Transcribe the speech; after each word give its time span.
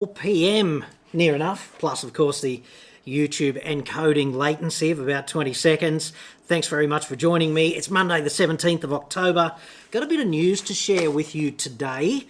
4 0.00 0.14
p.m. 0.14 0.82
near 1.12 1.34
enough, 1.34 1.76
plus, 1.78 2.02
of 2.02 2.14
course, 2.14 2.40
the 2.40 2.62
YouTube 3.06 3.62
encoding 3.62 4.34
latency 4.34 4.90
of 4.90 4.98
about 4.98 5.28
20 5.28 5.52
seconds. 5.52 6.14
Thanks 6.46 6.68
very 6.68 6.86
much 6.86 7.04
for 7.04 7.16
joining 7.16 7.52
me. 7.52 7.74
It's 7.74 7.90
Monday, 7.90 8.22
the 8.22 8.30
17th 8.30 8.82
of 8.82 8.94
October. 8.94 9.54
Got 9.90 10.02
a 10.02 10.06
bit 10.06 10.18
of 10.18 10.26
news 10.26 10.62
to 10.62 10.72
share 10.72 11.10
with 11.10 11.34
you 11.34 11.50
today, 11.50 12.26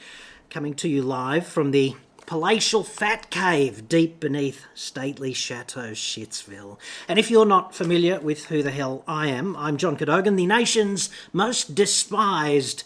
coming 0.51 0.75
to 0.75 0.89
you 0.89 1.03
live 1.03 1.47
from 1.47 1.71
the 1.71 1.95
palatial 2.27 2.83
fat 2.83 3.31
cave 3.31 3.89
deep 3.89 4.19
beneath 4.19 4.65
stately 4.75 5.33
Chateau 5.33 5.93
Shitsville. 5.93 6.77
And 7.07 7.21
if 7.21 7.31
you're 7.31 7.47
not 7.47 7.73
familiar 7.73 8.19
with 8.19 8.47
who 8.47 8.65
the 8.65 8.73
hell 8.73 9.05
I 9.07 9.29
am, 9.29 9.55
I'm 9.55 9.77
John 9.77 9.97
Cadogan, 9.97 10.35
the 10.35 10.47
nation's 10.47 11.09
most 11.33 11.77
despised 11.77 12.83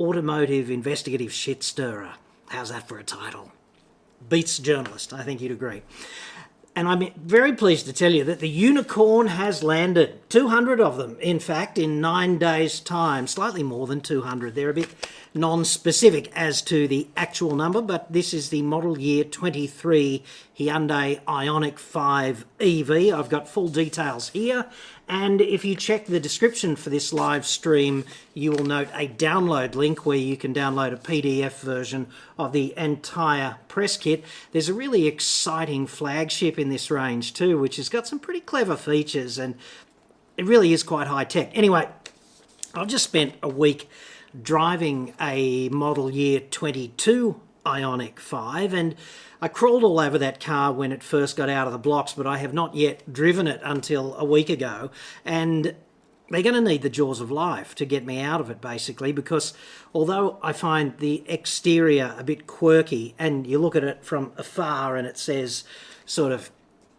automotive 0.00 0.70
investigative 0.70 1.34
shit 1.34 1.62
stirrer. 1.62 2.14
How's 2.48 2.70
that 2.70 2.88
for 2.88 2.98
a 2.98 3.04
title? 3.04 3.52
Beats 4.28 4.58
journalist. 4.58 5.12
I 5.12 5.22
think 5.22 5.40
you'd 5.40 5.52
agree. 5.52 5.82
And 6.76 6.88
I'm 6.88 7.10
very 7.16 7.54
pleased 7.54 7.86
to 7.86 7.92
tell 7.94 8.12
you 8.12 8.22
that 8.24 8.40
the 8.40 8.48
unicorn 8.50 9.28
has 9.28 9.62
landed. 9.62 10.28
200 10.28 10.78
of 10.78 10.98
them, 10.98 11.16
in 11.20 11.38
fact, 11.38 11.78
in 11.78 12.02
nine 12.02 12.36
days' 12.36 12.80
time. 12.80 13.26
Slightly 13.26 13.62
more 13.62 13.86
than 13.86 14.02
200. 14.02 14.54
They're 14.54 14.68
a 14.68 14.74
bit 14.74 14.90
non 15.32 15.64
specific 15.64 16.30
as 16.36 16.60
to 16.62 16.86
the 16.86 17.08
actual 17.16 17.56
number, 17.56 17.80
but 17.80 18.12
this 18.12 18.34
is 18.34 18.50
the 18.50 18.60
model 18.60 18.98
year 18.98 19.24
23 19.24 20.22
Hyundai 20.58 21.18
Ioniq 21.24 21.78
5 21.78 22.44
EV. 22.60 22.90
I've 23.18 23.30
got 23.30 23.48
full 23.48 23.68
details 23.68 24.28
here. 24.28 24.66
And 25.08 25.40
if 25.40 25.64
you 25.64 25.76
check 25.76 26.06
the 26.06 26.18
description 26.18 26.74
for 26.74 26.90
this 26.90 27.12
live 27.12 27.46
stream, 27.46 28.04
you 28.34 28.50
will 28.50 28.64
note 28.64 28.88
a 28.92 29.06
download 29.06 29.76
link 29.76 30.04
where 30.04 30.16
you 30.16 30.36
can 30.36 30.52
download 30.52 30.92
a 30.92 30.96
PDF 30.96 31.60
version 31.60 32.08
of 32.38 32.52
the 32.52 32.74
entire 32.76 33.58
press 33.68 33.96
kit. 33.96 34.24
There's 34.50 34.68
a 34.68 34.74
really 34.74 35.06
exciting 35.06 35.86
flagship 35.86 36.58
in 36.58 36.70
this 36.70 36.90
range 36.90 37.34
too, 37.34 37.56
which 37.56 37.76
has 37.76 37.88
got 37.88 38.08
some 38.08 38.18
pretty 38.18 38.40
clever 38.40 38.76
features 38.76 39.38
and 39.38 39.54
it 40.36 40.44
really 40.44 40.72
is 40.72 40.82
quite 40.82 41.06
high 41.06 41.24
tech. 41.24 41.56
Anyway, 41.56 41.88
I've 42.74 42.88
just 42.88 43.04
spent 43.04 43.34
a 43.42 43.48
week 43.48 43.88
driving 44.42 45.14
a 45.20 45.68
model 45.68 46.10
year 46.10 46.40
22 46.40 47.40
Ioniq 47.64 48.18
5 48.18 48.74
and 48.74 48.94
I 49.40 49.48
crawled 49.48 49.84
all 49.84 50.00
over 50.00 50.18
that 50.18 50.40
car 50.40 50.72
when 50.72 50.92
it 50.92 51.02
first 51.02 51.36
got 51.36 51.48
out 51.48 51.66
of 51.66 51.72
the 51.72 51.78
blocks, 51.78 52.14
but 52.14 52.26
I 52.26 52.38
have 52.38 52.54
not 52.54 52.74
yet 52.74 53.12
driven 53.12 53.46
it 53.46 53.60
until 53.62 54.14
a 54.16 54.24
week 54.24 54.48
ago. 54.48 54.90
And 55.24 55.74
they're 56.30 56.42
going 56.42 56.54
to 56.54 56.60
need 56.60 56.82
the 56.82 56.90
jaws 56.90 57.20
of 57.20 57.30
life 57.30 57.74
to 57.76 57.84
get 57.84 58.04
me 58.04 58.20
out 58.20 58.40
of 58.40 58.50
it, 58.50 58.60
basically, 58.60 59.12
because 59.12 59.52
although 59.94 60.38
I 60.42 60.52
find 60.52 60.96
the 60.98 61.22
exterior 61.28 62.14
a 62.18 62.24
bit 62.24 62.46
quirky, 62.46 63.14
and 63.18 63.46
you 63.46 63.58
look 63.58 63.76
at 63.76 63.84
it 63.84 64.04
from 64.04 64.32
afar 64.36 64.96
and 64.96 65.06
it 65.06 65.18
says 65.18 65.64
sort 66.04 66.32
of 66.32 66.50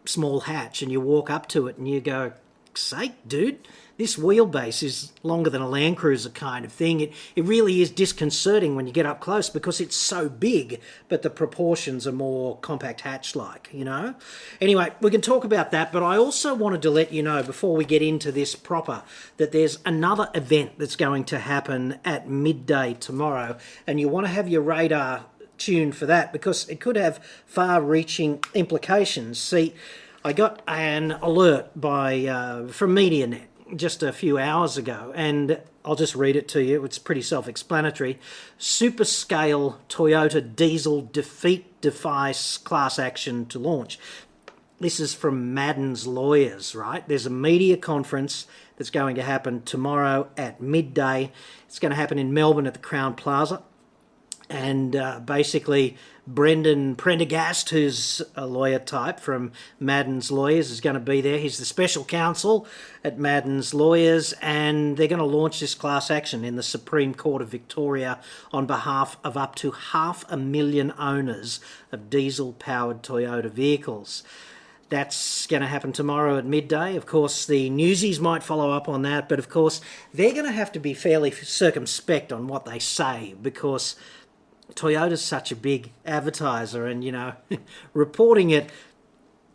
small 0.04 0.40
hatch, 0.40 0.80
and 0.80 0.90
you 0.90 1.00
walk 1.00 1.28
up 1.28 1.46
to 1.48 1.66
it 1.66 1.76
and 1.76 1.88
you 1.88 2.00
go, 2.00 2.32
sake, 2.74 3.14
dude, 3.26 3.58
this 3.98 4.16
wheelbase 4.16 4.82
is 4.84 5.12
longer 5.24 5.50
than 5.50 5.60
a 5.60 5.68
Land 5.68 5.96
Cruiser 5.96 6.30
kind 6.30 6.64
of 6.64 6.72
thing. 6.72 7.00
It, 7.00 7.12
it 7.34 7.44
really 7.44 7.82
is 7.82 7.90
disconcerting 7.90 8.76
when 8.76 8.86
you 8.86 8.92
get 8.92 9.06
up 9.06 9.20
close 9.20 9.50
because 9.50 9.80
it's 9.80 9.96
so 9.96 10.28
big, 10.28 10.80
but 11.08 11.22
the 11.22 11.30
proportions 11.30 12.06
are 12.06 12.12
more 12.12 12.56
compact 12.58 13.00
hatch 13.02 13.34
like, 13.34 13.68
you 13.72 13.84
know? 13.84 14.14
Anyway, 14.60 14.92
we 15.00 15.10
can 15.10 15.20
talk 15.20 15.44
about 15.44 15.72
that, 15.72 15.92
but 15.92 16.04
I 16.04 16.16
also 16.16 16.54
wanted 16.54 16.80
to 16.82 16.90
let 16.90 17.12
you 17.12 17.24
know 17.24 17.42
before 17.42 17.76
we 17.76 17.84
get 17.84 18.00
into 18.00 18.30
this 18.30 18.54
proper 18.54 19.02
that 19.36 19.50
there's 19.50 19.80
another 19.84 20.30
event 20.32 20.78
that's 20.78 20.96
going 20.96 21.24
to 21.24 21.40
happen 21.40 21.98
at 22.04 22.28
midday 22.28 22.94
tomorrow, 22.94 23.58
and 23.84 23.98
you 23.98 24.08
want 24.08 24.26
to 24.26 24.32
have 24.32 24.48
your 24.48 24.62
radar 24.62 25.26
tuned 25.58 25.96
for 25.96 26.06
that 26.06 26.32
because 26.32 26.68
it 26.68 26.78
could 26.78 26.94
have 26.94 27.18
far 27.44 27.82
reaching 27.82 28.40
implications. 28.54 29.40
See, 29.40 29.74
I 30.24 30.32
got 30.32 30.62
an 30.68 31.12
alert 31.20 31.70
by 31.74 32.26
uh, 32.26 32.68
from 32.68 32.94
MediaNet 32.94 33.46
just 33.76 34.02
a 34.02 34.12
few 34.12 34.38
hours 34.38 34.76
ago, 34.76 35.12
and 35.14 35.60
I'll 35.84 35.96
just 35.96 36.14
read 36.14 36.36
it 36.36 36.48
to 36.48 36.62
you. 36.62 36.84
It's 36.84 36.98
pretty 36.98 37.22
self 37.22 37.48
explanatory. 37.48 38.18
Super 38.56 39.04
scale 39.04 39.80
Toyota 39.88 40.54
diesel 40.54 41.02
defeat 41.02 41.80
device 41.80 42.56
class 42.56 42.98
action 42.98 43.46
to 43.46 43.58
launch. 43.58 43.98
This 44.80 45.00
is 45.00 45.12
from 45.12 45.54
Madden's 45.54 46.06
lawyers, 46.06 46.74
right? 46.74 47.06
There's 47.08 47.26
a 47.26 47.30
media 47.30 47.76
conference 47.76 48.46
that's 48.76 48.90
going 48.90 49.16
to 49.16 49.22
happen 49.22 49.62
tomorrow 49.62 50.28
at 50.36 50.60
midday. 50.60 51.32
It's 51.66 51.80
going 51.80 51.90
to 51.90 51.96
happen 51.96 52.18
in 52.18 52.32
Melbourne 52.32 52.66
at 52.66 52.74
the 52.74 52.80
Crowne 52.80 53.16
Plaza. 53.16 53.62
And 54.50 54.96
uh, 54.96 55.20
basically, 55.20 55.96
Brendan 56.26 56.94
Prendergast, 56.94 57.70
who's 57.70 58.20
a 58.36 58.46
lawyer 58.46 58.78
type 58.78 59.18
from 59.18 59.52
Madden's 59.80 60.30
Lawyers, 60.30 60.70
is 60.70 60.80
going 60.80 60.94
to 60.94 61.00
be 61.00 61.20
there. 61.20 61.38
He's 61.38 61.58
the 61.58 61.64
special 61.64 62.04
counsel 62.04 62.66
at 63.02 63.18
Madden's 63.18 63.72
Lawyers, 63.72 64.34
and 64.42 64.96
they're 64.96 65.08
going 65.08 65.18
to 65.18 65.24
launch 65.24 65.60
this 65.60 65.74
class 65.74 66.10
action 66.10 66.44
in 66.44 66.56
the 66.56 66.62
Supreme 66.62 67.14
Court 67.14 67.40
of 67.40 67.48
Victoria 67.48 68.20
on 68.52 68.66
behalf 68.66 69.16
of 69.24 69.36
up 69.36 69.54
to 69.56 69.70
half 69.70 70.24
a 70.30 70.36
million 70.36 70.92
owners 70.98 71.60
of 71.92 72.10
diesel 72.10 72.52
powered 72.54 73.02
Toyota 73.02 73.50
vehicles. 73.50 74.22
That's 74.90 75.46
going 75.46 75.60
to 75.60 75.68
happen 75.68 75.92
tomorrow 75.92 76.38
at 76.38 76.46
midday. 76.46 76.96
Of 76.96 77.04
course, 77.04 77.44
the 77.44 77.68
newsies 77.68 78.20
might 78.20 78.42
follow 78.42 78.70
up 78.70 78.88
on 78.88 79.02
that, 79.02 79.28
but 79.28 79.38
of 79.38 79.50
course, 79.50 79.82
they're 80.14 80.32
going 80.32 80.46
to 80.46 80.52
have 80.52 80.72
to 80.72 80.78
be 80.78 80.94
fairly 80.94 81.30
circumspect 81.30 82.32
on 82.32 82.48
what 82.48 82.64
they 82.64 82.78
say 82.78 83.34
because 83.40 83.96
Toyota's 84.74 85.24
such 85.24 85.50
a 85.50 85.56
big 85.56 85.92
advertiser, 86.04 86.86
and 86.86 87.02
you 87.02 87.12
know, 87.12 87.34
reporting 87.94 88.50
it 88.50 88.70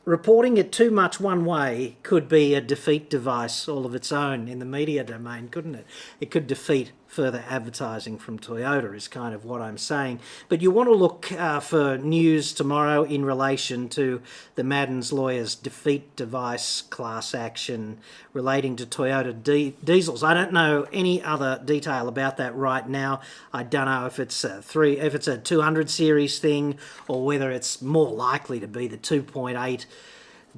reporting 0.06 0.58
it 0.58 0.72
too 0.72 0.92
much 0.92 1.20
one 1.20 1.46
way 1.46 1.96
could 2.04 2.28
be 2.28 2.54
a 2.54 2.62
defeat 2.62 3.10
device 3.10 3.70
all 3.70 3.86
of 3.86 3.96
its 3.96 4.12
own 4.12 4.48
in 4.48 4.60
the 4.60 4.66
media 4.66 5.04
domain, 5.04 5.48
couldn't 5.48 5.76
it? 5.76 5.86
It 6.20 6.30
could 6.30 6.46
defeat 6.46 6.92
further 7.14 7.44
advertising 7.48 8.18
from 8.18 8.40
Toyota, 8.40 8.96
is 8.96 9.08
kind 9.08 9.36
of 9.36 9.46
what 9.46 9.62
I'm 9.62 9.78
saying. 9.78 10.20
But 10.50 10.64
you 10.64 10.72
want 10.72 10.90
to 10.90 10.96
look 10.96 11.32
uh, 11.32 11.60
for 11.60 12.00
news 12.00 12.54
tomorrow 12.54 13.04
in 13.04 13.24
relation 13.24 13.88
to 13.90 14.22
the 14.56 14.64
Madden's 14.64 15.14
lawyers' 15.14 15.54
defeat 15.54 16.16
device 16.16 16.82
class 16.82 17.36
action 17.36 18.00
relating 18.34 18.76
to 18.78 18.86
Toyota 18.86 19.32
di- 19.44 19.76
diesels. 19.84 20.24
I 20.24 20.34
don't 20.34 20.52
know 20.52 20.88
any 20.92 21.22
other 21.22 21.62
detail 21.64 22.08
about 22.08 22.38
that 22.38 22.56
right 22.56 22.90
now. 22.90 23.22
I 23.54 23.62
don't 23.62 23.86
know 23.86 24.08
if 24.08 24.20
it's 24.20 24.44
a 24.44 24.64
three, 24.64 25.00
if 25.00 25.14
it's 25.14 25.28
a 25.28 25.38
200 25.38 25.92
series 25.92 26.40
thing, 26.40 26.80
or 27.08 27.24
whether 27.24 27.52
it's 27.52 27.80
more 27.80 28.12
likely 28.12 28.60
to 28.60 28.68
be 28.68 28.88
the 28.88 28.98
2.8 28.98 29.86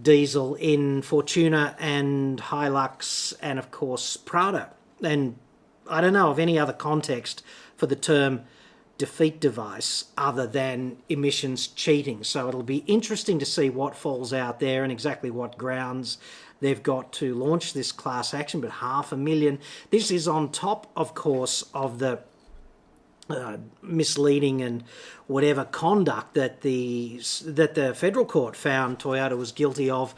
diesel 0.02 0.56
in 0.56 1.02
Fortuner 1.02 1.76
and 1.80 2.42
Hilux, 2.42 3.34
and 3.42 3.60
of 3.60 3.72
course 3.72 4.16
Prado. 4.16 4.68
And 5.04 5.36
I 5.90 6.02
don't 6.02 6.14
know 6.14 6.30
of 6.30 6.40
any 6.40 6.58
other 6.58 6.74
context 6.74 7.44
for 7.76 7.88
the 7.88 7.96
term 7.96 8.42
defeat 8.98 9.42
device 9.42 10.06
other 10.18 10.48
than 10.48 10.98
emissions 11.10 11.68
cheating. 11.68 12.24
So 12.24 12.48
it'll 12.48 12.64
be 12.64 12.84
interesting 12.88 13.40
to 13.40 13.46
see 13.46 13.70
what 13.70 13.96
falls 13.96 14.32
out 14.32 14.60
there 14.60 14.84
and 14.84 14.92
exactly 14.92 15.30
what 15.30 15.58
grounds 15.58 16.18
they've 16.62 16.82
got 16.82 17.12
to 17.14 17.36
launch 17.36 17.74
this 17.74 17.92
class 17.92 18.34
action. 18.34 18.62
But 18.62 18.72
half 18.72 19.12
a 19.12 19.18
million. 19.18 19.60
This 19.92 20.12
is 20.12 20.28
on 20.28 20.52
top, 20.52 20.90
of 20.96 21.14
course, 21.14 21.64
of 21.74 22.00
the 22.00 22.20
uh, 23.30 23.58
misleading 23.82 24.62
and 24.62 24.84
whatever 25.28 25.66
conduct 25.66 26.36
that 26.36 26.62
the 26.62 27.20
that 27.44 27.74
the 27.74 27.94
federal 27.96 28.26
court 28.26 28.56
found 28.56 29.00
Toyota 29.00 29.36
was 29.36 29.52
guilty 29.52 29.90
of 29.90 30.14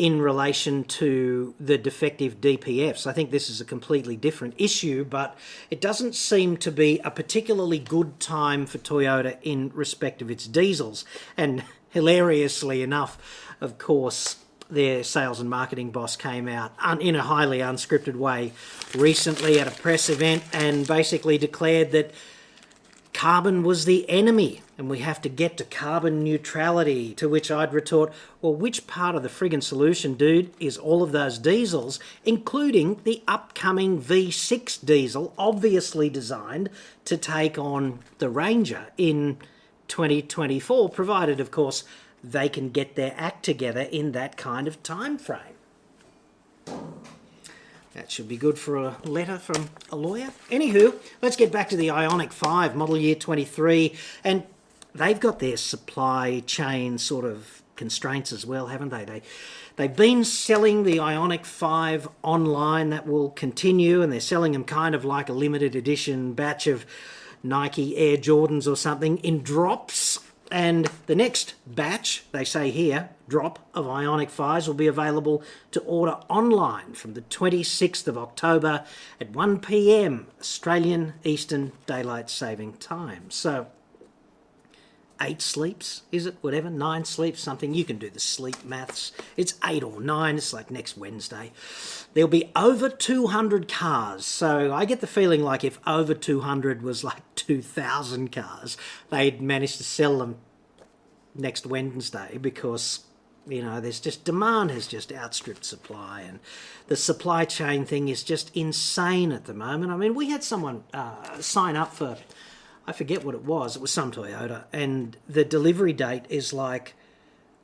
in 0.00 0.22
relation 0.22 0.82
to 0.82 1.54
the 1.60 1.76
defective 1.76 2.40
DPFs. 2.40 3.06
I 3.06 3.12
think 3.12 3.30
this 3.30 3.50
is 3.50 3.60
a 3.60 3.66
completely 3.66 4.16
different 4.16 4.54
issue, 4.56 5.04
but 5.04 5.36
it 5.70 5.78
doesn't 5.78 6.14
seem 6.14 6.56
to 6.56 6.72
be 6.72 7.00
a 7.00 7.10
particularly 7.10 7.78
good 7.78 8.18
time 8.18 8.64
for 8.64 8.78
Toyota 8.78 9.36
in 9.42 9.70
respect 9.74 10.22
of 10.22 10.30
its 10.30 10.46
diesels. 10.46 11.04
And 11.36 11.64
hilariously 11.90 12.82
enough, 12.82 13.18
of 13.60 13.76
course, 13.76 14.36
their 14.70 15.04
sales 15.04 15.38
and 15.38 15.50
marketing 15.50 15.90
boss 15.90 16.16
came 16.16 16.48
out 16.48 16.72
in 17.02 17.14
a 17.14 17.22
highly 17.22 17.58
unscripted 17.58 18.16
way 18.16 18.54
recently 18.94 19.60
at 19.60 19.68
a 19.68 19.82
press 19.82 20.08
event 20.08 20.42
and 20.54 20.86
basically 20.86 21.36
declared 21.36 21.92
that 21.92 22.10
carbon 23.12 23.62
was 23.62 23.84
the 23.84 24.08
enemy 24.08 24.62
and 24.80 24.88
we 24.88 25.00
have 25.00 25.20
to 25.20 25.28
get 25.28 25.58
to 25.58 25.64
carbon 25.64 26.24
neutrality. 26.24 27.12
To 27.16 27.28
which 27.28 27.50
I'd 27.50 27.74
retort, 27.74 28.14
well, 28.40 28.54
which 28.54 28.86
part 28.86 29.14
of 29.14 29.22
the 29.22 29.28
friggin' 29.28 29.62
solution, 29.62 30.14
dude, 30.14 30.54
is 30.58 30.78
all 30.78 31.02
of 31.02 31.12
those 31.12 31.38
diesels, 31.38 32.00
including 32.24 32.98
the 33.04 33.22
upcoming 33.28 34.00
V6 34.00 34.82
diesel, 34.82 35.34
obviously 35.36 36.08
designed 36.08 36.70
to 37.04 37.18
take 37.18 37.58
on 37.58 37.98
the 38.20 38.30
Ranger 38.30 38.86
in 38.96 39.36
2024, 39.88 40.88
provided, 40.88 41.40
of 41.40 41.50
course, 41.50 41.84
they 42.24 42.48
can 42.48 42.70
get 42.70 42.96
their 42.96 43.12
act 43.18 43.44
together 43.44 43.82
in 43.82 44.12
that 44.12 44.38
kind 44.38 44.66
of 44.66 44.82
time 44.82 45.18
frame. 45.18 45.58
That 47.92 48.10
should 48.10 48.28
be 48.28 48.38
good 48.38 48.58
for 48.58 48.76
a 48.76 48.96
letter 49.04 49.36
from 49.36 49.68
a 49.90 49.96
lawyer. 49.96 50.30
Anywho, 50.50 50.94
let's 51.20 51.36
get 51.36 51.52
back 51.52 51.68
to 51.68 51.76
the 51.76 51.88
Ioniq 51.88 52.32
5 52.32 52.74
model 52.74 52.96
year 52.96 53.14
23 53.14 53.94
and 54.24 54.44
they've 54.94 55.20
got 55.20 55.38
their 55.38 55.56
supply 55.56 56.40
chain 56.40 56.98
sort 56.98 57.24
of 57.24 57.62
constraints 57.76 58.30
as 58.30 58.44
well, 58.44 58.66
haven't 58.66 58.90
they? 58.90 59.04
They 59.04 59.22
they've 59.76 59.96
been 59.96 60.22
selling 60.22 60.82
the 60.82 60.98
Ioniq 60.98 61.46
5 61.46 62.08
online 62.22 62.90
that 62.90 63.06
will 63.06 63.30
continue 63.30 64.02
and 64.02 64.12
they're 64.12 64.20
selling 64.20 64.52
them 64.52 64.64
kind 64.64 64.94
of 64.94 65.04
like 65.04 65.30
a 65.30 65.32
limited 65.32 65.74
edition 65.74 66.34
batch 66.34 66.66
of 66.66 66.84
Nike 67.42 67.96
Air 67.96 68.18
Jordans 68.18 68.70
or 68.70 68.76
something 68.76 69.16
in 69.18 69.42
drops. 69.42 70.18
And 70.52 70.90
the 71.06 71.14
next 71.14 71.54
batch, 71.66 72.24
they 72.32 72.44
say 72.44 72.70
here, 72.70 73.10
drop 73.28 73.60
of 73.72 73.86
Ioniq 73.86 74.30
5s 74.30 74.66
will 74.66 74.74
be 74.74 74.88
available 74.88 75.42
to 75.70 75.80
order 75.80 76.18
online 76.28 76.92
from 76.92 77.14
the 77.14 77.22
26th 77.22 78.08
of 78.08 78.18
October 78.18 78.84
at 79.20 79.30
1 79.30 79.60
pm 79.60 80.26
Australian 80.40 81.14
Eastern 81.22 81.72
Daylight 81.86 82.28
Saving 82.28 82.74
Time. 82.74 83.30
So, 83.30 83.68
eight 85.20 85.42
sleeps, 85.42 86.02
is 86.10 86.26
it? 86.26 86.36
Whatever, 86.40 86.70
nine 86.70 87.04
sleeps, 87.04 87.40
something. 87.40 87.74
You 87.74 87.84
can 87.84 87.98
do 87.98 88.10
the 88.10 88.20
sleep 88.20 88.64
maths. 88.64 89.12
It's 89.36 89.54
eight 89.64 89.82
or 89.82 90.00
nine, 90.00 90.36
it's 90.36 90.52
like 90.52 90.70
next 90.70 90.96
Wednesday. 90.96 91.52
There'll 92.14 92.28
be 92.28 92.50
over 92.56 92.88
200 92.88 93.68
cars. 93.68 94.24
So 94.24 94.72
I 94.72 94.84
get 94.84 95.00
the 95.00 95.06
feeling 95.06 95.42
like 95.42 95.64
if 95.64 95.78
over 95.86 96.14
200 96.14 96.82
was 96.82 97.04
like 97.04 97.22
2,000 97.34 98.32
cars, 98.32 98.76
they'd 99.10 99.40
manage 99.40 99.76
to 99.76 99.84
sell 99.84 100.18
them 100.18 100.36
next 101.34 101.66
Wednesday 101.66 102.38
because 102.38 103.04
you 103.46 103.62
know 103.62 103.80
there's 103.80 104.00
just 104.00 104.24
demand 104.24 104.70
has 104.70 104.86
just 104.86 105.12
outstripped 105.12 105.64
supply 105.64 106.20
and 106.20 106.38
the 106.88 106.96
supply 106.96 107.44
chain 107.44 107.86
thing 107.86 108.08
is 108.08 108.22
just 108.22 108.54
insane 108.54 109.32
at 109.32 109.46
the 109.46 109.54
moment 109.54 109.90
i 109.90 109.96
mean 109.96 110.14
we 110.14 110.28
had 110.28 110.44
someone 110.44 110.84
uh, 110.92 111.40
sign 111.40 111.74
up 111.74 111.92
for 111.94 112.18
i 112.86 112.92
forget 112.92 113.24
what 113.24 113.34
it 113.34 113.44
was. 113.44 113.76
It 113.76 113.82
was 113.82 113.90
some 113.90 114.10
toyota. 114.12 114.64
And 114.72 115.16
the 115.28 115.44
delivery 115.44 115.92
date 115.92 116.24
is 116.28 116.52
like 116.52 116.94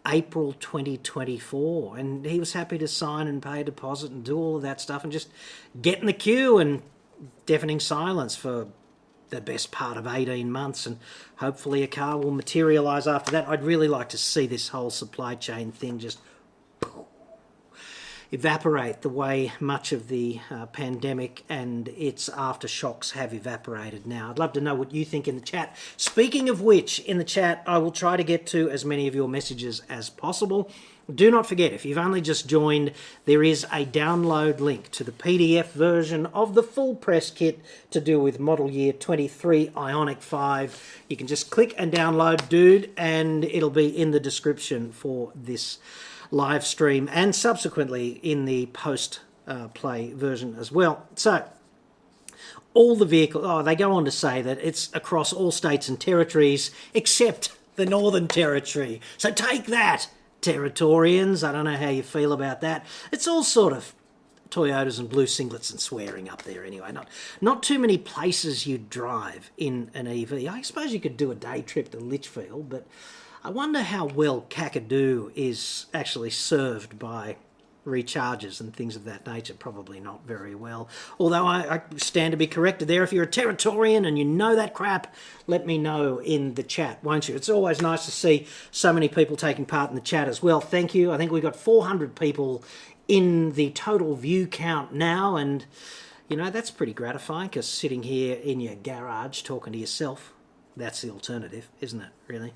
april 0.08 0.52
2024 0.52 1.96
and 1.96 2.24
he 2.26 2.38
was 2.38 2.52
happy 2.52 2.78
to 2.78 2.86
sign 2.86 3.26
and 3.26 3.42
pay 3.42 3.62
a 3.62 3.64
deposit 3.64 4.12
and 4.12 4.24
do 4.24 4.38
all 4.38 4.54
of 4.54 4.62
that 4.62 4.80
stuff 4.80 5.02
and 5.02 5.12
just 5.12 5.28
get 5.82 5.98
in 5.98 6.06
the 6.06 6.12
queue 6.12 6.58
and 6.58 6.80
deafening 7.44 7.80
silence 7.80 8.36
for 8.36 8.68
the 9.30 9.40
best 9.40 9.72
part 9.72 9.96
of 9.96 10.06
18 10.06 10.50
months. 10.50 10.86
And 10.86 10.98
hopefully 11.36 11.82
a 11.82 11.86
car 11.86 12.18
will 12.18 12.30
materialize 12.30 13.06
after 13.06 13.32
that. 13.32 13.48
I'd 13.48 13.64
really 13.64 13.88
like 13.88 14.08
to 14.10 14.18
see 14.18 14.46
this 14.46 14.68
whole 14.68 14.90
supply 14.90 15.34
chain 15.34 15.72
thing 15.72 15.98
just 15.98 16.18
evaporate 18.32 19.02
the 19.02 19.08
way 19.08 19.52
much 19.60 19.92
of 19.92 20.08
the 20.08 20.40
uh, 20.50 20.66
pandemic 20.66 21.44
and 21.48 21.88
its 21.88 22.28
aftershocks 22.30 23.12
have 23.12 23.32
evaporated 23.32 24.06
now. 24.06 24.30
I'd 24.30 24.38
love 24.38 24.52
to 24.54 24.60
know 24.60 24.74
what 24.74 24.92
you 24.92 25.04
think 25.04 25.28
in 25.28 25.36
the 25.36 25.42
chat. 25.42 25.76
Speaking 25.96 26.48
of 26.48 26.60
which, 26.60 26.98
in 27.00 27.18
the 27.18 27.24
chat, 27.24 27.62
I 27.66 27.78
will 27.78 27.92
try 27.92 28.16
to 28.16 28.24
get 28.24 28.46
to 28.48 28.70
as 28.70 28.84
many 28.84 29.06
of 29.06 29.14
your 29.14 29.28
messages 29.28 29.82
as 29.88 30.10
possible. 30.10 30.70
Do 31.14 31.30
not 31.30 31.46
forget, 31.46 31.72
if 31.72 31.84
you've 31.84 31.98
only 31.98 32.20
just 32.20 32.48
joined, 32.48 32.92
there 33.26 33.44
is 33.44 33.62
a 33.72 33.84
download 33.86 34.58
link 34.58 34.90
to 34.90 35.04
the 35.04 35.12
PDF 35.12 35.66
version 35.66 36.26
of 36.26 36.56
the 36.56 36.64
full 36.64 36.96
press 36.96 37.30
kit 37.30 37.60
to 37.92 38.00
do 38.00 38.18
with 38.18 38.40
model 38.40 38.68
year 38.68 38.92
23 38.92 39.68
Ioniq 39.68 40.18
5. 40.18 41.02
You 41.08 41.16
can 41.16 41.28
just 41.28 41.50
click 41.50 41.76
and 41.78 41.92
download, 41.92 42.48
dude, 42.48 42.90
and 42.96 43.44
it'll 43.44 43.70
be 43.70 43.86
in 43.86 44.10
the 44.10 44.18
description 44.18 44.90
for 44.90 45.30
this 45.36 45.78
live 46.30 46.64
stream 46.64 47.08
and 47.12 47.34
subsequently 47.34 48.20
in 48.22 48.44
the 48.44 48.66
post 48.66 49.20
uh, 49.46 49.68
play 49.68 50.12
version 50.12 50.56
as 50.58 50.72
well. 50.72 51.06
So, 51.14 51.48
all 52.74 52.96
the 52.96 53.06
vehicles, 53.06 53.44
oh, 53.46 53.62
they 53.62 53.74
go 53.74 53.92
on 53.92 54.04
to 54.04 54.10
say 54.10 54.42
that 54.42 54.58
it's 54.60 54.90
across 54.92 55.32
all 55.32 55.50
states 55.50 55.88
and 55.88 55.98
territories 55.98 56.70
except 56.92 57.52
the 57.76 57.86
Northern 57.86 58.28
Territory. 58.28 59.00
So, 59.16 59.30
take 59.30 59.66
that 59.66 60.08
Territorians. 60.42 61.46
I 61.46 61.52
don't 61.52 61.64
know 61.64 61.76
how 61.76 61.88
you 61.88 62.02
feel 62.02 62.32
about 62.32 62.60
that. 62.60 62.84
It's 63.10 63.26
all 63.26 63.42
sort 63.42 63.72
of 63.72 63.94
Toyotas 64.50 64.98
and 64.98 65.08
blue 65.08 65.26
singlets 65.26 65.70
and 65.70 65.80
swearing 65.80 66.28
up 66.28 66.42
there 66.42 66.64
anyway. 66.64 66.92
Not 66.92 67.08
not 67.40 67.62
too 67.62 67.78
many 67.78 67.98
places 67.98 68.66
you'd 68.66 68.88
drive 68.88 69.50
in 69.56 69.90
an 69.92 70.06
EV. 70.06 70.46
I 70.48 70.62
suppose 70.62 70.92
you 70.92 71.00
could 71.00 71.16
do 71.16 71.30
a 71.30 71.34
day 71.34 71.62
trip 71.62 71.90
to 71.90 71.98
Litchfield, 71.98 72.68
but 72.68 72.86
I 73.46 73.50
wonder 73.50 73.80
how 73.80 74.06
well 74.06 74.44
Kakadu 74.50 75.30
is 75.36 75.86
actually 75.94 76.30
served 76.30 76.98
by 76.98 77.36
recharges 77.86 78.60
and 78.60 78.74
things 78.74 78.96
of 78.96 79.04
that 79.04 79.24
nature. 79.24 79.54
Probably 79.54 80.00
not 80.00 80.26
very 80.26 80.56
well. 80.56 80.88
Although 81.20 81.46
I, 81.46 81.76
I, 81.76 81.82
stand 81.96 82.32
to 82.32 82.36
be 82.36 82.48
corrected 82.48 82.88
there. 82.88 83.04
If 83.04 83.12
you're 83.12 83.22
a 83.22 83.28
Territorian 83.28 84.04
and 84.04 84.18
you 84.18 84.24
know 84.24 84.56
that 84.56 84.74
crap, 84.74 85.14
let 85.46 85.64
me 85.64 85.78
know 85.78 86.18
in 86.18 86.54
the 86.54 86.64
chat, 86.64 87.04
won't 87.04 87.28
you? 87.28 87.36
It's 87.36 87.48
always 87.48 87.80
nice 87.80 88.04
to 88.06 88.10
see 88.10 88.48
so 88.72 88.92
many 88.92 89.06
people 89.08 89.36
taking 89.36 89.64
part 89.64 89.90
in 89.90 89.94
the 89.94 90.02
chat 90.02 90.26
as 90.26 90.42
well. 90.42 90.60
Thank 90.60 90.92
you. 90.92 91.12
I 91.12 91.16
think 91.16 91.30
we've 91.30 91.40
got 91.40 91.54
400 91.54 92.16
people 92.16 92.64
in 93.06 93.52
the 93.52 93.70
total 93.70 94.16
view 94.16 94.48
count 94.48 94.92
now, 94.92 95.36
and 95.36 95.66
you 96.28 96.36
know 96.36 96.50
that's 96.50 96.72
pretty 96.72 96.92
gratifying 96.92 97.46
because 97.46 97.68
sitting 97.68 98.02
here 98.02 98.34
in 98.42 98.58
your 98.58 98.74
garage 98.74 99.42
talking 99.42 99.72
to 99.72 99.78
yourself. 99.78 100.32
That's 100.76 101.00
the 101.00 101.10
alternative, 101.10 101.68
isn't 101.80 102.00
it, 102.00 102.10
really? 102.26 102.52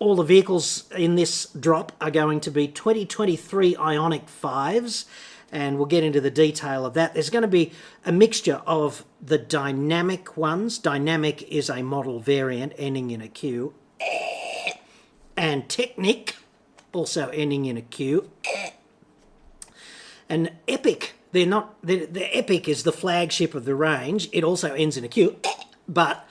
All 0.00 0.16
the 0.16 0.22
vehicles 0.22 0.90
in 0.96 1.16
this 1.16 1.44
drop 1.48 1.92
are 2.00 2.10
going 2.10 2.40
to 2.40 2.50
be 2.50 2.66
2023 2.66 3.74
Ioniq 3.74 4.24
5s, 4.42 5.04
and 5.52 5.76
we'll 5.76 5.84
get 5.84 6.02
into 6.02 6.22
the 6.22 6.30
detail 6.30 6.86
of 6.86 6.94
that. 6.94 7.12
There's 7.12 7.28
going 7.28 7.42
to 7.42 7.48
be 7.48 7.72
a 8.06 8.10
mixture 8.10 8.62
of 8.66 9.04
the 9.20 9.36
dynamic 9.36 10.38
ones. 10.38 10.78
Dynamic 10.78 11.42
is 11.52 11.68
a 11.68 11.82
model 11.82 12.18
variant 12.18 12.72
ending 12.78 13.10
in 13.10 13.20
a 13.20 13.28
Q, 13.28 13.74
and 15.36 15.68
Technic, 15.68 16.36
also 16.94 17.28
ending 17.28 17.66
in 17.66 17.76
a 17.76 17.82
Q, 17.82 18.30
and 20.30 20.50
Epic. 20.66 21.12
They're 21.32 21.44
not. 21.44 21.76
The 21.82 22.08
Epic 22.34 22.68
is 22.68 22.84
the 22.84 22.92
flagship 22.92 23.54
of 23.54 23.66
the 23.66 23.74
range. 23.74 24.30
It 24.32 24.44
also 24.44 24.72
ends 24.72 24.96
in 24.96 25.04
a 25.04 25.08
Q, 25.08 25.36
but 25.86 26.26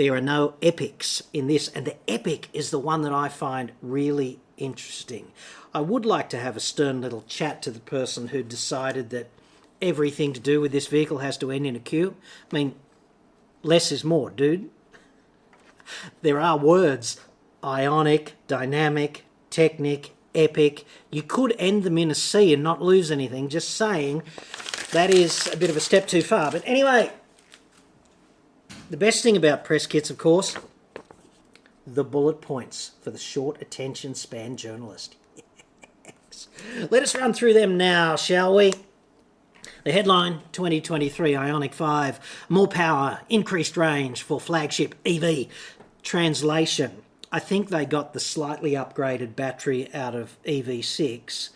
there 0.00 0.14
are 0.14 0.20
no 0.22 0.54
epics 0.62 1.22
in 1.34 1.46
this, 1.46 1.68
and 1.68 1.84
the 1.84 1.96
epic 2.08 2.48
is 2.54 2.70
the 2.70 2.78
one 2.78 3.02
that 3.02 3.12
I 3.12 3.28
find 3.28 3.70
really 3.82 4.40
interesting. 4.56 5.30
I 5.74 5.80
would 5.80 6.06
like 6.06 6.30
to 6.30 6.38
have 6.38 6.56
a 6.56 6.60
stern 6.60 7.02
little 7.02 7.22
chat 7.28 7.60
to 7.60 7.70
the 7.70 7.80
person 7.80 8.28
who 8.28 8.42
decided 8.42 9.10
that 9.10 9.28
everything 9.82 10.32
to 10.32 10.40
do 10.40 10.58
with 10.58 10.72
this 10.72 10.86
vehicle 10.86 11.18
has 11.18 11.36
to 11.36 11.50
end 11.50 11.66
in 11.66 11.76
a 11.76 11.80
Q. 11.80 12.16
I 12.50 12.54
mean, 12.54 12.76
less 13.62 13.92
is 13.92 14.02
more, 14.02 14.30
dude. 14.30 14.70
There 16.22 16.40
are 16.40 16.56
words 16.56 17.20
ionic, 17.62 18.36
dynamic, 18.48 19.26
technic, 19.50 20.14
epic. 20.34 20.86
You 21.10 21.22
could 21.22 21.54
end 21.58 21.82
them 21.82 21.98
in 21.98 22.10
a 22.10 22.14
C 22.14 22.54
and 22.54 22.62
not 22.62 22.80
lose 22.80 23.10
anything. 23.10 23.50
Just 23.50 23.74
saying, 23.74 24.22
that 24.92 25.10
is 25.10 25.46
a 25.52 25.58
bit 25.58 25.68
of 25.68 25.76
a 25.76 25.80
step 25.80 26.06
too 26.06 26.22
far. 26.22 26.50
But 26.50 26.62
anyway, 26.64 27.10
the 28.90 28.96
best 28.96 29.22
thing 29.22 29.36
about 29.36 29.64
press 29.64 29.86
kits, 29.86 30.10
of 30.10 30.18
course, 30.18 30.56
the 31.86 32.04
bullet 32.04 32.40
points 32.40 32.92
for 33.00 33.10
the 33.10 33.18
short 33.18 33.62
attention 33.62 34.14
span 34.14 34.56
journalist. 34.56 35.16
Yes. 36.04 36.48
Let 36.90 37.02
us 37.02 37.14
run 37.14 37.32
through 37.32 37.54
them 37.54 37.78
now, 37.78 38.16
shall 38.16 38.54
we? 38.54 38.74
The 39.84 39.92
headline 39.92 40.40
2023 40.52 41.32
Ioniq 41.32 41.72
5 41.72 42.46
More 42.48 42.68
power, 42.68 43.20
increased 43.28 43.76
range 43.76 44.22
for 44.22 44.38
flagship 44.38 44.94
EV. 45.06 45.46
Translation 46.02 47.02
I 47.32 47.38
think 47.38 47.68
they 47.68 47.84
got 47.84 48.12
the 48.12 48.20
slightly 48.20 48.72
upgraded 48.72 49.36
battery 49.36 49.88
out 49.94 50.16
of 50.16 50.36
EV6, 50.44 51.50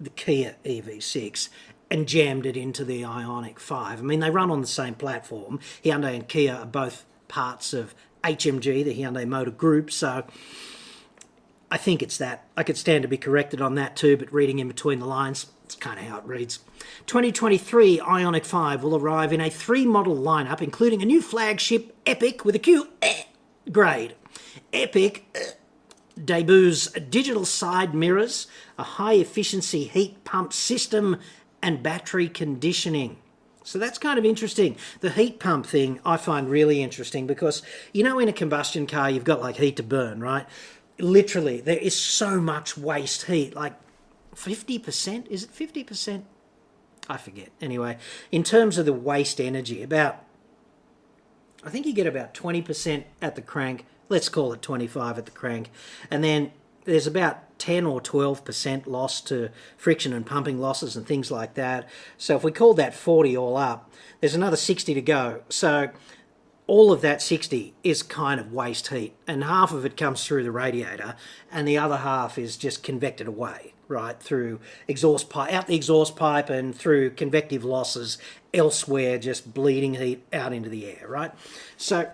the 0.00 0.08
Kia 0.10 0.56
EV6, 0.64 1.50
and 1.90 2.06
jammed 2.06 2.46
it 2.46 2.56
into 2.56 2.84
the 2.84 3.02
Ioniq 3.02 3.58
5. 3.58 3.98
I 3.98 4.02
mean, 4.02 4.20
they 4.20 4.30
run 4.30 4.50
on 4.50 4.60
the 4.60 4.66
same 4.66 4.94
platform. 4.94 5.58
Hyundai 5.84 6.14
and 6.14 6.28
Kia 6.28 6.54
are 6.54 6.66
both 6.66 7.04
parts 7.28 7.72
of 7.72 7.94
HMG, 8.22 8.84
the 8.84 8.94
Hyundai 8.94 9.26
Motor 9.26 9.50
Group, 9.50 9.90
so 9.90 10.24
I 11.70 11.76
think 11.76 12.02
it's 12.02 12.18
that. 12.18 12.46
I 12.56 12.62
could 12.62 12.76
stand 12.76 13.02
to 13.02 13.08
be 13.08 13.16
corrected 13.16 13.60
on 13.60 13.76
that 13.76 13.96
too, 13.96 14.16
but 14.16 14.32
reading 14.32 14.58
in 14.58 14.68
between 14.68 14.98
the 14.98 15.06
lines, 15.06 15.46
it's 15.64 15.76
kind 15.76 15.98
of 15.98 16.06
how 16.06 16.18
it 16.18 16.24
reads. 16.24 16.58
2023 17.06 17.98
Ioniq 17.98 18.44
5 18.44 18.82
will 18.82 18.96
arrive 18.96 19.32
in 19.32 19.40
a 19.40 19.48
three 19.48 19.86
model 19.86 20.16
lineup, 20.16 20.60
including 20.60 21.00
a 21.00 21.06
new 21.06 21.22
flagship 21.22 21.96
Epic 22.06 22.44
with 22.44 22.54
a 22.56 22.58
Q 22.58 22.88
eh, 23.00 23.22
grade. 23.70 24.14
Epic 24.72 25.24
eh, 25.34 25.52
debuts 26.22 26.88
digital 27.08 27.44
side 27.44 27.94
mirrors, 27.94 28.48
a 28.76 28.82
high 28.82 29.14
efficiency 29.14 29.84
heat 29.84 30.22
pump 30.24 30.52
system, 30.52 31.18
and 31.62 31.82
battery 31.82 32.28
conditioning. 32.28 33.18
So 33.62 33.78
that's 33.78 33.98
kind 33.98 34.18
of 34.18 34.24
interesting. 34.24 34.76
The 35.00 35.10
heat 35.10 35.38
pump 35.38 35.66
thing 35.66 36.00
I 36.04 36.16
find 36.16 36.48
really 36.48 36.82
interesting 36.82 37.26
because, 37.26 37.62
you 37.92 38.02
know, 38.02 38.18
in 38.18 38.28
a 38.28 38.32
combustion 38.32 38.86
car, 38.86 39.10
you've 39.10 39.24
got 39.24 39.40
like 39.40 39.56
heat 39.56 39.76
to 39.76 39.82
burn, 39.82 40.20
right? 40.20 40.46
Literally, 40.98 41.60
there 41.60 41.78
is 41.78 41.94
so 41.94 42.40
much 42.40 42.76
waste 42.76 43.24
heat 43.26 43.54
like 43.54 43.74
50%. 44.34 45.26
Is 45.28 45.44
it 45.44 45.52
50%? 45.52 46.22
I 47.08 47.16
forget. 47.16 47.50
Anyway, 47.60 47.98
in 48.30 48.42
terms 48.42 48.78
of 48.78 48.86
the 48.86 48.92
waste 48.92 49.40
energy, 49.40 49.82
about, 49.82 50.24
I 51.64 51.70
think 51.70 51.86
you 51.86 51.92
get 51.92 52.06
about 52.06 52.34
20% 52.34 53.04
at 53.20 53.34
the 53.34 53.42
crank, 53.42 53.84
let's 54.08 54.28
call 54.28 54.52
it 54.52 54.62
25 54.62 55.18
at 55.18 55.24
the 55.24 55.30
crank, 55.32 55.70
and 56.10 56.22
then 56.22 56.52
there's 56.84 57.06
about 57.06 57.38
10 57.60 57.86
or 57.86 58.00
12% 58.00 58.86
loss 58.86 59.20
to 59.20 59.50
friction 59.76 60.12
and 60.12 60.26
pumping 60.26 60.58
losses 60.60 60.96
and 60.96 61.06
things 61.06 61.30
like 61.30 61.54
that. 61.54 61.88
So 62.18 62.34
if 62.34 62.42
we 62.42 62.50
call 62.50 62.74
that 62.74 62.94
40 62.94 63.36
all 63.36 63.56
up, 63.56 63.92
there's 64.20 64.34
another 64.34 64.56
60 64.56 64.94
to 64.94 65.00
go. 65.00 65.42
So 65.48 65.90
all 66.66 66.92
of 66.92 67.00
that 67.00 67.20
60 67.20 67.74
is 67.82 68.02
kind 68.02 68.38
of 68.38 68.52
waste 68.52 68.88
heat, 68.88 69.12
and 69.26 69.42
half 69.42 69.72
of 69.72 69.84
it 69.84 69.96
comes 69.96 70.24
through 70.24 70.44
the 70.44 70.52
radiator, 70.52 71.16
and 71.50 71.66
the 71.66 71.76
other 71.76 71.96
half 71.96 72.38
is 72.38 72.56
just 72.56 72.84
convected 72.84 73.26
away, 73.26 73.72
right, 73.88 74.20
through 74.20 74.60
exhaust 74.86 75.28
pipe, 75.28 75.52
out 75.52 75.66
the 75.66 75.74
exhaust 75.74 76.14
pipe, 76.14 76.48
and 76.48 76.76
through 76.76 77.10
convective 77.10 77.64
losses 77.64 78.18
elsewhere, 78.54 79.18
just 79.18 79.52
bleeding 79.52 79.94
heat 79.94 80.22
out 80.32 80.52
into 80.52 80.68
the 80.68 80.86
air, 80.86 81.08
right? 81.08 81.32
So 81.76 82.08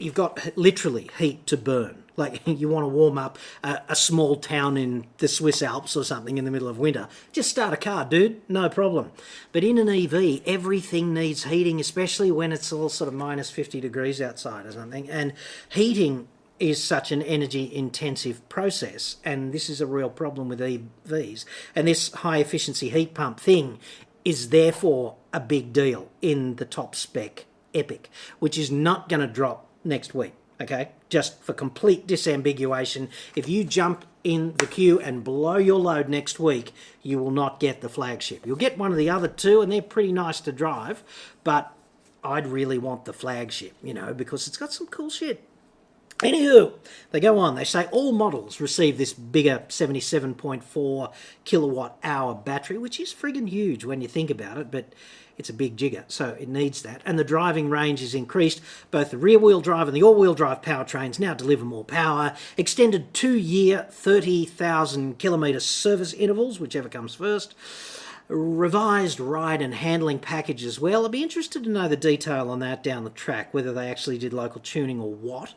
you've 0.00 0.14
got 0.14 0.56
literally 0.56 1.08
heat 1.18 1.46
to 1.46 1.56
burn. 1.56 2.02
Like 2.16 2.42
you 2.46 2.68
want 2.68 2.84
to 2.84 2.88
warm 2.88 3.18
up 3.18 3.38
a, 3.62 3.80
a, 3.88 3.96
small 3.96 4.36
town 4.36 4.76
in 4.76 5.06
the 5.18 5.28
Swiss 5.28 5.62
Alps 5.62 5.96
or 5.96 6.04
something 6.04 6.38
in 6.38 6.44
the 6.44 6.50
middle 6.50 6.68
of 6.68 6.78
winter, 6.78 7.08
just 7.32 7.50
start 7.50 7.74
a 7.74 7.76
car, 7.76 8.04
dude, 8.04 8.40
no 8.48 8.68
problem. 8.68 9.12
But 9.52 9.64
in 9.64 9.78
an 9.78 9.88
EV, 9.88 10.42
everything 10.46 11.12
needs 11.12 11.44
heating, 11.44 11.80
especially 11.80 12.30
when 12.30 12.52
it's 12.52 12.72
all 12.72 12.88
sort 12.88 13.08
of 13.08 13.14
minus 13.14 13.50
50 13.50 13.80
degrees 13.80 14.20
outside 14.20 14.66
or 14.66 14.72
something. 14.72 15.08
And 15.10 15.32
heating 15.68 16.28
is 16.58 16.82
such 16.82 17.12
an 17.12 17.22
energy 17.22 17.74
intensive 17.74 18.48
process, 18.48 19.16
and 19.24 19.52
this 19.52 19.68
is 19.68 19.80
a 19.80 19.86
real 19.86 20.08
problem 20.08 20.48
with 20.48 20.60
EVs. 20.60 21.44
And 21.74 21.86
this 21.86 22.12
high 22.12 22.38
efficiency 22.38 22.88
heat 22.88 23.14
pump 23.14 23.40
thing 23.40 23.78
is 24.24 24.48
therefore 24.48 25.16
a 25.32 25.40
big 25.40 25.72
deal 25.72 26.08
in 26.22 26.56
the 26.56 26.64
top 26.64 26.94
spec 26.94 27.44
Epic, 27.76 28.10
which 28.38 28.56
is 28.56 28.70
not 28.70 29.08
going 29.08 29.20
to 29.20 29.26
drop 29.26 29.66
next 29.84 30.14
week. 30.14 30.32
Okay, 30.60 30.88
just 31.08 31.40
for 31.42 31.52
complete 31.52 32.06
disambiguation, 32.06 33.08
if 33.34 33.48
you 33.48 33.64
jump 33.64 34.04
in 34.24 34.54
the 34.58 34.66
queue 34.66 34.98
and 34.98 35.22
blow 35.22 35.56
your 35.56 35.78
load 35.78 36.08
next 36.08 36.40
week, 36.40 36.72
you 37.02 37.18
will 37.18 37.30
not 37.30 37.60
get 37.60 37.80
the 37.80 37.88
flagship. 37.88 38.44
You'll 38.46 38.56
get 38.56 38.76
one 38.76 38.90
of 38.90 38.98
the 38.98 39.10
other 39.10 39.28
two, 39.28 39.60
and 39.60 39.70
they're 39.70 39.82
pretty 39.82 40.12
nice 40.12 40.40
to 40.40 40.52
drive, 40.52 41.04
but 41.44 41.72
I'd 42.24 42.46
really 42.46 42.78
want 42.78 43.04
the 43.04 43.12
flagship, 43.12 43.74
you 43.82 43.94
know, 43.94 44.12
because 44.12 44.48
it's 44.48 44.56
got 44.56 44.72
some 44.72 44.88
cool 44.88 45.10
shit. 45.10 45.44
Anywho, 46.18 46.72
they 47.10 47.20
go 47.20 47.38
on. 47.38 47.54
They 47.54 47.64
say 47.64 47.86
all 47.92 48.12
models 48.12 48.60
receive 48.60 48.96
this 48.96 49.12
bigger 49.12 49.64
77.4 49.68 51.12
kilowatt 51.44 51.98
hour 52.02 52.34
battery, 52.34 52.78
which 52.78 52.98
is 52.98 53.12
friggin' 53.12 53.48
huge 53.48 53.84
when 53.84 54.00
you 54.00 54.08
think 54.08 54.30
about 54.30 54.56
it, 54.56 54.70
but 54.70 54.94
it's 55.36 55.50
a 55.50 55.54
big 55.54 55.76
jigger, 55.76 56.04
so 56.08 56.30
it 56.40 56.48
needs 56.48 56.80
that. 56.82 57.02
And 57.04 57.18
the 57.18 57.24
driving 57.24 57.68
range 57.68 58.00
is 58.00 58.14
increased. 58.14 58.62
Both 58.90 59.10
the 59.10 59.18
rear 59.18 59.38
wheel 59.38 59.60
drive 59.60 59.88
and 59.88 59.96
the 59.96 60.02
all 60.02 60.14
wheel 60.14 60.34
drive 60.34 60.62
powertrains 60.62 61.18
now 61.18 61.34
deliver 61.34 61.64
more 61.64 61.84
power. 61.84 62.34
Extended 62.56 63.12
two 63.12 63.36
year, 63.36 63.86
30,000 63.90 65.18
kilometre 65.18 65.60
service 65.60 66.14
intervals, 66.14 66.58
whichever 66.58 66.88
comes 66.88 67.14
first. 67.14 67.54
Revised 68.28 69.20
ride 69.20 69.62
and 69.62 69.72
handling 69.72 70.18
package 70.18 70.64
as 70.64 70.80
well. 70.80 71.04
I'd 71.04 71.12
be 71.12 71.22
interested 71.22 71.62
to 71.62 71.70
know 71.70 71.86
the 71.86 71.96
detail 71.96 72.50
on 72.50 72.58
that 72.58 72.82
down 72.82 73.04
the 73.04 73.10
track, 73.10 73.54
whether 73.54 73.72
they 73.72 73.88
actually 73.88 74.18
did 74.18 74.32
local 74.32 74.60
tuning 74.60 75.00
or 75.00 75.14
what. 75.14 75.54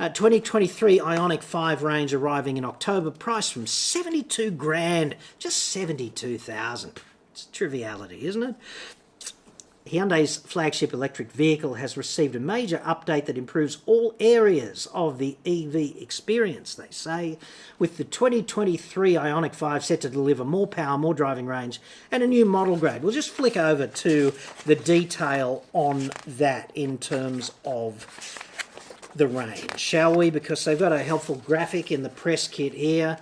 Uh, 0.00 0.08
2023 0.08 0.98
Ioniq 0.98 1.44
5 1.44 1.82
range 1.84 2.12
arriving 2.12 2.56
in 2.56 2.64
October, 2.64 3.12
price 3.12 3.50
from 3.50 3.68
72 3.68 4.50
grand, 4.50 5.14
just 5.38 5.58
72,000. 5.66 7.00
It's 7.30 7.46
triviality, 7.46 8.26
isn't 8.26 8.42
it? 8.42 8.54
Hyundai's 9.88 10.36
flagship 10.36 10.92
electric 10.92 11.32
vehicle 11.32 11.74
has 11.74 11.96
received 11.96 12.36
a 12.36 12.40
major 12.40 12.78
update 12.84 13.26
that 13.26 13.38
improves 13.38 13.78
all 13.86 14.14
areas 14.20 14.86
of 14.92 15.18
the 15.18 15.36
EV 15.44 16.00
experience, 16.00 16.74
they 16.74 16.90
say, 16.90 17.38
with 17.78 17.96
the 17.96 18.04
2023 18.04 19.14
Ioniq 19.14 19.54
5 19.54 19.84
set 19.84 20.00
to 20.02 20.08
deliver 20.08 20.44
more 20.44 20.66
power, 20.66 20.98
more 20.98 21.14
driving 21.14 21.46
range, 21.46 21.80
and 22.10 22.22
a 22.22 22.26
new 22.26 22.44
model 22.44 22.76
grade. 22.76 23.02
We'll 23.02 23.12
just 23.12 23.30
flick 23.30 23.56
over 23.56 23.86
to 23.86 24.32
the 24.66 24.76
detail 24.76 25.64
on 25.72 26.10
that 26.26 26.70
in 26.74 26.98
terms 26.98 27.52
of 27.64 28.06
the 29.14 29.26
range, 29.26 29.78
shall 29.78 30.14
we? 30.14 30.30
Because 30.30 30.64
they've 30.64 30.78
got 30.78 30.92
a 30.92 31.02
helpful 31.02 31.36
graphic 31.36 31.90
in 31.90 32.02
the 32.02 32.08
press 32.08 32.46
kit 32.46 32.72
here. 32.72 33.18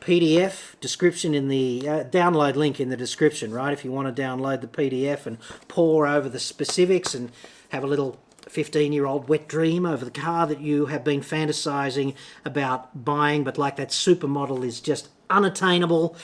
PDF 0.00 0.78
description 0.80 1.34
in 1.34 1.48
the 1.48 1.88
uh, 1.88 2.04
download 2.04 2.56
link 2.56 2.80
in 2.80 2.88
the 2.88 2.96
description, 2.96 3.52
right? 3.52 3.72
If 3.72 3.84
you 3.84 3.92
want 3.92 4.14
to 4.14 4.22
download 4.22 4.60
the 4.60 4.66
PDF 4.66 5.26
and 5.26 5.38
pour 5.68 6.06
over 6.06 6.28
the 6.28 6.40
specifics 6.40 7.14
and 7.14 7.30
have 7.70 7.84
a 7.84 7.86
little 7.86 8.18
15 8.48 8.92
year 8.92 9.06
old 9.06 9.28
wet 9.28 9.46
dream 9.46 9.86
over 9.86 10.04
the 10.04 10.10
car 10.10 10.46
that 10.46 10.60
you 10.60 10.86
have 10.86 11.04
been 11.04 11.20
fantasizing 11.20 12.14
about 12.44 13.04
buying, 13.04 13.44
but 13.44 13.58
like 13.58 13.76
that 13.76 13.90
supermodel 13.90 14.64
is 14.64 14.80
just 14.80 15.08
unattainable, 15.28 16.16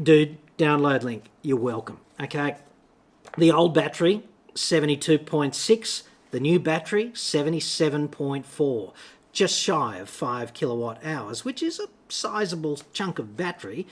dude, 0.00 0.38
download 0.58 1.02
link. 1.02 1.24
You're 1.42 1.56
welcome. 1.56 1.98
Okay. 2.20 2.56
The 3.36 3.50
old 3.50 3.74
battery, 3.74 4.22
72.6. 4.54 6.02
The 6.30 6.40
new 6.40 6.58
battery, 6.58 7.10
77.4 7.10 8.92
just 9.32 9.58
shy 9.58 9.96
of 9.96 10.08
5 10.08 10.52
kilowatt 10.52 11.04
hours, 11.04 11.44
which 11.44 11.62
is 11.62 11.80
a 11.80 11.88
sizable 12.08 12.80
chunk 12.92 13.18
of 13.18 13.36
battery. 13.36 13.86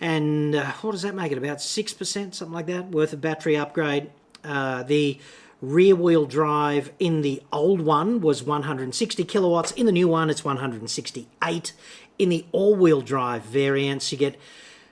And 0.00 0.54
uh, 0.54 0.72
what 0.80 0.92
does 0.92 1.02
that 1.02 1.14
make 1.14 1.30
it? 1.30 1.38
About 1.38 1.58
6%, 1.58 2.34
something 2.34 2.52
like 2.52 2.66
that, 2.66 2.90
worth 2.90 3.12
of 3.12 3.20
battery 3.20 3.56
upgrade. 3.56 4.10
Uh, 4.42 4.82
the 4.82 5.18
rear 5.60 5.94
wheel 5.94 6.26
drive 6.26 6.92
in 6.98 7.22
the 7.22 7.40
old 7.52 7.80
one 7.80 8.20
was 8.20 8.42
160 8.42 9.24
kilowatts. 9.24 9.70
In 9.72 9.86
the 9.86 9.92
new 9.92 10.08
one, 10.08 10.28
it's 10.28 10.44
168. 10.44 11.72
In 12.18 12.28
the 12.28 12.44
all 12.50 12.74
wheel 12.74 13.00
drive 13.00 13.44
variants, 13.44 14.10
you 14.10 14.18
get 14.18 14.36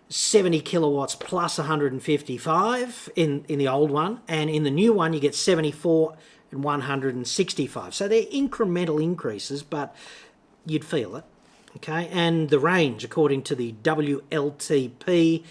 70 0.08 0.60
kilowatts 0.60 1.16
plus 1.16 1.58
155 1.58 3.10
in, 3.16 3.44
in 3.48 3.58
the 3.58 3.68
old 3.68 3.90
one. 3.90 4.20
And 4.28 4.48
in 4.48 4.62
the 4.62 4.70
new 4.70 4.92
one, 4.92 5.12
you 5.12 5.20
get 5.20 5.34
74 5.34 6.16
and 6.50 6.64
165. 6.64 7.94
So 7.94 8.08
they're 8.08 8.22
incremental 8.24 9.02
increases, 9.02 9.62
but 9.62 9.94
you'd 10.66 10.84
feel 10.84 11.16
it. 11.16 11.24
Okay, 11.76 12.08
and 12.08 12.50
the 12.50 12.58
range, 12.58 13.04
according 13.04 13.42
to 13.42 13.54
the 13.54 13.74
WLTP, 13.84 15.44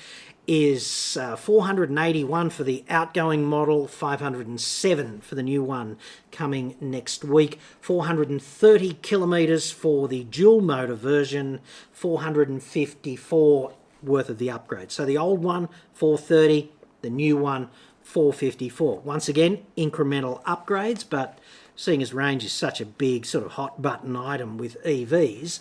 is 0.51 1.15
uh, 1.15 1.35
481 1.35 2.49
for 2.49 2.63
the 2.63 2.83
outgoing 2.89 3.45
model, 3.45 3.87
507 3.87 5.21
for 5.21 5.35
the 5.35 5.43
new 5.43 5.63
one 5.63 5.95
coming 6.31 6.75
next 6.81 7.23
week, 7.23 7.59
430 7.79 8.93
kilometres 9.01 9.69
for 9.71 10.07
the 10.07 10.23
dual 10.23 10.59
motor 10.59 10.95
version, 10.95 11.59
454 11.91 13.73
worth 14.01 14.29
of 14.29 14.39
the 14.39 14.49
upgrade. 14.49 14.91
So 14.91 15.05
the 15.05 15.19
old 15.19 15.43
one, 15.43 15.69
430, 15.93 16.71
the 17.01 17.11
new 17.11 17.37
one, 17.37 17.69
454. 18.09 19.01
Once 19.01 19.29
again, 19.29 19.63
incremental 19.77 20.43
upgrades, 20.43 21.05
but 21.07 21.37
seeing 21.75 22.01
as 22.01 22.11
range 22.11 22.43
is 22.43 22.51
such 22.51 22.81
a 22.81 22.85
big 22.85 23.23
sort 23.23 23.45
of 23.45 23.51
hot 23.51 23.83
button 23.83 24.15
item 24.15 24.57
with 24.57 24.83
EVs, 24.83 25.59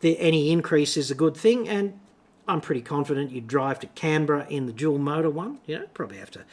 the, 0.00 0.18
any 0.18 0.50
increase 0.50 0.96
is 0.96 1.12
a 1.12 1.14
good 1.14 1.36
thing, 1.36 1.68
and 1.68 2.00
I'm 2.48 2.60
pretty 2.60 2.82
confident 2.82 3.30
you'd 3.30 3.46
drive 3.46 3.78
to 3.80 3.86
Canberra 3.88 4.48
in 4.48 4.66
the 4.66 4.72
dual 4.72 4.98
motor 4.98 5.30
one. 5.30 5.58
You 5.64 5.78
know, 5.78 5.86
probably 5.94 6.18
have 6.18 6.32
to 6.32 6.44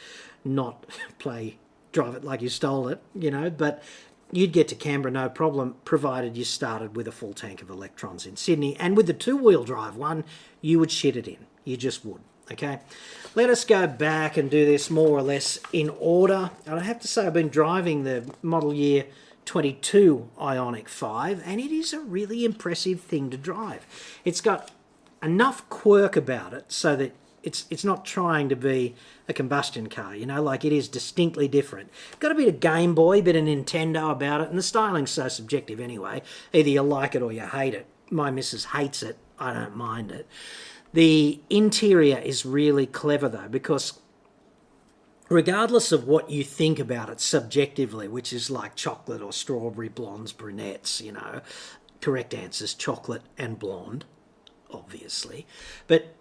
not 0.44 0.86
play 1.18 1.58
drive 1.90 2.14
it 2.14 2.24
like 2.24 2.40
you 2.40 2.48
stole 2.48 2.86
it, 2.86 3.02
you 3.12 3.32
know, 3.32 3.50
but 3.50 3.82
you'd 4.30 4.52
get 4.52 4.68
to 4.68 4.76
Canberra 4.76 5.12
no 5.12 5.28
problem, 5.28 5.74
provided 5.84 6.36
you 6.36 6.44
started 6.44 6.94
with 6.94 7.08
a 7.08 7.12
full 7.12 7.34
tank 7.34 7.60
of 7.60 7.70
electrons 7.70 8.24
in 8.24 8.36
Sydney. 8.36 8.76
And 8.78 8.96
with 8.96 9.08
the 9.08 9.12
two 9.12 9.36
wheel 9.36 9.64
drive 9.64 9.96
one, 9.96 10.22
you 10.60 10.78
would 10.78 10.92
shit 10.92 11.16
it 11.16 11.26
in. 11.26 11.46
You 11.64 11.76
just 11.76 12.04
would. 12.04 12.20
Okay, 12.52 12.78
let 13.34 13.48
us 13.48 13.64
go 13.64 13.86
back 13.86 14.36
and 14.36 14.50
do 14.50 14.66
this 14.66 14.90
more 14.90 15.16
or 15.16 15.22
less 15.22 15.58
in 15.72 15.90
order. 15.98 16.50
And 16.66 16.78
I 16.78 16.82
have 16.82 17.00
to 17.00 17.08
say, 17.08 17.26
I've 17.26 17.32
been 17.32 17.48
driving 17.48 18.04
the 18.04 18.30
model 18.42 18.74
year 18.74 19.06
22 19.46 20.30
Ioniq 20.38 20.88
5, 20.88 21.42
and 21.44 21.60
it 21.60 21.72
is 21.72 21.92
a 21.92 22.00
really 22.00 22.44
impressive 22.44 23.00
thing 23.00 23.30
to 23.30 23.36
drive. 23.36 23.86
It's 24.24 24.40
got 24.40 24.70
enough 25.22 25.68
quirk 25.70 26.16
about 26.16 26.52
it 26.52 26.70
so 26.70 26.94
that 26.96 27.12
it's 27.42 27.66
it's 27.70 27.84
not 27.84 28.04
trying 28.04 28.48
to 28.48 28.56
be 28.56 28.94
a 29.28 29.32
combustion 29.32 29.88
car, 29.88 30.14
you 30.16 30.26
know, 30.26 30.42
like 30.42 30.64
it 30.64 30.72
is 30.72 30.88
distinctly 30.88 31.46
different. 31.46 31.90
Got 32.20 32.32
a 32.32 32.34
bit 32.34 32.48
of 32.48 32.60
Game 32.60 32.94
Boy, 32.94 33.20
bit 33.22 33.36
of 33.36 33.44
Nintendo 33.44 34.10
about 34.10 34.40
it, 34.40 34.48
and 34.48 34.58
the 34.58 34.62
styling's 34.62 35.10
so 35.10 35.28
subjective 35.28 35.78
anyway. 35.80 36.22
Either 36.52 36.68
you 36.68 36.82
like 36.82 37.14
it 37.14 37.22
or 37.22 37.32
you 37.32 37.42
hate 37.42 37.74
it. 37.74 37.86
My 38.10 38.30
missus 38.30 38.66
hates 38.66 39.02
it. 39.02 39.18
I 39.38 39.52
don't 39.52 39.76
mind 39.76 40.10
it. 40.10 40.26
The 40.94 41.40
interior 41.50 42.18
is 42.18 42.46
really 42.46 42.86
clever 42.86 43.28
though, 43.28 43.48
because 43.48 43.98
regardless 45.28 45.90
of 45.90 46.06
what 46.06 46.30
you 46.30 46.44
think 46.44 46.78
about 46.78 47.10
it 47.10 47.20
subjectively, 47.20 48.06
which 48.06 48.32
is 48.32 48.48
like 48.48 48.76
chocolate 48.76 49.20
or 49.20 49.32
strawberry 49.32 49.88
blondes, 49.88 50.32
brunettes, 50.32 51.00
you 51.00 51.10
know, 51.10 51.40
correct 52.00 52.32
answers 52.32 52.74
chocolate 52.74 53.22
and 53.36 53.58
blonde, 53.58 54.04
obviously. 54.70 55.48
But 55.88 56.14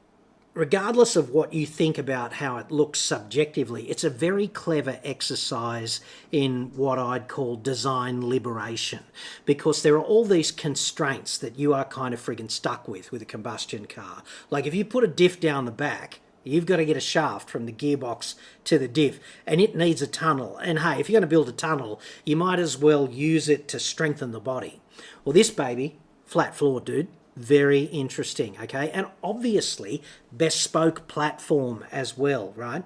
regardless 0.53 1.15
of 1.15 1.31
what 1.31 1.53
you 1.53 1.65
think 1.65 1.98
about 1.98 2.33
how 2.33 2.57
it 2.57 2.72
looks 2.72 3.00
subjectively, 3.00 3.89
it's 3.89 4.03
a 4.03 4.10
very 4.10 4.48
clever 4.48 5.00
exercise 5.03 6.00
in 6.31 6.72
what 6.75 7.00
I'd 7.00 7.27
call 7.27 7.55
design 7.55 8.27
liberation 8.27 9.03
because 9.45 9.81
there 9.81 9.95
are 9.95 10.03
all 10.03 10.25
these 10.25 10.51
constraints 10.51 11.38
that 11.39 11.57
you 11.57 11.74
are 11.74 11.86
kind 11.86 12.13
of 12.13 12.22
friggin' 12.24 12.51
stuck 12.51 12.88
with 12.88 13.12
with 13.12 13.22
a 13.22 13.25
combustion 13.25 13.86
car. 13.86 14.24
Like 14.50 14.67
if 14.67 14.75
you 14.75 14.86
put 14.86 15.03
a 15.03 15.07
diff 15.07 15.39
down 15.39 15.65
the 15.65 15.72
back, 15.72 16.19
You've 16.45 16.65
got 16.65 16.77
to 16.77 16.86
get 16.86 16.98
a 16.98 17.00
shaft 17.00 17.50
from 17.50 17.65
the 17.65 17.72
gearbox 17.72 18.36
to 18.65 18.77
the 18.77 18.88
diff, 18.88 19.19
and 19.48 19.62
it 19.62 19.77
needs 19.77 20.01
a 20.01 20.07
tunnel. 20.07 20.57
And 20.57 20.79
hey, 20.79 21.00
if 21.00 21.10
you're 21.10 21.19
going 21.19 21.22
to 21.22 21.33
build 21.33 21.48
a 21.48 21.53
tunnel, 21.53 22.01
you 22.25 22.36
might 22.36 22.60
as 22.60 22.77
well 22.77 23.10
use 23.10 23.48
it 23.48 23.69
to 23.69 23.79
strengthen 23.79 24.31
the 24.31 24.41
body. 24.41 24.81
Well, 25.24 25.31
this 25.31 25.50
baby, 25.50 26.00
flat 26.25 26.53
floor, 26.53 26.81
dude, 26.81 27.07
very 27.36 27.84
interesting, 27.84 28.58
okay? 28.62 28.90
And 28.92 29.08
obviously, 29.24 30.02
bespoke 30.36 31.08
platform 31.08 31.86
as 31.92 32.18
well, 32.18 32.54
right? 32.56 32.84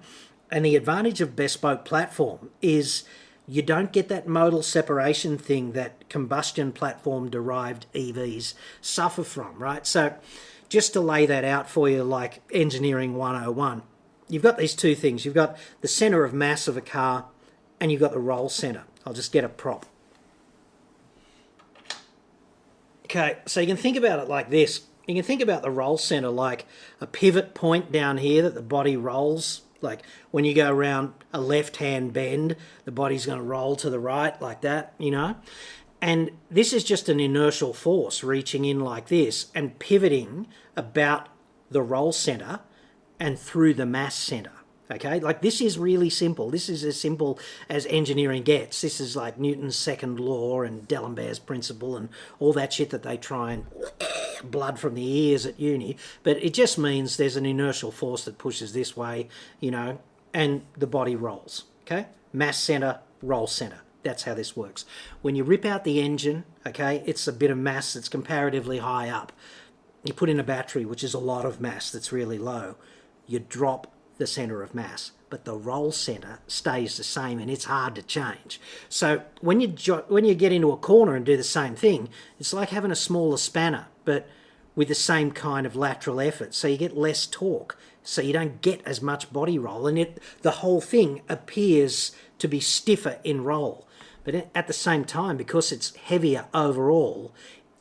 And 0.50 0.66
the 0.66 0.76
advantage 0.76 1.22
of 1.22 1.36
bespoke 1.36 1.84
platform 1.86 2.50
is 2.62 3.04
you 3.48 3.62
don't 3.62 3.92
get 3.92 4.10
that 4.10 4.28
modal 4.28 4.64
separation 4.64 5.38
thing 5.38 5.72
that 5.74 6.10
combustion 6.10 6.72
platform 6.72 7.30
derived 7.30 7.86
EVs 7.94 8.54
suffer 8.82 9.24
from, 9.24 9.58
right? 9.58 9.86
So, 9.86 10.16
just 10.70 10.94
to 10.94 11.00
lay 11.00 11.26
that 11.26 11.46
out 11.46 11.70
for 11.70 11.88
you, 11.88 12.04
like 12.04 12.42
engineering 12.52 13.16
101, 13.16 13.84
you've 14.28 14.44
got 14.44 14.58
these 14.58 14.76
two 14.76 14.96
things. 14.96 15.24
You've 15.24 15.34
got 15.34 15.58
the 15.80 15.88
center 15.88 16.26
of 16.26 16.34
mass 16.34 16.68
of 16.68 16.76
a 16.76 16.82
car, 16.82 17.26
and 17.80 17.92
you've 17.92 18.02
got 18.02 18.12
the 18.12 18.20
roll 18.20 18.50
center. 18.50 18.84
I'll 19.06 19.14
just 19.14 19.32
get 19.32 19.46
a 19.46 19.50
prop. 19.50 19.86
Okay, 23.08 23.38
so 23.46 23.62
you 23.62 23.68
can 23.68 23.78
think 23.78 23.96
about 23.96 24.20
it 24.20 24.28
like 24.28 24.50
this. 24.50 24.82
You 25.08 25.16
can 25.16 25.24
think 25.24 25.42
about 25.42 25.62
the 25.62 25.72
roll 25.72 25.98
center 25.98 26.28
like 26.28 26.66
a 27.00 27.08
pivot 27.08 27.54
point 27.54 27.90
down 27.90 28.18
here 28.18 28.42
that 28.42 28.54
the 28.54 28.62
body 28.62 28.98
rolls. 28.98 29.62
Like 29.80 30.02
when 30.32 30.44
you 30.44 30.54
go 30.54 30.70
around 30.70 31.14
a 31.32 31.40
left 31.40 31.78
hand 31.78 32.12
bend, 32.12 32.58
the 32.84 32.92
body's 32.92 33.26
going 33.26 33.38
to 33.38 33.46
roll 33.46 33.78
to 33.78 33.90
the 33.90 33.98
right 33.98 34.40
like 34.42 34.60
that, 34.60 34.94
you 34.98 35.12
know? 35.12 35.38
And 36.02 36.32
this 36.52 36.74
is 36.74 36.84
just 36.84 37.08
an 37.08 37.22
inertial 37.22 37.74
force 37.74 38.26
reaching 38.26 38.66
in 38.66 38.82
like 38.82 39.08
this 39.08 39.52
and 39.56 39.80
pivoting 39.80 40.46
about 40.76 41.30
the 41.72 41.82
roll 41.82 42.12
center 42.12 42.60
and 43.22 43.40
through 43.40 43.76
the 43.76 43.86
mass 43.86 44.16
center. 44.16 44.52
Okay, 44.90 45.20
like 45.20 45.42
this 45.42 45.60
is 45.60 45.78
really 45.78 46.10
simple. 46.10 46.50
This 46.50 46.70
is 46.70 46.86
as 46.86 47.00
simple 47.00 47.38
as 47.68 47.86
engineering 47.88 48.44
gets. 48.44 48.80
This 48.82 49.02
is 49.02 49.18
like 49.18 49.38
Newton's 49.38 49.76
second 49.76 50.18
law 50.18 50.62
and 50.62 50.88
D'Alembert's 50.88 51.40
principle 51.40 51.98
and 51.98 52.08
all 52.40 52.54
that 52.54 52.72
shit 52.72 52.92
that 52.92 53.04
they 53.04 53.18
try 53.18 53.52
and 53.52 53.66
blood 54.50 54.80
from 54.80 54.96
the 54.96 55.06
ears 55.06 55.46
at 55.46 55.60
uni. 55.60 55.98
But 56.24 56.42
it 56.42 56.54
just 56.54 56.78
means 56.78 57.18
there's 57.18 57.36
an 57.36 57.46
inertial 57.46 57.92
force 57.92 58.24
that 58.26 58.38
pushes 58.38 58.72
this 58.72 58.96
way, 58.96 59.28
you 59.60 59.72
know, 59.72 60.00
and 60.34 60.62
the 60.78 60.88
body 60.88 61.18
rolls. 61.18 61.66
Okay, 61.82 62.06
mass 62.32 62.58
center, 62.58 63.00
roll 63.22 63.48
center. 63.48 63.82
That's 64.04 64.24
how 64.24 64.36
this 64.36 64.56
works. 64.56 64.86
When 65.22 65.36
you 65.36 65.44
rip 65.44 65.66
out 65.66 65.84
the 65.84 66.00
engine, 66.00 66.46
okay, 66.66 67.04
it's 67.06 67.28
a 67.28 67.34
bit 67.34 67.52
of 67.52 67.58
mass 67.58 67.94
that's 67.94 68.08
comparatively 68.08 68.78
high 68.78 69.10
up. 69.10 69.34
You 70.06 70.14
put 70.14 70.30
in 70.30 70.40
a 70.40 70.44
battery, 70.44 70.86
which 70.86 71.04
is 71.04 71.14
a 71.14 71.20
lot 71.20 71.46
of 71.46 71.60
mass 71.60 71.92
that's 71.92 72.14
really 72.14 72.38
low. 72.38 72.76
You 73.26 73.40
drop 73.40 73.92
the 74.18 74.28
centre 74.28 74.62
of 74.62 74.76
mass, 74.76 75.12
but 75.30 75.46
the 75.46 75.56
roll 75.56 75.92
centre 75.92 76.40
stays 76.48 76.98
the 76.98 77.04
same 77.04 77.40
and 77.40 77.50
it's 77.50 77.66
hard 77.66 77.96
to 77.96 78.02
change. 78.02 78.60
So 78.90 79.24
when 79.42 79.62
you 79.62 79.68
jo- 79.68 80.06
when 80.08 80.26
you 80.26 80.36
get 80.36 80.52
into 80.52 80.72
a 80.72 80.78
corner 80.78 81.16
and 81.16 81.26
do 81.26 81.38
the 81.38 81.44
same 81.44 81.76
thing, 81.76 82.10
it's 82.40 82.54
like 82.54 82.70
having 82.70 82.92
a 82.92 82.96
smaller 82.96 83.38
spanner, 83.38 83.88
but 84.06 84.28
with 84.76 84.88
the 84.88 84.96
same 84.96 85.32
kind 85.32 85.66
of 85.66 85.76
lateral 85.76 86.22
effort. 86.22 86.54
So 86.54 86.68
you 86.68 86.78
get 86.78 86.96
less 86.96 87.26
torque, 87.26 87.78
so 88.04 88.22
you 88.22 88.32
don't 88.32 88.62
get 88.62 88.82
as 88.86 89.02
much 89.02 89.34
body 89.34 89.58
roll, 89.58 89.88
and 89.88 89.98
it 89.98 90.20
the 90.42 90.52
whole 90.52 90.82
thing 90.82 91.22
appears 91.28 92.16
to 92.40 92.48
be 92.48 92.60
stiffer 92.60 93.20
in 93.24 93.44
roll. 93.44 93.88
But 94.24 94.50
at 94.54 94.68
the 94.68 94.74
same 94.74 95.06
time, 95.06 95.38
because 95.38 95.72
it's 95.72 95.96
heavier 95.96 96.48
overall, 96.54 97.34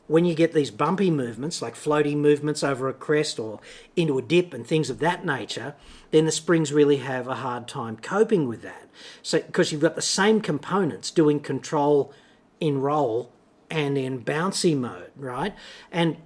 when 0.07 0.23
you 0.23 0.33
get 0.33 0.53
these 0.53 0.71
bumpy 0.71 1.11
movements, 1.11 1.61
like 1.61 1.75
floating 1.75 2.21
movements 2.21 2.63
over 2.63 2.87
a 2.87 2.93
crest 2.93 3.37
or 3.37 3.59
into 3.95 4.17
a 4.17 4.21
dip 4.21 4.53
and 4.53 4.65
things 4.65 4.89
of 4.89 4.99
that 4.99 5.25
nature, 5.25 5.75
then 6.11 6.25
the 6.25 6.31
springs 6.31 6.71
really 6.71 6.97
have 6.97 7.27
a 7.27 7.35
hard 7.35 7.67
time 7.67 7.97
coping 7.97 8.47
with 8.47 8.61
that. 8.61 8.89
So, 9.21 9.41
because 9.41 9.71
you've 9.71 9.81
got 9.81 9.95
the 9.95 10.01
same 10.01 10.41
components 10.41 11.11
doing 11.11 11.39
control 11.39 12.13
in 12.59 12.81
roll 12.81 13.31
and 13.69 13.97
in 13.97 14.23
bouncy 14.23 14.77
mode, 14.77 15.11
right? 15.15 15.53
And 15.91 16.17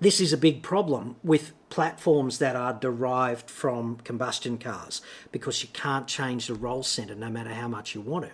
this 0.00 0.20
is 0.20 0.32
a 0.32 0.36
big 0.36 0.62
problem 0.62 1.16
with 1.22 1.52
platforms 1.68 2.38
that 2.38 2.54
are 2.54 2.72
derived 2.72 3.50
from 3.50 3.96
combustion 4.04 4.58
cars 4.58 5.00
because 5.32 5.62
you 5.62 5.68
can't 5.72 6.06
change 6.06 6.46
the 6.46 6.54
roll 6.54 6.82
center 6.82 7.14
no 7.14 7.28
matter 7.28 7.50
how 7.50 7.66
much 7.66 7.94
you 7.94 8.00
want 8.00 8.26
to. 8.26 8.30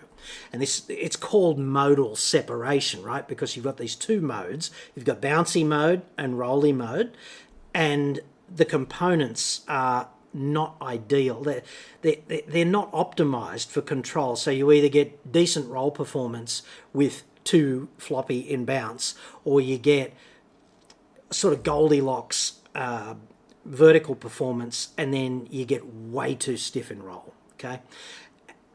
And 0.51 0.61
this 0.61 0.83
it's 0.89 1.15
called 1.15 1.57
modal 1.57 2.15
separation, 2.15 3.01
right? 3.01 3.27
Because 3.27 3.55
you've 3.55 3.65
got 3.65 3.77
these 3.77 3.95
two 3.95 4.21
modes. 4.21 4.71
You've 4.95 5.05
got 5.05 5.21
bouncy 5.21 5.65
mode 5.65 6.03
and 6.17 6.37
rolly 6.37 6.73
mode, 6.73 7.15
and 7.73 8.19
the 8.53 8.65
components 8.65 9.61
are 9.67 10.09
not 10.33 10.75
ideal. 10.81 11.41
They're, 11.41 11.61
they're, 12.01 12.65
not 12.65 12.91
optimized 12.91 13.67
for 13.67 13.81
control. 13.81 14.35
So 14.35 14.51
you 14.51 14.71
either 14.71 14.89
get 14.89 15.31
decent 15.31 15.69
roll 15.69 15.91
performance 15.91 16.63
with 16.91 17.23
too 17.43 17.89
floppy 17.97 18.39
in 18.39 18.65
bounce, 18.65 19.15
or 19.43 19.61
you 19.61 19.77
get 19.77 20.13
sort 21.29 21.53
of 21.53 21.63
Goldilocks 21.63 22.53
uh, 22.73 23.15
vertical 23.65 24.15
performance, 24.15 24.89
and 24.97 25.13
then 25.13 25.47
you 25.49 25.65
get 25.65 25.85
way 25.85 26.35
too 26.35 26.57
stiff 26.57 26.91
in 26.91 27.03
roll. 27.03 27.33
Okay. 27.53 27.79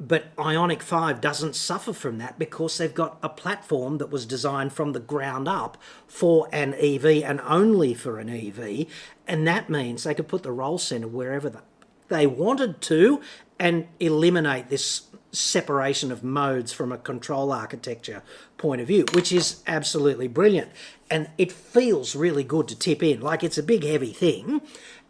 But 0.00 0.34
Ioniq 0.36 0.80
5 0.82 1.20
doesn't 1.20 1.56
suffer 1.56 1.92
from 1.92 2.18
that 2.18 2.38
because 2.38 2.78
they've 2.78 2.94
got 2.94 3.18
a 3.22 3.28
platform 3.28 3.98
that 3.98 4.10
was 4.10 4.26
designed 4.26 4.72
from 4.72 4.92
the 4.92 5.00
ground 5.00 5.48
up 5.48 5.76
for 6.06 6.48
an 6.52 6.74
EV 6.74 7.22
and 7.24 7.40
only 7.40 7.94
for 7.94 8.20
an 8.20 8.28
EV. 8.28 8.86
And 9.26 9.46
that 9.48 9.68
means 9.68 10.04
they 10.04 10.14
could 10.14 10.28
put 10.28 10.44
the 10.44 10.52
roll 10.52 10.78
center 10.78 11.08
wherever 11.08 11.62
they 12.08 12.26
wanted 12.26 12.80
to 12.82 13.20
and 13.58 13.88
eliminate 13.98 14.68
this 14.68 15.08
separation 15.32 16.10
of 16.10 16.22
modes 16.22 16.72
from 16.72 16.92
a 16.92 16.98
control 16.98 17.52
architecture 17.52 18.22
point 18.56 18.80
of 18.80 18.86
view, 18.86 19.04
which 19.12 19.32
is 19.32 19.62
absolutely 19.66 20.28
brilliant. 20.28 20.70
And 21.10 21.28
it 21.36 21.52
feels 21.52 22.14
really 22.14 22.44
good 22.44 22.68
to 22.68 22.78
tip 22.78 23.02
in. 23.02 23.20
Like 23.20 23.42
it's 23.42 23.58
a 23.58 23.62
big, 23.62 23.84
heavy 23.84 24.12
thing. 24.12 24.62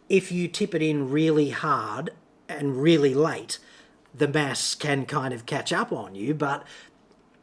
If 0.09 0.31
you 0.31 0.47
tip 0.47 0.73
it 0.73 0.81
in 0.81 1.11
really 1.11 1.51
hard 1.51 2.09
and 2.47 2.81
really 2.81 3.13
late, 3.13 3.59
the 4.13 4.27
mass 4.27 4.75
can 4.75 5.05
kind 5.05 5.33
of 5.33 5.45
catch 5.45 5.71
up 5.71 5.91
on 5.91 6.15
you. 6.15 6.33
But 6.33 6.65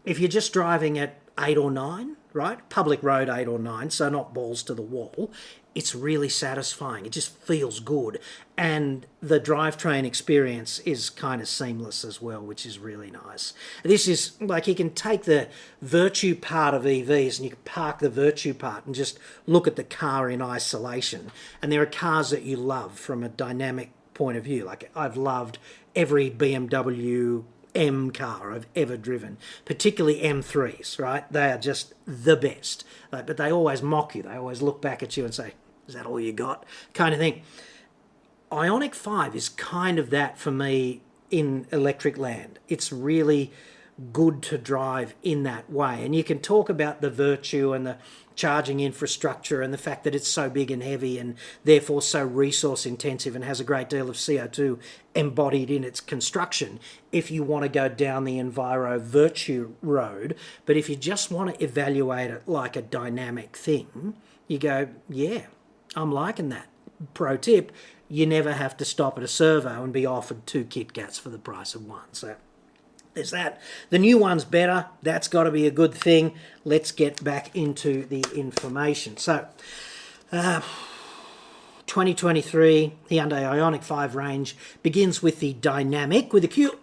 if 0.05 0.19
you're 0.19 0.29
just 0.29 0.53
driving 0.53 0.99
at 0.99 1.21
eight 1.39 1.59
or 1.59 1.71
nine, 1.71 2.17
right? 2.33 2.69
Public 2.69 3.03
road 3.03 3.29
eight 3.29 3.49
or 3.49 3.59
nine, 3.59 3.91
so 3.91 4.09
not 4.09 4.35
balls 4.35 4.63
to 4.65 4.75
the 4.75 4.83
wall. 4.83 5.33
It's 5.75 5.95
really 5.95 6.31
satisfying. 6.31 7.05
It 7.05 7.13
just 7.13 7.37
feels 7.37 7.81
good. 7.81 8.19
And 8.57 9.07
the 9.21 9.39
drivetrain 9.39 10.05
experience 10.05 10.79
is 10.81 11.11
kind 11.11 11.43
of 11.43 11.49
seamless 11.49 12.03
as 12.05 12.23
well, 12.23 12.41
which 12.41 12.65
is 12.65 12.79
really 12.79 13.11
nice. 13.11 13.53
This 13.83 14.09
is 14.09 14.41
like 14.41 14.67
you 14.67 14.75
can 14.75 14.91
take 14.91 15.25
the 15.25 15.49
virtue 15.83 16.35
part 16.35 16.73
of 16.73 16.85
EVs 16.85 17.37
and 17.37 17.45
you 17.45 17.51
can 17.51 17.65
park 17.67 17.99
the 17.99 18.09
virtue 18.09 18.55
part 18.55 18.87
and 18.87 18.95
just 18.95 19.19
look 19.47 19.67
at 19.67 19.77
the 19.77 19.85
car 19.85 20.31
in 20.31 20.41
isolation. 20.41 21.31
And 21.61 21.71
there 21.71 21.83
are 21.83 21.87
cars 21.87 22.31
that 22.31 22.43
you 22.43 22.57
love 22.57 22.99
from 22.99 23.23
a 23.23 23.29
dynamic 23.29 23.91
point 24.17 24.37
of 24.37 24.45
view. 24.45 24.65
Like 24.65 24.91
I've 24.97 25.17
loved 25.17 25.59
every 25.95 26.31
BMW 26.31 27.45
M 27.75 28.11
car 28.11 28.53
I've 28.53 28.67
ever 28.75 28.97
driven, 28.97 29.37
particularly 29.65 30.23
M3s, 30.23 30.99
right? 30.99 31.31
They 31.31 31.53
are 31.53 31.59
just 31.59 31.93
the 32.07 32.37
best. 32.37 32.85
Like, 33.13 33.27
but 33.27 33.37
they 33.37 33.53
always 33.53 33.83
mock 33.83 34.15
you. 34.15 34.23
They 34.23 34.35
always 34.35 34.63
look 34.63 34.81
back 34.81 35.03
at 35.03 35.17
you 35.17 35.25
and 35.25 35.35
say, 35.35 35.53
Is 35.87 35.95
that 35.95 36.07
all 36.07 36.19
you 36.19 36.33
got? 36.33 36.65
kind 36.95 37.13
of 37.13 37.21
thing. 37.21 37.43
Ioniq 38.51 38.95
5 38.95 39.37
is 39.37 39.49
kind 39.51 39.99
of 39.99 40.11
that 40.11 40.39
for 40.39 40.51
me 40.51 41.03
in 41.31 41.67
electric 41.71 42.17
land. 42.17 42.59
It's 42.69 42.93
really 42.93 43.53
good 44.13 44.43
to 44.45 44.57
drive 44.57 45.15
in 45.23 45.43
that 45.43 45.71
way. 45.71 46.05
And 46.05 46.15
you 46.15 46.23
can 46.25 46.39
talk 46.39 46.69
about 46.69 47.01
the 47.01 47.11
virtue 47.11 47.73
and 47.73 47.87
the 47.87 47.99
charging 48.37 48.81
infrastructure 48.81 49.63
and 49.63 49.73
the 49.73 49.79
fact 49.79 50.05
that 50.05 50.15
it's 50.15 50.29
so 50.29 50.49
big 50.49 50.71
and 50.71 50.83
heavy 50.83 51.19
and 51.19 51.35
therefore 51.65 52.01
so 52.01 52.25
resource 52.25 52.87
intensive 52.87 53.35
and 53.35 53.45
has 53.45 53.59
a 53.59 53.65
great 53.65 53.89
deal 53.89 54.09
of 54.09 54.17
CO2 54.17 54.79
embodied 55.15 55.71
in 55.71 55.83
its 55.83 56.01
construction 56.01 56.79
if 57.11 57.31
you 57.31 57.43
want 57.43 57.65
to 57.65 57.69
go 57.69 57.89
down 57.89 58.25
the 58.25 58.39
enviro 58.39 59.01
virtue 59.01 59.75
road. 59.83 60.37
But 60.67 60.77
if 60.77 60.89
you 60.89 60.95
just 60.95 61.31
want 61.31 61.55
to 61.55 61.65
evaluate 61.65 62.31
it 62.31 62.47
like 62.47 62.77
a 62.77 62.83
dynamic 62.83 63.57
thing, 63.57 64.15
you 64.47 64.59
go, 64.59 64.89
yeah, 65.09 65.47
I'm 65.97 66.13
liking 66.13 66.51
that. 66.51 66.69
Pro 67.15 67.37
tip, 67.37 67.73
you 68.09 68.27
never 68.27 68.53
have 68.53 68.77
to 68.77 68.85
stop 68.85 69.19
at 69.19 69.25
a 69.25 69.29
servo 69.29 69.83
and 69.83 69.93
be 69.93 70.07
offered 70.07 70.47
two 70.47 70.65
Kit 70.65 70.93
Kats 70.93 71.19
for 71.19 71.31
the 71.31 71.39
price 71.39 71.75
of 71.75 71.87
one. 71.87 72.13
So 72.13 72.37
there's 73.17 73.31
that. 73.31 73.61
The 73.89 73.99
new 73.99 74.19
one's 74.19 74.45
better. 74.45 74.87
That's 75.03 75.27
got 75.27 75.45
to 75.45 75.51
be 75.51 75.67
a 75.67 75.71
good 75.71 75.95
thing. 75.95 76.35
Let's 76.65 76.93
get 76.93 77.25
back 77.25 77.57
into 77.57 78.05
the 78.05 78.23
information. 78.35 79.17
So, 79.17 79.47
uh, 80.31 80.61
2023 81.87 82.93
Hyundai 83.11 83.43
Ioniq 83.43 83.83
5 83.83 84.15
range 84.15 84.55
begins 84.83 85.23
with 85.23 85.41
the 85.41 85.55
Dynamic 85.55 86.33
with 86.35 86.45
a 86.45 86.49
Q, 86.49 86.79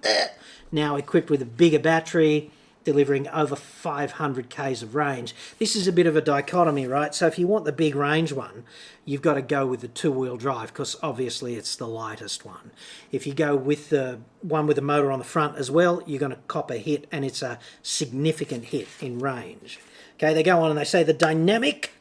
now 0.72 0.96
equipped 0.96 1.30
with 1.30 1.42
a 1.44 1.46
bigger 1.46 1.80
battery, 1.80 2.50
delivering 2.84 3.28
over 3.30 3.56
500 3.56 4.50
k's 4.50 4.84
of 4.84 4.96
range. 4.96 5.36
This 5.60 5.76
is 5.76 5.88
a 5.88 5.92
bit 5.92 6.08
of 6.08 6.16
a 6.16 6.22
dichotomy, 6.22 6.88
right? 6.88 7.14
So 7.14 7.28
if 7.28 7.40
you 7.40 7.48
want 7.48 7.66
the 7.66 7.72
big 7.72 7.96
range 7.96 8.32
one, 8.34 8.64
you've 9.06 9.22
got 9.22 9.36
to 9.36 9.42
go 9.42 9.66
with 9.66 9.82
the 9.82 9.88
two-wheel 9.88 10.38
drive 10.38 10.74
because 10.74 10.96
obviously 11.02 11.56
it's 11.56 11.76
the 11.76 11.88
lightest 11.88 12.46
one. 12.46 12.72
If 13.12 13.26
you 13.28 13.34
go 13.34 13.56
with 13.56 13.90
the 13.90 14.20
one 14.42 14.68
with 14.68 14.76
the 14.76 14.82
motor 14.82 15.12
on 15.12 15.20
the 15.20 15.26
front 15.26 15.58
as 15.58 15.72
well, 15.72 16.02
you're 16.06 16.20
going 16.20 16.32
to 16.32 16.40
cop 16.48 16.72
a 16.72 16.78
hit 16.78 17.08
and 17.12 17.24
it's 17.26 17.42
a 17.42 17.60
significant 17.82 18.66
hit 18.66 18.88
in 19.02 19.20
range. 19.20 19.80
Okay, 20.16 20.34
they 20.34 20.44
go 20.44 20.62
on 20.62 20.70
and 20.70 20.80
they 20.80 20.84
say 20.84 21.04
the 21.04 21.14
dynamic 21.14 21.92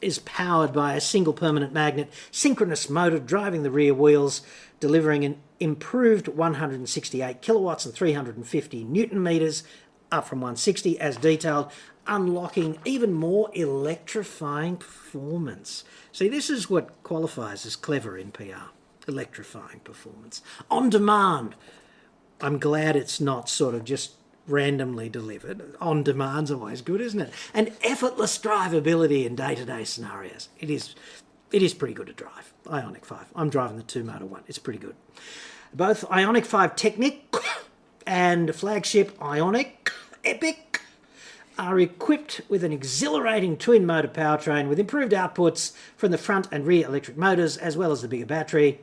is 0.00 0.18
powered 0.20 0.72
by 0.72 0.94
a 0.94 1.00
single 1.00 1.32
permanent 1.32 1.72
magnet 1.72 2.12
synchronous 2.30 2.90
motor 2.90 3.18
driving 3.18 3.62
the 3.62 3.70
rear 3.70 3.94
wheels, 3.94 4.42
delivering 4.80 5.24
an 5.24 5.38
improved 5.58 6.28
168 6.28 7.40
kilowatts 7.40 7.86
and 7.86 7.94
350 7.94 8.84
newton 8.84 9.22
meters, 9.22 9.62
up 10.12 10.26
from 10.26 10.40
160 10.40 10.98
as 11.00 11.16
detailed, 11.16 11.70
unlocking 12.06 12.78
even 12.84 13.12
more 13.12 13.50
electrifying 13.54 14.76
performance. 14.76 15.84
See, 16.12 16.28
this 16.28 16.50
is 16.50 16.70
what 16.70 17.02
qualifies 17.02 17.66
as 17.66 17.74
clever 17.76 18.16
in 18.16 18.30
PR 18.30 18.70
electrifying 19.08 19.80
performance. 19.80 20.42
On 20.70 20.90
demand. 20.90 21.54
I'm 22.40 22.58
glad 22.58 22.96
it's 22.96 23.20
not 23.20 23.48
sort 23.48 23.74
of 23.74 23.84
just 23.84 24.12
randomly 24.46 25.08
delivered. 25.08 25.74
On 25.80 26.02
demand's 26.02 26.50
always 26.50 26.82
good, 26.82 27.00
isn't 27.00 27.20
it? 27.20 27.32
And 27.54 27.72
effortless 27.82 28.38
drivability 28.38 29.24
in 29.24 29.34
day 29.34 29.54
to 29.54 29.64
day 29.64 29.84
scenarios. 29.84 30.48
It 30.58 30.70
is, 30.70 30.94
it 31.52 31.62
is 31.62 31.74
pretty 31.74 31.94
good 31.94 32.08
to 32.08 32.12
drive. 32.12 32.52
Ioniq 32.66 33.04
5. 33.04 33.32
I'm 33.34 33.50
driving 33.50 33.76
the 33.76 33.82
two 33.82 34.04
motor 34.04 34.26
one. 34.26 34.42
It's 34.46 34.58
pretty 34.58 34.78
good. 34.78 34.94
Both 35.72 36.08
Ioniq 36.08 36.46
5 36.46 36.76
Technic 36.76 37.34
and 38.06 38.54
flagship 38.54 39.18
Ioniq 39.18 39.90
Epic 40.24 40.80
are 41.58 41.78
equipped 41.80 42.42
with 42.48 42.62
an 42.64 42.72
exhilarating 42.72 43.56
twin 43.56 43.86
motor 43.86 44.08
powertrain 44.08 44.68
with 44.68 44.78
improved 44.78 45.12
outputs 45.12 45.72
from 45.96 46.10
the 46.10 46.18
front 46.18 46.48
and 46.52 46.66
rear 46.66 46.86
electric 46.86 47.16
motors 47.16 47.56
as 47.56 47.76
well 47.76 47.92
as 47.92 48.02
the 48.02 48.08
bigger 48.08 48.26
battery. 48.26 48.80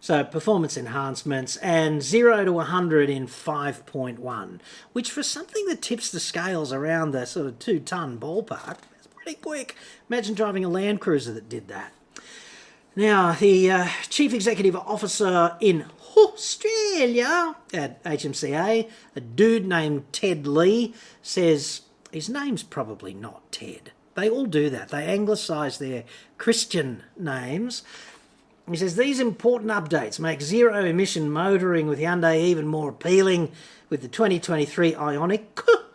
So 0.00 0.24
performance 0.24 0.76
enhancements 0.76 1.56
and 1.58 2.02
0 2.02 2.46
to 2.46 2.52
100 2.54 3.10
in 3.10 3.26
5.1, 3.26 4.60
which 4.92 5.10
for 5.10 5.22
something 5.22 5.66
that 5.66 5.82
tips 5.82 6.10
the 6.10 6.20
scales 6.20 6.72
around 6.72 7.10
the 7.10 7.26
sort 7.26 7.46
of 7.46 7.58
2 7.58 7.80
ton 7.80 8.18
ballpark, 8.18 8.78
pretty 9.22 9.40
quick. 9.40 9.76
Imagine 10.08 10.34
driving 10.34 10.64
a 10.64 10.68
Land 10.68 11.00
Cruiser 11.00 11.32
that 11.32 11.48
did 11.48 11.68
that. 11.68 11.92
Now, 12.96 13.32
the 13.32 13.70
uh, 13.70 13.88
Chief 14.08 14.34
Executive 14.34 14.74
Officer 14.74 15.56
in 15.60 15.86
Australia 16.16 17.54
at 17.72 18.02
HMCA, 18.04 18.90
a 19.14 19.20
dude 19.20 19.66
named 19.66 20.12
Ted 20.12 20.46
Lee, 20.46 20.94
says 21.22 21.82
his 22.10 22.28
name's 22.28 22.62
probably 22.62 23.14
not 23.14 23.50
Ted. 23.52 23.92
They 24.14 24.28
all 24.28 24.46
do 24.46 24.68
that. 24.70 24.88
They 24.88 25.06
anglicise 25.06 25.78
their 25.78 26.04
Christian 26.36 27.04
names 27.16 27.84
he 28.70 28.76
says 28.76 28.96
these 28.96 29.18
important 29.18 29.70
updates 29.70 30.20
make 30.20 30.40
zero 30.40 30.84
emission 30.84 31.30
motoring 31.30 31.88
with 31.88 31.98
Hyundai 31.98 32.40
even 32.40 32.66
more 32.66 32.90
appealing 32.90 33.50
with 33.88 34.02
the 34.02 34.08
2023 34.08 34.92
Ioniq 34.92 35.44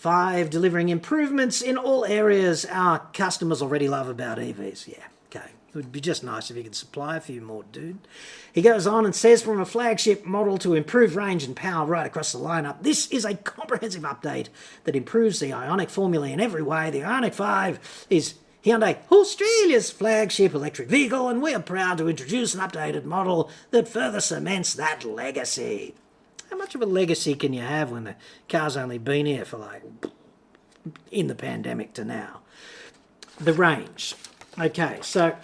5 0.00 0.48
delivering 0.48 0.88
improvements 0.88 1.60
in 1.60 1.76
all 1.76 2.06
areas 2.06 2.64
our 2.64 3.00
customers 3.12 3.60
already 3.60 3.86
love 3.86 4.08
about 4.08 4.38
EVs. 4.38 4.88
Yeah, 4.88 5.04
okay. 5.26 5.50
It 5.68 5.74
would 5.74 5.92
be 5.92 6.00
just 6.00 6.24
nice 6.24 6.50
if 6.50 6.56
you 6.56 6.62
could 6.62 6.74
supply 6.74 7.18
a 7.18 7.20
few 7.20 7.42
more, 7.42 7.64
dude. 7.64 7.98
He 8.50 8.62
goes 8.62 8.86
on 8.86 9.04
and 9.04 9.14
says 9.14 9.42
from 9.42 9.60
a 9.60 9.66
flagship 9.66 10.24
model 10.24 10.56
to 10.56 10.72
improve 10.72 11.16
range 11.16 11.44
and 11.44 11.54
power 11.54 11.84
right 11.84 12.06
across 12.06 12.32
the 12.32 12.38
lineup, 12.38 12.82
this 12.82 13.08
is 13.08 13.26
a 13.26 13.34
comprehensive 13.34 14.04
update 14.04 14.48
that 14.84 14.96
improves 14.96 15.38
the 15.38 15.50
Ioniq 15.50 15.90
formula 15.90 16.28
in 16.28 16.40
every 16.40 16.62
way. 16.62 16.88
The 16.88 17.02
Ioniq 17.02 17.34
5 17.34 18.06
is 18.08 18.36
Hyundai 18.64 18.96
Australia's 19.12 19.90
flagship 19.90 20.54
electric 20.54 20.88
vehicle, 20.88 21.28
and 21.28 21.42
we 21.42 21.52
are 21.52 21.60
proud 21.60 21.98
to 21.98 22.08
introduce 22.08 22.54
an 22.54 22.62
updated 22.62 23.04
model 23.04 23.50
that 23.70 23.86
further 23.86 24.20
cements 24.20 24.72
that 24.72 25.04
legacy. 25.04 25.94
Much 26.60 26.74
of 26.74 26.82
a 26.82 26.86
legacy 26.86 27.34
can 27.34 27.54
you 27.54 27.62
have 27.62 27.90
when 27.90 28.04
the 28.04 28.14
car's 28.46 28.76
only 28.76 28.98
been 28.98 29.24
here 29.24 29.46
for 29.46 29.56
like 29.56 29.82
in 31.10 31.26
the 31.26 31.34
pandemic 31.34 31.94
to 31.94 32.04
now? 32.04 32.42
The 33.38 33.54
range. 33.54 34.14
Okay, 34.60 34.98
so 35.00 35.36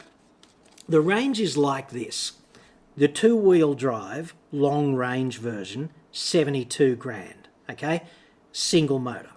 the 0.86 1.00
range 1.00 1.40
is 1.40 1.56
like 1.56 1.88
this 1.88 2.32
the 2.98 3.08
two 3.08 3.34
wheel 3.34 3.72
drive 3.72 4.34
long 4.52 4.94
range 4.94 5.38
version, 5.38 5.88
72 6.12 6.96
grand. 6.96 7.48
Okay, 7.70 8.02
single 8.52 8.98
motor. 8.98 9.30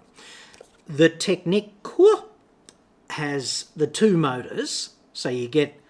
The 0.86 1.08
Technic 1.08 1.70
has 3.08 3.70
the 3.74 3.86
two 3.86 4.18
motors, 4.18 4.90
so 5.14 5.30
you 5.30 5.48
get 5.48 5.80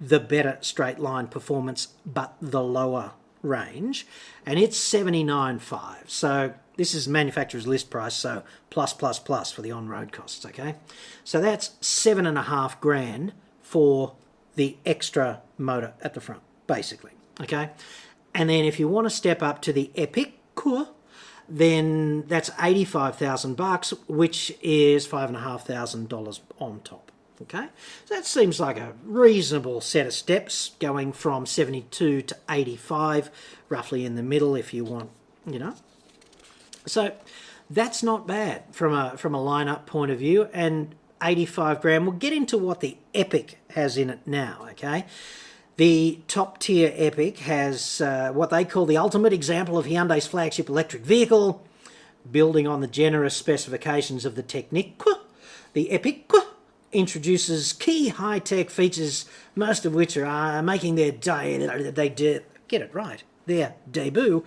the 0.00 0.20
better 0.20 0.56
straight 0.62 0.98
line 0.98 1.26
performance 1.26 1.88
but 2.06 2.34
the 2.40 2.62
lower 2.62 3.12
range, 3.42 4.06
and 4.44 4.58
it's 4.58 4.78
79.5. 4.78 6.08
So 6.08 6.54
this 6.76 6.94
is 6.94 7.08
manufacturer's 7.08 7.66
list 7.66 7.90
price, 7.90 8.14
so 8.14 8.42
plus 8.70 8.92
plus 8.92 9.18
plus 9.18 9.50
for 9.50 9.62
the 9.62 9.72
on-road 9.72 10.12
costs, 10.12 10.44
okay? 10.46 10.76
So 11.24 11.40
that's 11.40 11.72
seven 11.80 12.26
and 12.26 12.38
a 12.38 12.42
half 12.42 12.80
grand 12.80 13.32
for 13.62 14.14
the 14.54 14.76
extra 14.86 15.42
motor 15.56 15.92
at 16.00 16.14
the 16.14 16.20
front, 16.20 16.42
basically, 16.66 17.12
okay? 17.40 17.70
And 18.34 18.48
then 18.48 18.64
if 18.64 18.78
you 18.78 18.88
want 18.88 19.06
to 19.06 19.10
step 19.10 19.42
up 19.42 19.60
to 19.62 19.72
the 19.72 19.90
Epic, 19.96 20.34
Core, 20.54 20.88
then 21.48 22.24
that's 22.26 22.50
85,000 22.60 23.56
bucks, 23.56 23.92
which 24.06 24.54
is 24.62 25.06
five 25.06 25.28
and 25.28 25.36
a 25.36 25.40
half 25.40 25.66
thousand 25.66 26.08
dollars 26.08 26.40
on 26.58 26.80
top. 26.80 27.07
Okay, 27.40 27.68
so 28.04 28.14
that 28.14 28.26
seems 28.26 28.58
like 28.58 28.78
a 28.78 28.94
reasonable 29.04 29.80
set 29.80 30.06
of 30.06 30.12
steps 30.12 30.72
going 30.80 31.12
from 31.12 31.46
72 31.46 32.22
to 32.22 32.36
85, 32.50 33.30
roughly 33.68 34.04
in 34.04 34.16
the 34.16 34.24
middle 34.24 34.56
if 34.56 34.74
you 34.74 34.84
want, 34.84 35.10
you 35.46 35.60
know. 35.60 35.74
So 36.84 37.12
that's 37.70 38.02
not 38.02 38.26
bad 38.26 38.64
from 38.72 38.92
a 38.92 39.16
from 39.16 39.34
a 39.34 39.38
lineup 39.38 39.86
point 39.86 40.10
of 40.10 40.18
view, 40.18 40.48
and 40.52 40.94
85 41.22 41.80
grand. 41.80 42.06
We'll 42.06 42.16
get 42.16 42.32
into 42.32 42.58
what 42.58 42.80
the 42.80 42.96
Epic 43.14 43.58
has 43.70 43.96
in 43.96 44.10
it 44.10 44.20
now. 44.26 44.66
Okay. 44.70 45.04
The 45.76 46.18
top 46.26 46.58
tier 46.58 46.92
Epic 46.96 47.38
has 47.38 48.00
uh, 48.00 48.32
what 48.32 48.50
they 48.50 48.64
call 48.64 48.84
the 48.84 48.96
ultimate 48.96 49.32
example 49.32 49.78
of 49.78 49.86
Hyundai's 49.86 50.26
flagship 50.26 50.68
electric 50.68 51.02
vehicle, 51.02 51.64
building 52.28 52.66
on 52.66 52.80
the 52.80 52.88
generous 52.88 53.36
specifications 53.36 54.24
of 54.24 54.34
the 54.34 54.42
Technic. 54.42 55.00
The 55.74 55.92
Epic 55.92 56.26
introduces 56.92 57.72
key 57.72 58.08
high 58.08 58.38
tech 58.38 58.70
features, 58.70 59.26
most 59.54 59.84
of 59.84 59.94
which 59.94 60.16
are 60.16 60.58
uh, 60.58 60.62
making 60.62 60.94
their 60.94 61.12
day, 61.12 61.58
they 61.90 62.08
de- 62.08 62.40
get 62.68 62.82
it 62.82 62.94
right, 62.94 63.22
their 63.46 63.74
debut 63.90 64.44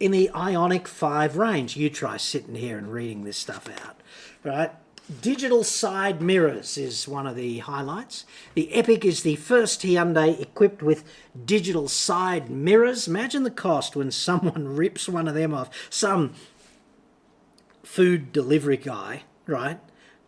in 0.00 0.10
the 0.10 0.30
Ioniq 0.34 0.86
5 0.86 1.36
range. 1.36 1.76
You 1.76 1.90
try 1.90 2.16
sitting 2.16 2.54
here 2.54 2.78
and 2.78 2.92
reading 2.92 3.24
this 3.24 3.36
stuff 3.36 3.68
out, 3.84 3.96
right? 4.42 4.72
Digital 5.20 5.64
side 5.64 6.22
mirrors 6.22 6.78
is 6.78 7.06
one 7.06 7.26
of 7.26 7.36
the 7.36 7.58
highlights. 7.58 8.24
The 8.54 8.72
Epic 8.72 9.04
is 9.04 9.22
the 9.22 9.36
first 9.36 9.82
Hyundai 9.82 10.40
equipped 10.40 10.82
with 10.82 11.04
digital 11.44 11.88
side 11.88 12.48
mirrors. 12.48 13.06
Imagine 13.06 13.42
the 13.42 13.50
cost 13.50 13.96
when 13.96 14.10
someone 14.10 14.76
rips 14.76 15.08
one 15.08 15.28
of 15.28 15.34
them 15.34 15.52
off. 15.52 15.68
Some 15.90 16.32
food 17.82 18.32
delivery 18.32 18.78
guy, 18.78 19.24
right, 19.46 19.78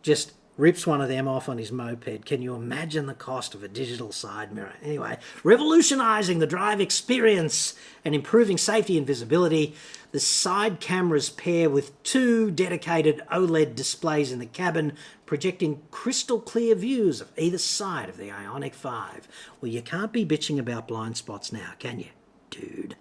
just 0.03 0.33
rips 0.57 0.87
one 0.87 1.01
of 1.01 1.09
them 1.09 1.29
off 1.29 1.49
on 1.49 1.59
his 1.59 1.71
moped. 1.71 2.25
Can 2.25 2.43
you 2.43 2.55
imagine 2.55 3.07
the 3.07 3.15
cost 3.15 3.55
of 3.55 3.63
a 3.63 3.69
digital 3.69 4.13
side 4.13 4.53
mirror? 4.53 4.75
Anyway, 4.83 5.19
revolutionizing 5.45 6.39
the 6.39 6.47
drive 6.47 6.81
experience 6.81 7.75
and 8.05 8.15
improving 8.15 8.57
safety 8.57 8.97
and 8.97 9.07
visibility. 9.07 9.75
The 10.13 10.21
side 10.21 10.81
cameras 10.81 11.29
pair 11.29 11.69
with 11.69 12.03
two 12.03 12.51
dedicated 12.51 13.23
OLED 13.31 13.75
displays 13.75 14.33
in 14.33 14.39
the 14.39 14.47
cabin, 14.47 14.95
projecting 15.27 15.83
crystal 15.91 16.41
clear 16.41 16.75
views 16.75 17.21
of 17.21 17.31
either 17.37 17.59
side 17.59 18.09
of 18.09 18.17
the 18.17 18.31
Ioniq 18.31 18.75
5. 18.75 19.29
Well, 19.61 19.71
you 19.71 19.83
can't 19.83 20.13
be 20.13 20.25
bitching 20.25 20.59
about 20.59 20.89
blind 20.89 21.17
spots 21.17 21.53
now, 21.53 21.73
can 21.79 21.99
you, 21.99 22.09
dude? 22.51 22.97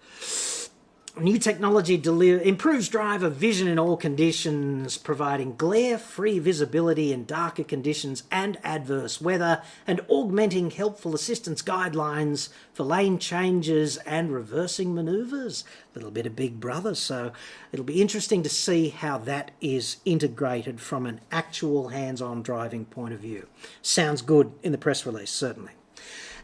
New 1.17 1.39
technology 1.39 1.95
deli- 1.95 2.45
improves 2.45 2.89
driver 2.89 3.29
vision 3.29 3.69
in 3.69 3.79
all 3.79 3.95
conditions, 3.95 4.97
providing 4.97 5.55
glare 5.55 5.97
free 5.97 6.39
visibility 6.39 7.13
in 7.13 7.23
darker 7.23 7.63
conditions 7.63 8.23
and 8.29 8.57
adverse 8.65 9.21
weather, 9.21 9.61
and 9.87 10.01
augmenting 10.09 10.71
helpful 10.71 11.15
assistance 11.15 11.61
guidelines 11.61 12.49
for 12.73 12.83
lane 12.83 13.17
changes 13.17 13.95
and 13.99 14.33
reversing 14.33 14.93
manoeuvres. 14.93 15.63
A 15.93 15.97
little 15.97 16.11
bit 16.11 16.25
of 16.25 16.35
Big 16.35 16.59
Brother, 16.59 16.93
so 16.93 17.31
it'll 17.71 17.85
be 17.85 18.01
interesting 18.01 18.43
to 18.43 18.49
see 18.49 18.89
how 18.89 19.17
that 19.19 19.51
is 19.61 19.97
integrated 20.03 20.81
from 20.81 21.05
an 21.05 21.21
actual 21.31 21.89
hands 21.89 22.21
on 22.21 22.43
driving 22.43 22.83
point 22.83 23.13
of 23.13 23.21
view. 23.21 23.47
Sounds 23.81 24.21
good 24.21 24.51
in 24.63 24.73
the 24.73 24.77
press 24.77 25.05
release, 25.05 25.31
certainly. 25.31 25.71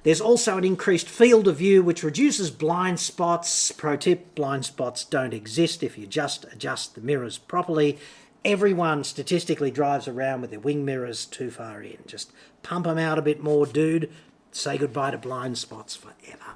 There's 0.03 0.21
also 0.21 0.57
an 0.57 0.63
increased 0.63 1.07
field 1.07 1.47
of 1.47 1.57
view 1.57 1.83
which 1.83 2.03
reduces 2.03 2.49
blind 2.49 2.99
spots. 2.99 3.71
Pro 3.71 3.95
tip 3.95 4.33
blind 4.33 4.65
spots 4.65 5.05
don't 5.05 5.33
exist 5.33 5.83
if 5.83 5.97
you 5.97 6.07
just 6.07 6.45
adjust 6.51 6.95
the 6.95 7.01
mirrors 7.01 7.37
properly. 7.37 7.99
Everyone 8.43 9.03
statistically 9.03 9.69
drives 9.69 10.07
around 10.07 10.41
with 10.41 10.49
their 10.49 10.59
wing 10.59 10.83
mirrors 10.83 11.25
too 11.25 11.51
far 11.51 11.83
in. 11.83 11.99
Just 12.07 12.31
pump 12.63 12.85
them 12.85 12.97
out 12.97 13.19
a 13.19 13.21
bit 13.21 13.43
more, 13.43 13.67
dude. 13.67 14.11
Say 14.51 14.79
goodbye 14.79 15.11
to 15.11 15.19
blind 15.19 15.59
spots 15.59 15.95
forever. 15.95 16.55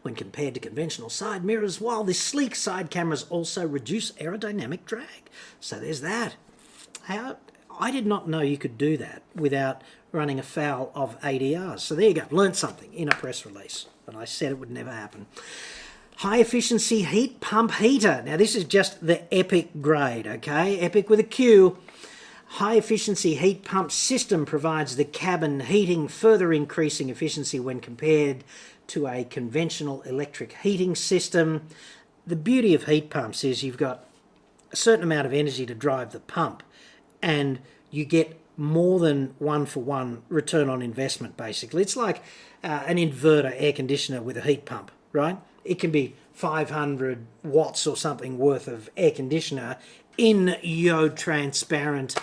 When 0.00 0.14
compared 0.14 0.54
to 0.54 0.60
conventional 0.60 1.10
side 1.10 1.44
mirrors, 1.44 1.80
while 1.80 2.04
the 2.04 2.14
sleek 2.14 2.56
side 2.56 2.90
cameras 2.90 3.26
also 3.28 3.66
reduce 3.66 4.12
aerodynamic 4.12 4.86
drag. 4.86 5.28
So 5.60 5.78
there's 5.78 6.00
that. 6.00 6.36
How 7.02 7.36
I 7.78 7.90
did 7.90 8.06
not 8.06 8.28
know 8.28 8.40
you 8.40 8.58
could 8.58 8.78
do 8.78 8.96
that 8.96 9.22
without 9.34 9.82
running 10.12 10.38
afoul 10.38 10.92
of 10.94 11.18
ADRs. 11.20 11.80
So 11.80 11.94
there 11.94 12.08
you 12.08 12.14
go, 12.14 12.22
learned 12.30 12.56
something 12.56 12.92
in 12.94 13.08
a 13.08 13.14
press 13.14 13.44
release, 13.44 13.86
but 14.06 14.14
I 14.14 14.24
said 14.24 14.52
it 14.52 14.58
would 14.58 14.70
never 14.70 14.92
happen. 14.92 15.26
High 16.16 16.38
efficiency 16.38 17.02
heat 17.02 17.40
pump 17.40 17.72
heater. 17.72 18.22
Now, 18.24 18.36
this 18.36 18.54
is 18.54 18.64
just 18.64 19.04
the 19.04 19.22
EPIC 19.34 19.80
grade, 19.80 20.26
okay? 20.26 20.78
EPIC 20.78 21.08
with 21.08 21.18
a 21.18 21.24
Q. 21.24 21.78
High 22.46 22.76
efficiency 22.76 23.34
heat 23.34 23.64
pump 23.64 23.90
system 23.90 24.44
provides 24.44 24.96
the 24.96 25.06
cabin 25.06 25.60
heating, 25.60 26.06
further 26.06 26.52
increasing 26.52 27.08
efficiency 27.08 27.58
when 27.58 27.80
compared 27.80 28.44
to 28.88 29.06
a 29.06 29.24
conventional 29.24 30.02
electric 30.02 30.52
heating 30.58 30.94
system. 30.94 31.62
The 32.26 32.36
beauty 32.36 32.74
of 32.74 32.84
heat 32.84 33.08
pumps 33.08 33.42
is 33.42 33.64
you've 33.64 33.78
got 33.78 34.04
a 34.70 34.76
certain 34.76 35.02
amount 35.02 35.26
of 35.26 35.32
energy 35.32 35.64
to 35.64 35.74
drive 35.74 36.12
the 36.12 36.20
pump, 36.20 36.62
and 37.22 37.58
you 37.90 38.04
get 38.04 38.38
more 38.56 38.98
than 38.98 39.34
one 39.38 39.66
for 39.66 39.80
one 39.80 40.22
return 40.28 40.68
on 40.68 40.82
investment, 40.82 41.36
basically. 41.36 41.82
It's 41.82 41.96
like 41.96 42.22
uh, 42.62 42.82
an 42.86 42.96
inverter 42.96 43.54
air 43.56 43.72
conditioner 43.72 44.22
with 44.22 44.36
a 44.36 44.42
heat 44.42 44.64
pump, 44.64 44.90
right? 45.12 45.38
It 45.64 45.78
can 45.78 45.90
be 45.90 46.14
500 46.32 47.26
watts 47.42 47.86
or 47.86 47.96
something 47.96 48.38
worth 48.38 48.68
of 48.68 48.90
air 48.96 49.10
conditioner 49.10 49.76
in 50.18 50.56
yo 50.62 51.08
transparent 51.08 52.16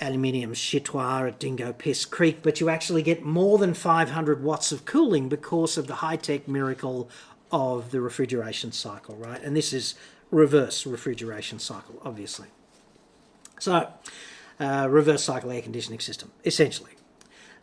aluminium 0.00 0.52
chitoir 0.52 1.28
at 1.28 1.38
Dingo 1.38 1.72
Piss 1.72 2.04
Creek, 2.04 2.40
but 2.42 2.60
you 2.60 2.68
actually 2.68 3.02
get 3.02 3.24
more 3.24 3.58
than 3.58 3.74
500 3.74 4.42
watts 4.42 4.72
of 4.72 4.84
cooling 4.84 5.28
because 5.28 5.78
of 5.78 5.86
the 5.86 5.96
high 5.96 6.16
tech 6.16 6.48
miracle 6.48 7.08
of 7.52 7.90
the 7.90 8.00
refrigeration 8.00 8.72
cycle, 8.72 9.16
right? 9.16 9.42
And 9.42 9.56
this 9.56 9.72
is 9.72 9.94
reverse 10.30 10.86
refrigeration 10.86 11.58
cycle, 11.58 12.00
obviously. 12.04 12.48
So, 13.60 13.88
uh, 14.60 14.86
reverse 14.90 15.24
cycle 15.24 15.50
air 15.50 15.62
conditioning 15.62 16.00
system, 16.00 16.30
essentially. 16.44 16.90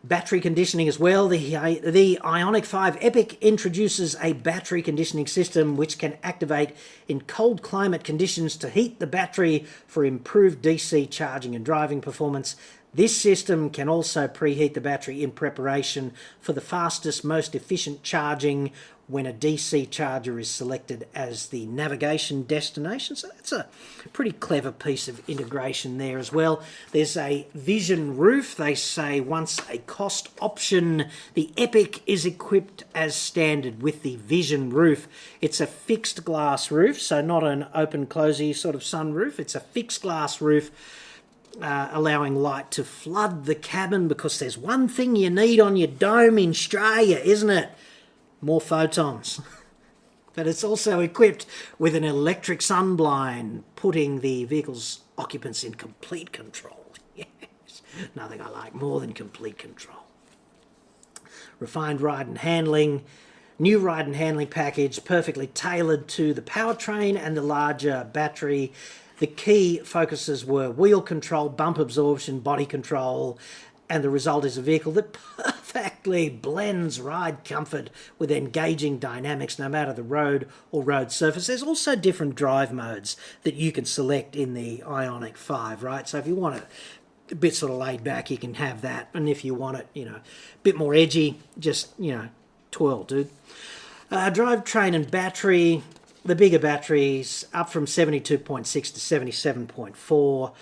Battery 0.04 0.40
conditioning 0.40 0.88
as 0.88 0.98
well. 0.98 1.28
The, 1.28 1.38
the 1.78 2.18
Ioniq 2.24 2.64
5 2.64 2.98
Epic 3.00 3.40
introduces 3.40 4.16
a 4.20 4.32
battery 4.32 4.82
conditioning 4.82 5.28
system 5.28 5.76
which 5.76 5.96
can 5.96 6.18
activate 6.24 6.70
in 7.06 7.20
cold 7.20 7.62
climate 7.62 8.02
conditions 8.02 8.56
to 8.56 8.68
heat 8.68 8.98
the 8.98 9.06
battery 9.06 9.64
for 9.86 10.04
improved 10.04 10.60
DC 10.60 11.08
charging 11.08 11.54
and 11.54 11.64
driving 11.64 12.00
performance. 12.00 12.56
This 12.94 13.16
system 13.16 13.70
can 13.70 13.88
also 13.88 14.28
preheat 14.28 14.74
the 14.74 14.80
battery 14.80 15.22
in 15.22 15.30
preparation 15.30 16.12
for 16.40 16.52
the 16.52 16.60
fastest, 16.60 17.24
most 17.24 17.54
efficient 17.54 18.02
charging 18.02 18.70
when 19.08 19.26
a 19.26 19.32
DC 19.32 19.90
charger 19.90 20.38
is 20.38 20.48
selected 20.48 21.06
as 21.14 21.48
the 21.48 21.66
navigation 21.66 22.44
destination. 22.44 23.16
So 23.16 23.28
that's 23.28 23.52
a 23.52 23.66
pretty 24.12 24.32
clever 24.32 24.70
piece 24.70 25.08
of 25.08 25.28
integration 25.28 25.98
there 25.98 26.18
as 26.18 26.32
well. 26.32 26.62
There's 26.92 27.16
a 27.16 27.46
vision 27.54 28.16
roof. 28.16 28.56
They 28.56 28.74
say 28.74 29.20
once 29.20 29.60
a 29.68 29.78
cost 29.78 30.28
option, 30.40 31.08
the 31.34 31.50
Epic 31.56 32.00
is 32.06 32.24
equipped 32.24 32.84
as 32.94 33.14
standard 33.14 33.82
with 33.82 34.02
the 34.02 34.16
vision 34.16 34.70
roof. 34.70 35.08
It's 35.40 35.60
a 35.60 35.66
fixed 35.66 36.24
glass 36.24 36.70
roof, 36.70 37.00
so 37.00 37.20
not 37.20 37.44
an 37.44 37.66
open 37.74 38.06
closey 38.06 38.52
sort 38.54 38.74
of 38.74 38.82
sunroof. 38.82 39.38
It's 39.38 39.54
a 39.54 39.60
fixed 39.60 40.02
glass 40.02 40.40
roof. 40.40 40.70
Uh, 41.60 41.90
allowing 41.92 42.34
light 42.34 42.70
to 42.70 42.82
flood 42.82 43.44
the 43.44 43.54
cabin 43.54 44.08
because 44.08 44.38
there's 44.38 44.56
one 44.56 44.88
thing 44.88 45.14
you 45.14 45.28
need 45.28 45.60
on 45.60 45.76
your 45.76 45.86
dome 45.86 46.38
in 46.38 46.48
Australia, 46.48 47.18
isn't 47.18 47.50
it? 47.50 47.68
More 48.42 48.60
photons. 48.60 49.40
but 50.34 50.46
it's 50.46 50.64
also 50.64 51.00
equipped 51.00 51.46
with 51.78 51.94
an 51.94 52.04
electric 52.04 52.60
sunblind, 52.60 53.62
putting 53.76 54.20
the 54.20 54.44
vehicle's 54.44 55.00
occupants 55.16 55.64
in 55.64 55.74
complete 55.74 56.32
control. 56.32 56.78
Yes, 57.16 57.82
nothing 58.16 58.40
I 58.40 58.48
like 58.48 58.74
more 58.74 59.00
than 59.00 59.12
complete 59.12 59.56
control. 59.56 60.04
Refined 61.60 62.00
ride 62.00 62.26
and 62.26 62.38
handling, 62.38 63.04
new 63.58 63.78
ride 63.78 64.06
and 64.06 64.16
handling 64.16 64.48
package, 64.48 65.04
perfectly 65.04 65.46
tailored 65.46 66.08
to 66.08 66.34
the 66.34 66.42
powertrain 66.42 67.16
and 67.16 67.36
the 67.36 67.42
larger 67.42 68.08
battery. 68.12 68.72
The 69.18 69.26
key 69.26 69.78
focuses 69.78 70.44
were 70.44 70.70
wheel 70.70 71.00
control, 71.00 71.48
bump 71.48 71.78
absorption, 71.78 72.40
body 72.40 72.66
control, 72.66 73.38
and 73.88 74.02
the 74.02 74.10
result 74.10 74.44
is 74.44 74.58
a 74.58 74.62
vehicle 74.62 74.92
that 74.92 75.16
blends 76.04 77.00
ride 77.00 77.44
comfort 77.44 77.90
with 78.18 78.30
engaging 78.30 78.98
dynamics 78.98 79.58
no 79.58 79.68
matter 79.68 79.92
the 79.92 80.02
road 80.02 80.48
or 80.70 80.82
road 80.82 81.12
surface. 81.12 81.46
There's 81.46 81.62
also 81.62 81.96
different 81.96 82.34
drive 82.34 82.72
modes 82.72 83.16
that 83.42 83.54
you 83.54 83.72
can 83.72 83.84
select 83.84 84.36
in 84.36 84.54
the 84.54 84.78
Ioniq 84.78 85.36
5, 85.36 85.82
right? 85.82 86.08
So 86.08 86.18
if 86.18 86.26
you 86.26 86.34
want 86.34 86.56
it 86.56 86.64
a 87.30 87.34
bit 87.34 87.54
sort 87.54 87.72
of 87.72 87.78
laid 87.78 88.04
back, 88.04 88.30
you 88.30 88.38
can 88.38 88.54
have 88.54 88.82
that. 88.82 89.08
And 89.14 89.28
if 89.28 89.44
you 89.44 89.54
want 89.54 89.78
it, 89.78 89.86
you 89.94 90.04
know, 90.04 90.16
a 90.16 90.22
bit 90.62 90.76
more 90.76 90.94
edgy, 90.94 91.38
just, 91.58 91.92
you 91.98 92.12
know, 92.12 92.28
twirl, 92.70 93.04
dude. 93.04 93.30
Uh, 94.10 94.30
drivetrain 94.30 94.94
and 94.94 95.10
battery, 95.10 95.82
the 96.24 96.34
bigger 96.34 96.58
batteries 96.58 97.46
up 97.54 97.70
from 97.70 97.86
72.6 97.86 98.64
to 98.64 98.80
77.4. 99.00 100.52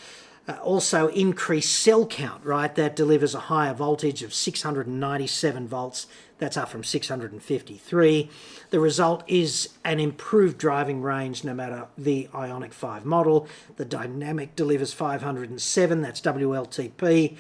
Uh, 0.51 0.57
also 0.63 1.07
increased 1.09 1.79
cell 1.79 2.05
count, 2.05 2.45
right? 2.45 2.75
That 2.75 2.97
delivers 2.97 3.37
a 3.37 3.41
higher 3.41 3.73
voltage 3.73 4.25
of 4.25 4.35
697 4.35 5.69
volts. 5.69 6.09
That's 6.39 6.57
up 6.57 6.69
from 6.69 6.83
653. 6.83 8.31
The 8.71 8.81
result 8.81 9.23
is 9.29 9.69
an 9.85 10.01
improved 10.01 10.59
driving 10.59 11.03
range 11.03 11.45
no 11.45 11.55
matter 11.55 11.87
the 11.97 12.29
Ioniq 12.35 12.73
5 12.73 13.05
model. 13.05 13.47
The 13.77 13.85
Dynamic 13.85 14.57
delivers 14.57 14.93
507, 14.93 16.03
that's 16.03 16.21
WLTP, 16.21 17.37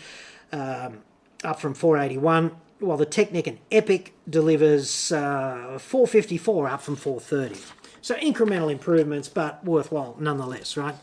um, 0.52 0.98
up 1.42 1.58
from 1.58 1.74
481 1.74 2.52
while 2.78 2.96
the 2.96 3.06
Technic 3.06 3.46
and 3.46 3.58
Epic 3.70 4.14
delivers 4.28 5.12
uh, 5.12 5.78
454 5.78 6.68
up 6.68 6.80
from 6.80 6.96
430. 6.96 7.60
So 8.02 8.14
incremental 8.16 8.72
improvements, 8.72 9.28
but 9.28 9.64
worthwhile 9.64 10.16
nonetheless, 10.18 10.76
right? 10.76 10.94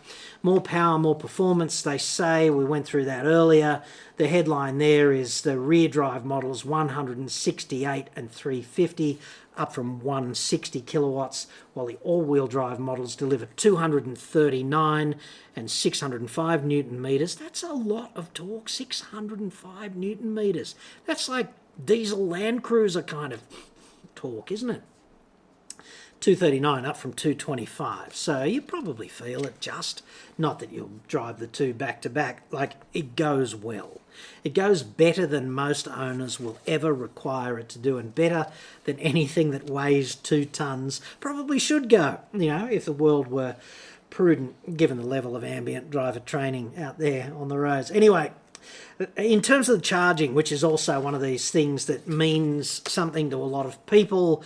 More 0.42 0.62
power, 0.62 0.98
more 0.98 1.16
performance, 1.16 1.82
they 1.82 1.98
say. 1.98 2.50
We 2.50 2.66
went 2.66 2.86
through 2.86 3.06
that 3.06 3.26
earlier. 3.26 3.84
The 4.18 4.28
headline 4.28 4.80
there 4.80 5.12
is 5.12 5.42
the 5.42 5.60
rear 5.60 5.88
drive 5.88 6.26
models 6.26 6.66
168 6.66 8.08
and 8.16 8.32
350, 8.32 9.20
up 9.56 9.74
from 9.74 10.00
160 10.00 10.82
kilowatts, 10.82 11.48
while 11.74 11.86
the 11.86 11.98
all 12.04 12.22
wheel 12.24 12.48
drive 12.48 12.80
models 12.80 13.16
deliver 13.16 13.46
239 13.46 15.16
and 15.56 15.72
605 15.72 16.66
newton 16.66 17.02
meters. 17.02 17.36
That's 17.36 17.64
a 17.64 17.74
lot 17.74 18.12
of 18.16 18.34
torque, 18.34 18.70
605 18.70 19.96
newton 19.96 20.34
meters. 20.34 20.76
That's 21.06 21.30
like 21.30 21.54
diesel 21.84 22.26
Land 22.26 22.64
Cruiser 22.64 23.04
kind 23.04 23.34
of 23.34 23.42
torque, 24.16 24.52
isn't 24.52 24.70
it? 24.70 24.82
239 26.20 26.86
up 26.86 26.98
from 26.98 27.14
225. 27.14 28.16
So 28.16 28.44
you 28.44 28.62
probably 28.62 29.08
feel 29.08 29.46
it 29.46 29.60
just, 29.60 30.02
not 30.38 30.60
that 30.60 30.72
you'll 30.72 30.92
drive 31.08 31.40
the 31.40 31.48
two 31.48 31.74
back 31.74 32.02
to 32.02 32.10
back, 32.10 32.44
like 32.52 32.74
it 32.94 33.16
goes 33.16 33.56
well. 33.56 34.02
It 34.44 34.54
goes 34.54 34.82
better 34.82 35.28
than 35.28 35.52
most 35.52 35.88
owners 35.88 36.40
will 36.40 36.58
ever 36.66 36.94
require 36.94 37.60
it 37.60 37.70
to 37.70 37.80
do, 37.80 37.98
and 37.98 38.16
better 38.16 38.48
than 38.86 38.98
anything 39.00 39.52
that 39.52 39.70
weighs 39.70 40.16
two 40.16 40.46
tons 40.46 41.02
probably 41.20 41.60
should 41.60 41.88
go, 41.90 42.20
you 42.34 42.48
know, 42.48 42.66
if 42.66 42.86
the 42.86 42.94
world 42.94 43.28
were 43.28 43.56
prudent 44.10 44.78
given 44.78 44.98
the 44.98 45.06
level 45.06 45.36
of 45.36 45.44
ambient 45.44 45.92
driver 45.92 46.20
training 46.20 46.74
out 46.78 46.98
there 46.98 47.32
on 47.36 47.50
the 47.50 47.58
roads. 47.58 47.92
Anyway, 47.92 48.32
in 49.16 49.42
terms 49.42 49.70
of 49.70 49.76
the 49.76 49.82
charging, 49.82 50.34
which 50.34 50.52
is 50.52 50.64
also 50.64 51.00
one 51.00 51.14
of 51.14 51.22
these 51.22 51.52
things 51.52 51.86
that 51.86 52.08
means 52.08 52.82
something 52.90 53.30
to 53.30 53.36
a 53.36 53.46
lot 53.46 53.66
of 53.66 53.86
people, 53.86 54.44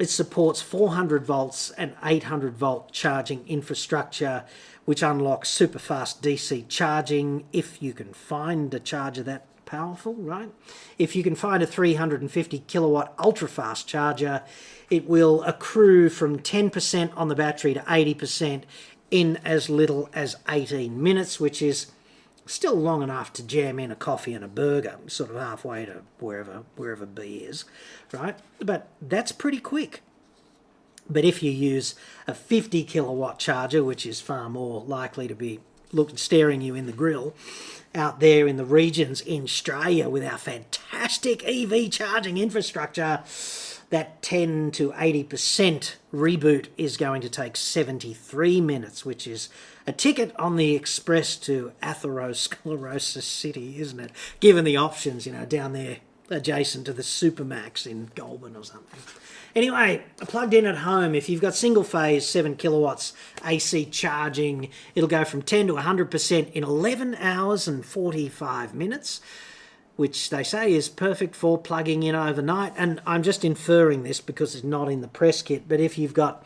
It 0.00 0.08
supports 0.08 0.62
400 0.62 1.26
volts 1.26 1.70
and 1.72 1.92
800 2.02 2.54
volt 2.54 2.90
charging 2.90 3.46
infrastructure, 3.46 4.44
which 4.86 5.02
unlocks 5.02 5.50
super 5.50 5.78
fast 5.78 6.22
DC 6.22 6.66
charging 6.68 7.44
if 7.52 7.82
you 7.82 7.92
can 7.92 8.14
find 8.14 8.72
a 8.72 8.80
charger 8.80 9.22
that 9.24 9.44
powerful, 9.66 10.14
right? 10.14 10.50
If 10.98 11.14
you 11.14 11.22
can 11.22 11.34
find 11.34 11.62
a 11.62 11.66
350 11.66 12.60
kilowatt 12.60 13.14
ultra 13.18 13.46
fast 13.46 13.86
charger, 13.86 14.42
it 14.88 15.06
will 15.06 15.42
accrue 15.42 16.08
from 16.08 16.38
10% 16.38 17.12
on 17.14 17.28
the 17.28 17.34
battery 17.34 17.74
to 17.74 17.80
80% 17.80 18.62
in 19.10 19.36
as 19.44 19.68
little 19.68 20.08
as 20.14 20.34
18 20.48 21.00
minutes, 21.00 21.38
which 21.38 21.60
is 21.60 21.88
still 22.50 22.74
long 22.74 23.02
enough 23.02 23.32
to 23.34 23.42
jam 23.42 23.78
in 23.78 23.90
a 23.90 23.96
coffee 23.96 24.34
and 24.34 24.44
a 24.44 24.48
burger, 24.48 24.96
sort 25.06 25.30
of 25.30 25.36
halfway 25.36 25.86
to 25.86 26.02
wherever 26.18 26.64
wherever 26.76 27.06
B 27.06 27.38
is, 27.38 27.64
right? 28.12 28.38
But 28.58 28.88
that's 29.00 29.32
pretty 29.32 29.60
quick. 29.60 30.02
But 31.08 31.24
if 31.24 31.42
you 31.42 31.50
use 31.50 31.94
a 32.26 32.34
50 32.34 32.84
kilowatt 32.84 33.38
charger, 33.38 33.82
which 33.82 34.06
is 34.06 34.20
far 34.20 34.48
more 34.48 34.82
likely 34.82 35.26
to 35.26 35.34
be 35.34 35.60
looking 35.92 36.16
staring 36.16 36.60
you 36.60 36.74
in 36.74 36.86
the 36.86 36.92
grill, 36.92 37.34
out 37.94 38.20
there 38.20 38.46
in 38.46 38.56
the 38.56 38.64
regions 38.64 39.20
in 39.20 39.42
Australia 39.42 40.08
with 40.08 40.24
our 40.24 40.38
fantastic 40.38 41.44
EV 41.44 41.90
charging 41.90 42.38
infrastructure, 42.38 43.22
that 43.90 44.22
10 44.22 44.70
to 44.72 44.92
80% 44.92 45.96
reboot 46.14 46.68
is 46.76 46.96
going 46.96 47.20
to 47.22 47.28
take 47.28 47.56
73 47.56 48.60
minutes, 48.60 49.04
which 49.04 49.26
is 49.26 49.48
a 49.86 49.92
ticket 49.92 50.34
on 50.38 50.56
the 50.56 50.74
express 50.74 51.36
to 51.36 51.72
atherosclerosis 51.82 53.22
city, 53.22 53.80
isn't 53.80 54.00
it? 54.00 54.12
Given 54.38 54.64
the 54.64 54.76
options, 54.76 55.26
you 55.26 55.32
know, 55.32 55.44
down 55.44 55.72
there 55.72 55.98
adjacent 56.30 56.86
to 56.86 56.92
the 56.92 57.02
Supermax 57.02 57.86
in 57.86 58.10
Goulburn 58.14 58.56
or 58.56 58.64
something. 58.64 59.00
Anyway, 59.56 60.04
plugged 60.20 60.54
in 60.54 60.64
at 60.64 60.78
home, 60.78 61.14
if 61.16 61.28
you've 61.28 61.40
got 61.40 61.56
single 61.56 61.82
phase 61.82 62.24
7 62.24 62.54
kilowatts 62.54 63.12
AC 63.44 63.86
charging, 63.86 64.70
it'll 64.94 65.08
go 65.08 65.24
from 65.24 65.42
10 65.42 65.66
to 65.66 65.72
100% 65.74 66.52
in 66.52 66.62
11 66.62 67.16
hours 67.16 67.66
and 67.66 67.84
45 67.84 68.74
minutes, 68.74 69.20
which 69.96 70.30
they 70.30 70.42
say 70.42 70.72
is 70.72 70.88
perfect 70.88 71.34
for 71.34 71.58
plugging 71.58 72.02
in 72.02 72.14
overnight. 72.14 72.72
And 72.76 73.00
I'm 73.06 73.22
just 73.22 73.44
inferring 73.44 74.02
this 74.02 74.20
because 74.20 74.54
it's 74.54 74.64
not 74.64 74.90
in 74.90 75.00
the 75.00 75.08
press 75.08 75.42
kit, 75.42 75.64
but 75.68 75.80
if 75.80 75.98
you've 75.98 76.14
got 76.14 76.44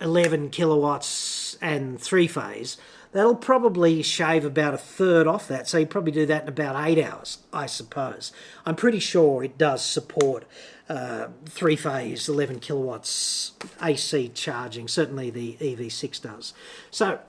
11 0.00 0.50
kilowatts 0.50 1.56
and 1.60 2.00
three 2.00 2.26
phase, 2.26 2.76
that'll 3.12 3.36
probably 3.36 4.02
shave 4.02 4.44
about 4.44 4.74
a 4.74 4.78
third 4.78 5.26
off 5.26 5.48
that. 5.48 5.68
So 5.68 5.78
you 5.78 5.86
probably 5.86 6.12
do 6.12 6.26
that 6.26 6.42
in 6.42 6.48
about 6.48 6.88
eight 6.88 7.02
hours, 7.02 7.38
I 7.52 7.66
suppose. 7.66 8.32
I'm 8.66 8.76
pretty 8.76 9.00
sure 9.00 9.42
it 9.42 9.58
does 9.58 9.84
support 9.84 10.44
uh, 10.88 11.28
three 11.46 11.76
phase 11.76 12.28
11 12.28 12.60
kilowatts 12.60 13.52
AC 13.82 14.30
charging. 14.30 14.88
Certainly 14.88 15.30
the 15.30 15.56
EV6 15.60 16.22
does. 16.22 16.54
So 16.90 17.20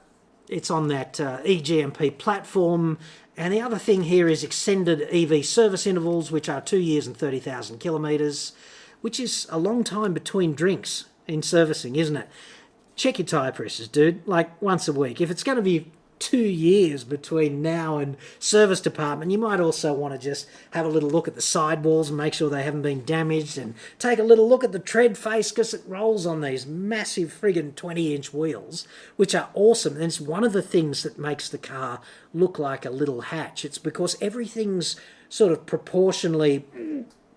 it's 0.47 0.71
on 0.71 0.87
that 0.87 1.19
uh, 1.19 1.39
eGMP 1.43 2.17
platform. 2.17 2.97
And 3.39 3.53
the 3.53 3.61
other 3.61 3.77
thing 3.77 4.03
here 4.03 4.27
is 4.27 4.43
extended 4.43 5.03
EV 5.03 5.45
service 5.45 5.87
intervals, 5.87 6.29
which 6.29 6.49
are 6.49 6.59
two 6.59 6.77
years 6.77 7.07
and 7.07 7.15
30,000 7.15 7.79
kilometres, 7.79 8.51
which 8.99 9.17
is 9.17 9.47
a 9.49 9.57
long 9.57 9.85
time 9.85 10.13
between 10.13 10.53
drinks 10.53 11.05
in 11.25 11.41
servicing, 11.41 11.95
isn't 11.95 12.17
it? 12.17 12.27
Check 12.97 13.17
your 13.17 13.25
tyre 13.25 13.53
pressures, 13.53 13.87
dude, 13.87 14.27
like 14.27 14.61
once 14.61 14.89
a 14.89 14.93
week. 14.93 15.21
If 15.21 15.31
it's 15.31 15.43
going 15.43 15.55
to 15.55 15.61
be 15.61 15.89
two 16.19 16.37
years 16.37 17.03
between 17.03 17.61
now 17.61 17.97
and 17.97 18.17
service 18.37 18.81
department, 18.81 19.31
you 19.31 19.37
might 19.37 19.59
also 19.59 19.93
want 19.93 20.13
to 20.13 20.19
just 20.19 20.47
have 20.71 20.85
a 20.85 20.89
little 20.89 21.09
look 21.09 21.27
at 21.27 21.35
the 21.35 21.41
sidewalls 21.41 22.09
and 22.09 22.17
make 22.17 22.33
sure 22.33 22.49
they 22.49 22.63
haven't 22.63 22.81
been 22.81 23.05
damaged 23.05 23.57
and 23.57 23.73
take 23.97 24.19
a 24.19 24.23
little 24.23 24.47
look 24.47 24.63
at 24.63 24.71
the 24.71 24.79
tread 24.79 25.17
face 25.17 25.49
because 25.49 25.73
it 25.73 25.81
rolls 25.87 26.25
on 26.25 26.41
these 26.41 26.65
massive 26.65 27.35
friggin' 27.39 27.75
20 27.75 28.13
inch 28.13 28.33
wheels, 28.33 28.87
which 29.15 29.33
are 29.33 29.49
awesome. 29.53 29.95
And 29.95 30.03
it's 30.03 30.21
one 30.21 30.43
of 30.43 30.53
the 30.53 30.61
things 30.61 31.03
that 31.03 31.17
makes 31.17 31.49
the 31.49 31.57
car 31.57 32.01
look 32.33 32.59
like 32.59 32.85
a 32.85 32.91
little 32.91 33.21
hatch. 33.21 33.63
It's 33.63 33.77
because 33.77 34.17
everything's 34.21 34.95
sort 35.29 35.51
of 35.51 35.65
proportionally 35.65 36.65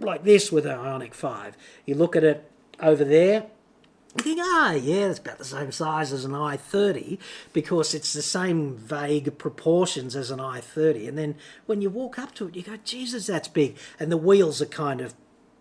like 0.01 0.25
this 0.25 0.51
with 0.51 0.67
an 0.67 0.77
Ioniq 0.77 1.15
5. 1.15 1.57
You 1.87 1.95
look 1.95 2.17
at 2.17 2.25
it 2.25 2.51
over 2.81 3.05
there, 3.05 3.47
you 4.17 4.23
think, 4.23 4.41
ah, 4.43 4.73
yeah, 4.73 5.07
it's 5.09 5.19
about 5.19 5.39
the 5.39 5.45
same 5.45 5.73
size 5.73 6.13
as 6.13 6.25
an 6.25 6.33
i30 6.33 7.19
because 7.53 7.95
it's 7.95 8.13
the 8.13 8.23
same 8.23 8.77
vague 8.77 9.39
proportions 9.39 10.15
as 10.15 10.31
an 10.31 10.39
i30. 10.39 11.09
And 11.09 11.17
then 11.17 11.35
when 11.67 11.81
you 11.81 11.89
walk 11.89 12.19
up 12.19 12.35
to 12.35 12.49
it, 12.49 12.57
you 12.57 12.63
go, 12.63 12.77
Jesus, 12.85 13.27
that's 13.27 13.49
big. 13.49 13.79
And 13.99 14.13
the 14.13 14.19
wheels 14.19 14.61
are 14.61 14.67
kind 14.67 15.01
of 15.01 15.15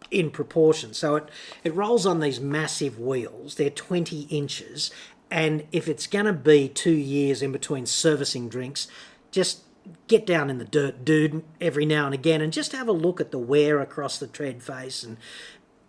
in 0.09 0.29
proportion. 0.31 0.93
So 0.93 1.15
it, 1.15 1.29
it 1.63 1.73
rolls 1.73 2.05
on 2.05 2.19
these 2.19 2.41
massive 2.41 2.99
wheels. 2.99 3.55
They're 3.55 3.69
20 3.69 4.23
inches. 4.23 4.91
And 5.29 5.65
if 5.71 5.87
it's 5.87 6.07
going 6.07 6.25
to 6.25 6.33
be 6.33 6.67
two 6.67 6.91
years 6.91 7.41
in 7.41 7.53
between 7.53 7.85
servicing 7.85 8.49
drinks, 8.49 8.87
just 9.31 9.61
get 10.07 10.25
down 10.25 10.49
in 10.49 10.57
the 10.57 10.65
dirt, 10.65 11.05
dude, 11.05 11.43
every 11.59 11.85
now 11.85 12.05
and 12.05 12.13
again 12.13 12.41
and 12.41 12.53
just 12.53 12.73
have 12.73 12.87
a 12.87 12.91
look 12.91 13.19
at 13.21 13.31
the 13.31 13.39
wear 13.39 13.79
across 13.79 14.17
the 14.17 14.27
tread 14.27 14.61
face 14.61 15.03
and 15.03 15.17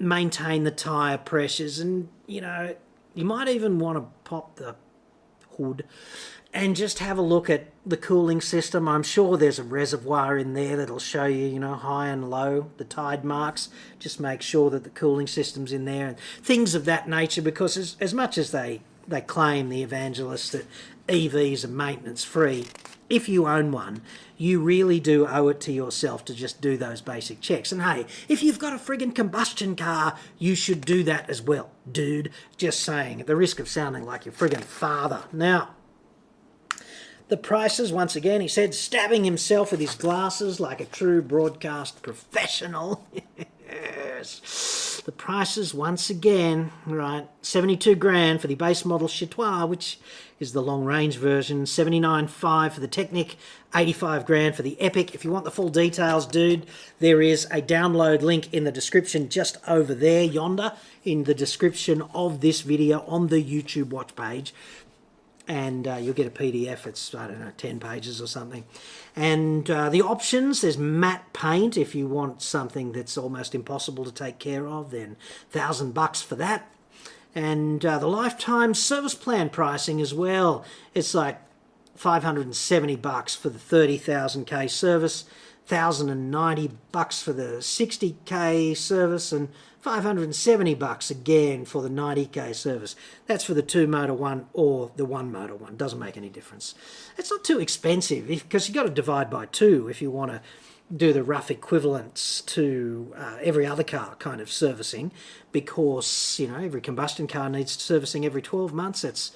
maintain 0.03 0.65
the 0.65 0.71
tyre 0.71 1.17
pressures 1.17 1.79
and 1.79 2.09
you 2.27 2.41
know 2.41 2.75
you 3.15 3.25
might 3.25 3.49
even 3.49 3.79
want 3.79 3.97
to 3.97 4.05
pop 4.29 4.57
the 4.57 4.75
hood 5.57 5.85
and 6.55 6.77
just 6.77 6.99
have 6.99 7.17
a 7.19 7.23
look 7.23 7.49
at 7.49 7.69
the 7.87 7.97
cooling 7.97 8.41
system. 8.41 8.87
I'm 8.89 9.03
sure 9.03 9.37
there's 9.37 9.59
a 9.59 9.65
reservoir 9.65 10.37
in 10.37 10.53
there 10.53 10.77
that'll 10.77 10.99
show 10.99 11.25
you, 11.25 11.47
you 11.47 11.59
know, 11.59 11.75
high 11.75 12.09
and 12.09 12.29
low, 12.29 12.71
the 12.77 12.85
tide 12.85 13.25
marks. 13.25 13.71
Just 13.99 14.21
make 14.21 14.43
sure 14.43 14.69
that 14.71 14.85
the 14.85 14.91
cooling 14.91 15.27
system's 15.27 15.73
in 15.73 15.87
there 15.87 16.09
and 16.09 16.19
things 16.43 16.75
of 16.75 16.85
that 16.85 17.09
nature 17.09 17.41
because 17.41 17.77
as, 17.77 17.97
as 18.01 18.13
much 18.13 18.37
as 18.37 18.51
they, 18.51 18.83
they 19.09 19.23
claim, 19.23 19.71
the 19.71 19.83
evangelists, 19.83 20.51
that 20.51 20.67
EVs 21.09 21.65
are 21.65 21.69
maintenance 21.69 22.23
free, 22.23 22.67
if 23.13 23.29
you 23.29 23.47
own 23.47 23.71
one, 23.71 24.01
you 24.39 24.59
really 24.59 24.99
do 24.99 25.27
owe 25.29 25.49
it 25.49 25.61
to 25.61 25.71
yourself 25.71 26.25
to 26.25 26.35
just 26.35 26.63
do 26.63 26.79
those 26.79 27.03
basic 27.03 27.43
checks. 27.43 27.71
And 27.71 27.83
hey, 27.83 28.07
if 28.27 28.43
you've 28.43 28.59
got 28.59 28.73
a 28.73 28.79
friggin' 28.79 29.15
combustion 29.15 29.77
car, 29.77 30.17
you 30.39 30.55
should 30.55 30.81
do 30.81 31.03
that 31.05 31.29
as 31.29 31.43
well, 31.43 31.71
dude. 31.91 32.31
Just 32.57 32.81
saying, 32.81 33.21
at 33.21 33.27
the 33.27 33.37
risk 33.37 33.61
of 33.61 33.69
sounding 33.69 34.05
like 34.05 34.25
your 34.25 34.33
friggin' 34.33 34.65
father. 34.65 35.25
Now, 35.31 35.75
the 37.29 37.37
prices, 37.37 37.93
once 37.93 38.17
again, 38.17 38.41
he 38.41 38.49
said, 38.49 38.75
stabbing 38.75 39.25
himself 39.25 39.73
with 39.73 39.81
his 39.81 39.95
glasses 39.95 40.59
like 40.59 40.81
a 40.81 40.87
true 40.87 41.21
broadcast 41.21 42.01
professional. 42.03 43.07
yes. 43.73 45.03
The 45.05 45.13
prices, 45.13 45.75
once 45.75 46.11
again, 46.11 46.71
right, 46.87 47.27
72 47.43 47.97
grand 47.97 48.41
for 48.41 48.47
the 48.47 48.55
base 48.55 48.85
model 48.85 49.09
Chitois, 49.09 49.69
which 49.69 49.99
is 50.39 50.53
the 50.53 50.63
long 50.63 50.85
range 50.85 51.17
version, 51.17 51.65
79.5 51.65 52.73
for 52.73 52.81
the 52.81 52.89
Techniq, 52.89 53.35
85 53.75 54.27
grand 54.27 54.55
for 54.55 54.63
the 54.63 54.77
Epiq. 54.81 55.15
If 55.15 55.25
you 55.25 55.31
want 55.31 55.45
the 55.45 55.51
full 55.51 55.71
details, 55.71 56.27
dude, 56.27 56.67
there 56.99 57.23
is 57.23 57.47
a 57.47 57.63
download 57.63 58.23
link 58.23 58.53
in 58.53 58.65
the 58.65 58.73
description 58.73 59.29
just 59.29 59.57
over 59.67 59.95
there, 59.95 60.23
yonder, 60.23 60.73
in 61.05 61.25
the 61.25 61.35
description 61.35 62.03
of 62.15 62.41
this 62.41 62.61
video 62.61 63.05
on 63.07 63.29
the 63.29 63.43
YouTube 63.43 63.91
watch 63.91 64.15
page. 64.15 64.55
And 65.49 65.89
uh, 65.89 65.97
you'll 65.97 66.15
get 66.15 66.27
a 66.27 66.31
PDF. 66.31 66.87
It's, 66.87 67.15
I 67.15 67.27
don't 67.27 67.41
know, 67.41 67.53
10 67.57 67.81
pages 67.81 68.21
or 68.23 68.27
something. 68.27 68.65
And 69.17 69.69
uh, 69.71 69.89
the 69.89 70.03
options 70.03 70.61
there's 70.61 70.79
matte 70.79 71.33
paint 71.33 71.77
if 71.77 71.95
you 71.95 72.07
want 72.07 72.43
something 72.43 72.93
that's 72.93 73.19
almost 73.19 73.55
impossible 73.55 74.05
to 74.05 74.13
take 74.13 74.39
care 74.39 74.67
of, 74.67 74.91
then 74.91 75.17
1000 75.51 75.93
bucks 75.93 76.23
for 76.23 76.37
that 76.37 76.69
and 77.35 77.85
uh, 77.85 77.99
the 77.99 78.07
lifetime 78.07 78.75
service 78.75 79.15
plan 79.15 79.49
pricing 79.49 80.01
as 80.01 80.13
well. 80.13 80.65
It's 80.95 81.15
like 81.15 81.41
570 81.97 82.97
bucks 82.97 83.35
for 83.35 83.49
the 83.49 83.59
30,000 83.59 84.47
k 84.47 84.67
service, 84.69 85.25
1090 85.69 86.71
bucks 86.91 87.23
for 87.23 87.33
the 87.33 87.59
60k 87.59 88.77
service, 88.77 89.33
and 89.33 89.49
570 89.83 90.77
bucks 90.77 91.11
again 91.11 91.65
for 91.65 91.83
the 91.83 91.89
90k 91.89 92.55
service. 92.55 92.95
That's 93.27 93.43
for 93.43 93.53
the 93.53 93.63
two 93.63 93.89
motor 93.89 94.15
one 94.15 94.47
or 94.53 94.93
the 94.95 95.05
one 95.05 95.33
motor 95.33 95.57
one. 95.57 95.77
Doesn't 95.77 95.99
make 95.99 96.17
any 96.17 96.29
difference. 96.29 96.77
It's 97.19 97.33
not 97.33 97.43
too 97.43 97.59
expensive 97.59 98.29
because 98.29 98.69
you've 98.69 98.77
got 98.77 98.85
to 98.85 98.91
divide 98.91 99.29
by 99.29 99.47
two 99.47 99.89
if 99.89 100.01
you 100.01 100.09
want 100.09 100.31
to 100.31 100.41
do 100.97 101.13
the 101.13 101.25
rough 101.25 101.51
equivalents 101.51 102.43
to 102.43 103.13
uh, 103.17 103.39
every 103.43 103.67
other 103.67 103.83
car 103.83 104.15
kind 104.21 104.41
of 104.41 104.53
servicing 104.53 105.11
because 105.51 106.37
you 106.39 106.47
know 106.47 106.59
every 106.59 106.81
combustion 106.81 107.27
car 107.27 107.49
needs 107.49 107.73
servicing 107.73 108.25
every 108.25 108.43
12 108.43 108.73
months 108.73 109.03
That's 109.03 109.33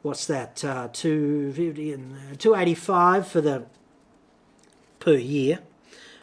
what's 0.00 0.26
that 0.26 0.64
uh, 0.64 0.88
250 0.92 1.92
and 1.92 2.12
uh, 2.12 2.36
285 2.38 3.28
for 3.28 3.40
the 3.40 3.66
per 5.00 5.16
year 5.16 5.58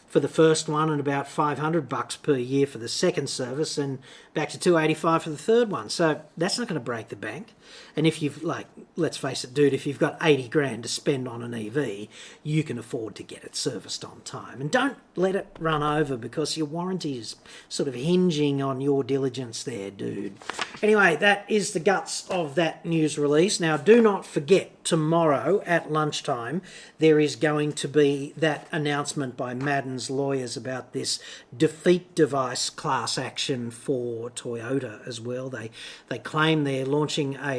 for 0.09 0.19
the 0.19 0.27
first 0.27 0.67
one 0.67 0.89
and 0.89 0.99
about 0.99 1.27
500 1.27 1.87
bucks 1.87 2.15
per 2.15 2.35
year 2.35 2.65
for 2.65 2.79
the 2.79 2.89
second 2.89 3.29
service 3.29 3.77
and 3.77 3.99
back 4.33 4.49
to 4.49 4.59
285 4.59 5.23
for 5.23 5.29
the 5.29 5.37
third 5.37 5.69
one. 5.69 5.89
So 5.89 6.21
that's 6.35 6.57
not 6.57 6.67
going 6.67 6.79
to 6.79 6.83
break 6.83 7.09
the 7.09 7.15
bank. 7.15 7.53
And 7.95 8.07
if 8.07 8.21
you've 8.21 8.43
like 8.43 8.67
let's 8.95 9.17
face 9.17 9.43
it 9.43 9.53
dude, 9.53 9.73
if 9.73 9.85
you've 9.85 9.99
got 9.99 10.17
80 10.21 10.47
grand 10.49 10.83
to 10.83 10.89
spend 10.89 11.27
on 11.27 11.41
an 11.41 11.53
EV, 11.53 12.07
you 12.43 12.63
can 12.63 12.77
afford 12.77 13.15
to 13.15 13.23
get 13.23 13.43
it 13.43 13.55
serviced 13.55 14.03
on 14.05 14.21
time. 14.21 14.61
And 14.61 14.71
don't 14.71 14.97
let 15.15 15.35
it 15.35 15.47
run 15.59 15.83
over 15.83 16.17
because 16.17 16.57
your 16.57 16.67
warranty 16.67 17.17
is 17.17 17.35
sort 17.67 17.87
of 17.87 17.95
hinging 17.95 18.61
on 18.61 18.81
your 18.81 19.03
diligence 19.03 19.63
there, 19.63 19.91
dude. 19.91 20.37
Anyway, 20.81 21.15
that 21.17 21.45
is 21.49 21.73
the 21.73 21.79
guts 21.79 22.27
of 22.29 22.55
that 22.55 22.85
news 22.85 23.17
release. 23.17 23.59
Now 23.59 23.77
do 23.77 24.01
not 24.01 24.25
forget 24.25 24.83
tomorrow 24.83 25.61
at 25.65 25.91
lunchtime 25.91 26.61
there 26.97 27.19
is 27.19 27.35
going 27.35 27.71
to 27.73 27.87
be 27.87 28.33
that 28.35 28.67
announcement 28.71 29.37
by 29.37 29.53
Madden's 29.53 30.09
lawyers 30.09 30.57
about 30.57 30.93
this 30.93 31.19
defeat 31.55 32.15
device 32.15 32.69
class 32.69 33.17
action 33.17 33.71
for 33.71 34.29
Toyota 34.31 35.05
as 35.07 35.21
well. 35.21 35.49
They 35.49 35.71
they 36.07 36.19
claim 36.19 36.63
they're 36.63 36.85
launching 36.85 37.35
a 37.35 37.58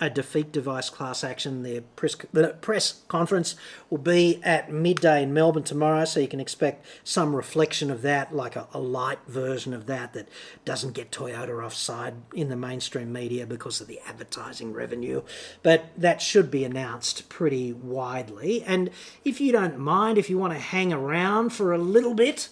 a 0.00 0.08
defeat 0.08 0.50
device 0.50 0.88
class 0.88 1.22
action. 1.22 1.62
Their 1.62 1.82
press, 1.82 2.16
the 2.32 2.56
press 2.60 3.02
conference 3.08 3.54
will 3.90 3.98
be 3.98 4.40
at 4.42 4.72
midday 4.72 5.22
in 5.22 5.34
Melbourne 5.34 5.62
tomorrow, 5.62 6.04
so 6.06 6.20
you 6.20 6.28
can 6.28 6.40
expect 6.40 6.86
some 7.04 7.36
reflection 7.36 7.90
of 7.90 8.02
that, 8.02 8.34
like 8.34 8.56
a, 8.56 8.66
a 8.72 8.80
light 8.80 9.18
version 9.28 9.74
of 9.74 9.86
that 9.86 10.14
that 10.14 10.28
doesn't 10.64 10.94
get 10.94 11.10
Toyota 11.10 11.62
offside 11.62 12.14
in 12.34 12.48
the 12.48 12.56
mainstream 12.56 13.12
media 13.12 13.46
because 13.46 13.80
of 13.80 13.86
the 13.88 14.00
advertising 14.06 14.72
revenue. 14.72 15.22
But 15.62 15.90
that 15.96 16.22
should 16.22 16.50
be 16.50 16.64
announced 16.64 17.28
pretty 17.28 17.72
widely. 17.72 18.62
And 18.62 18.90
if 19.24 19.40
you 19.40 19.52
don't 19.52 19.78
mind, 19.78 20.16
if 20.16 20.30
you 20.30 20.38
want 20.38 20.54
to 20.54 20.58
hang 20.58 20.92
around 20.92 21.50
for 21.50 21.72
a 21.72 21.78
little 21.78 22.14
bit, 22.14 22.48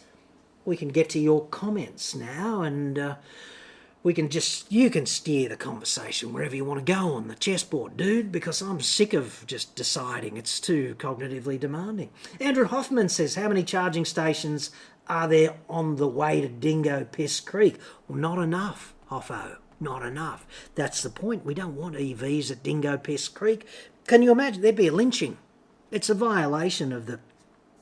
we 0.67 0.77
can 0.77 0.89
get 0.89 1.09
to 1.11 1.19
your 1.19 1.47
comments 1.47 2.15
now 2.15 2.61
and. 2.61 2.99
Uh, 2.99 3.15
we 4.09 4.15
can 4.15 4.31
just 4.31 4.73
you 4.73 4.89
can 4.89 5.05
steer 5.05 5.51
the 5.51 5.57
conversation 5.59 6.33
wherever 6.33 6.57
you 6.57 6.65
want 6.65 6.79
to 6.85 6.93
go 6.93 7.13
on 7.13 7.29
the 7.29 7.35
chessboard, 7.35 7.95
dude, 7.95 8.33
because 8.33 8.63
I'm 8.63 8.81
sick 8.81 9.13
of 9.13 9.45
just 9.47 9.77
deciding 9.77 10.39
it's 10.39 10.61
too 10.61 10.97
cognitively 10.99 11.61
demanding. 11.61 12.09
Andrew 12.41 12.65
Hoffman 12.65 13.11
says, 13.11 13.35
How 13.35 13.49
many 13.49 13.63
charging 13.63 14.07
stations 14.07 14.71
are 15.09 15.29
there 15.29 15.57
on 15.69 15.97
the 15.97 16.09
way 16.09 16.41
to 16.41 16.49
Dingo 16.49 17.05
Piss 17.05 17.39
Creek? 17.39 17.77
Well, 18.09 18.17
not 18.17 18.39
enough, 18.39 18.95
Hoffo. 19.11 19.59
Not 19.79 20.03
enough. 20.03 20.47
That's 20.75 21.03
the 21.03 21.11
point. 21.11 21.45
We 21.45 21.53
don't 21.53 21.77
want 21.77 21.95
EVs 21.95 22.51
at 22.51 22.63
Dingo 22.63 22.97
Piss 22.97 23.29
Creek. 23.29 23.67
Can 24.07 24.23
you 24.23 24.33
imagine? 24.33 24.63
There'd 24.63 24.75
be 24.75 24.87
a 24.87 24.93
lynching. 24.93 25.37
It's 25.91 26.09
a 26.09 26.15
violation 26.15 26.95
of 26.95 27.05
the 27.05 27.21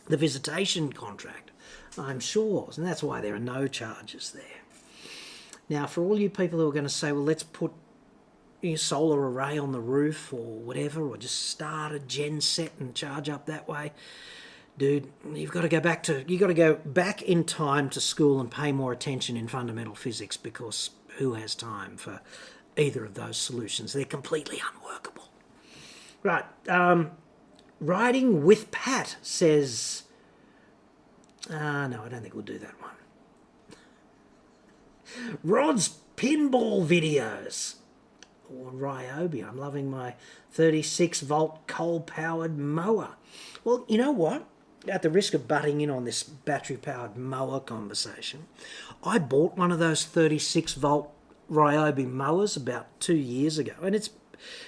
the 0.09 0.17
visitation 0.17 0.93
contract, 0.93 1.53
I'm 1.97 2.19
sure. 2.19 2.69
And 2.77 2.85
that's 2.85 3.05
why 3.05 3.21
there 3.21 3.37
are 3.37 3.39
no 3.39 3.69
charges 3.69 4.33
there. 4.33 4.66
Now, 5.69 5.87
for 5.87 6.05
all 6.05 6.19
you 6.19 6.31
people 6.31 6.59
who 6.59 6.69
are 6.69 6.73
going 6.73 6.85
to 6.85 6.91
say, 6.91 7.13
well, 7.13 7.25
let's 7.25 7.43
put 7.43 7.73
a 8.63 8.77
solar 8.77 9.31
array 9.31 9.59
on 9.59 9.73
the 9.73 9.81
roof 9.81 10.33
or 10.33 10.59
whatever, 10.61 11.09
or 11.09 11.17
just 11.17 11.49
start 11.49 11.93
a 11.93 11.99
gen 11.99 12.41
set 12.41 12.73
and 12.79 12.95
charge 12.95 13.29
up 13.29 13.47
that 13.47 13.69
way, 13.69 13.93
dude, 14.79 15.11
you've 15.33 15.51
got 15.51 15.63
to 15.63 15.69
go 15.69 15.81
back 15.81 16.03
to 16.05 16.25
you've 16.27 16.41
got 16.41 16.49
to 16.49 16.55
go 16.55 16.75
back 16.75 17.23
in 17.23 17.45
time 17.45 17.91
to 17.91 18.01
school 18.01 18.41
and 18.41 18.51
pay 18.51 18.73
more 18.73 18.93
attention 18.93 19.37
in 19.37 19.49
fundamental 19.49 19.95
physics 19.95 20.37
because 20.37 20.91
who 21.19 21.35
has 21.35 21.55
time 21.55 21.97
for 21.97 22.21
either 22.77 23.05
of 23.05 23.15
those 23.15 23.37
solutions? 23.37 23.93
They're 23.93 24.05
completely 24.05 24.61
unworkable. 24.75 25.31
Right. 26.23 26.45
Um, 26.69 27.13
riding 27.81 28.45
with 28.45 28.71
Pat 28.71 29.17
says. 29.23 30.05
Uh, 31.49 31.87
no, 31.87 32.03
I 32.03 32.09
don't 32.09 32.23
think 32.23 32.35
we'll 32.35 32.43
do 32.43 32.59
that 32.59 32.81
one. 32.83 32.91
Rod's 35.43 35.99
pinball 36.17 36.87
videos. 36.87 37.77
Or 38.49 38.71
Ryobi. 38.71 39.47
I'm 39.47 39.59
loving 39.59 39.91
my 39.91 40.15
36 40.53 41.21
volt 41.23 41.67
coal 41.67 42.01
powered 42.01 42.57
mower. 42.57 43.17
Well, 43.65 43.85
you 43.89 43.99
know 43.99 44.13
what? 44.13 44.47
At 44.89 45.03
the 45.03 45.11
risk 45.11 45.35
of 45.35 45.49
butting 45.49 45.81
in 45.81 45.91
on 45.91 46.05
this 46.05 46.23
battery 46.23 46.77
powered 46.77 47.17
mower 47.17 47.59
conversation, 47.59 48.47
I 49.03 49.19
bought 49.19 49.57
one 49.57 49.73
of 49.73 49.81
those 49.81 50.05
36 50.05 50.75
volt 50.75 51.13
Ryobi 51.51 52.09
mowers 52.09 52.57
about 52.57 52.87
two 53.01 53.17
years 53.17 53.59
ago, 53.59 53.75
and 53.83 53.95
it's 53.95 54.11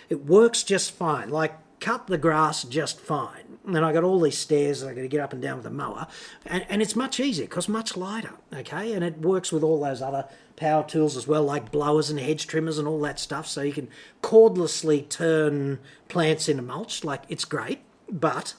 it 0.08 0.24
works 0.24 0.62
just 0.62 0.92
fine. 0.92 1.30
Like 1.30 1.54
cut 1.80 2.06
the 2.06 2.18
grass 2.18 2.64
just 2.64 3.00
fine. 3.00 3.58
And 3.66 3.84
I 3.84 3.92
got 3.92 4.04
all 4.04 4.20
these 4.20 4.38
stairs 4.38 4.80
that 4.80 4.88
I 4.88 4.94
got 4.94 5.02
to 5.02 5.08
get 5.08 5.20
up 5.20 5.32
and 5.32 5.42
down 5.42 5.58
with 5.58 5.66
a 5.66 5.70
mower, 5.70 6.06
and, 6.46 6.64
and 6.68 6.80
it's 6.80 6.96
much 6.96 7.20
easier 7.20 7.46
because 7.46 7.68
much 7.68 7.96
lighter, 7.96 8.32
okay? 8.54 8.94
And 8.94 9.04
it 9.04 9.18
works 9.18 9.52
with 9.52 9.62
all 9.62 9.80
those 9.80 10.00
other 10.00 10.26
power 10.56 10.84
tools 10.84 11.16
as 11.16 11.26
well, 11.26 11.44
like 11.44 11.70
blowers 11.70 12.10
and 12.10 12.18
hedge 12.18 12.46
trimmers 12.46 12.78
and 12.78 12.88
all 12.88 13.00
that 13.00 13.20
stuff. 13.20 13.46
So 13.46 13.62
you 13.62 13.72
can 13.72 13.88
cordlessly 14.22 15.02
turn 15.02 15.78
plants 16.08 16.48
into 16.48 16.62
mulch. 16.62 17.04
Like 17.04 17.22
it's 17.28 17.44
great, 17.44 17.80
but 18.10 18.54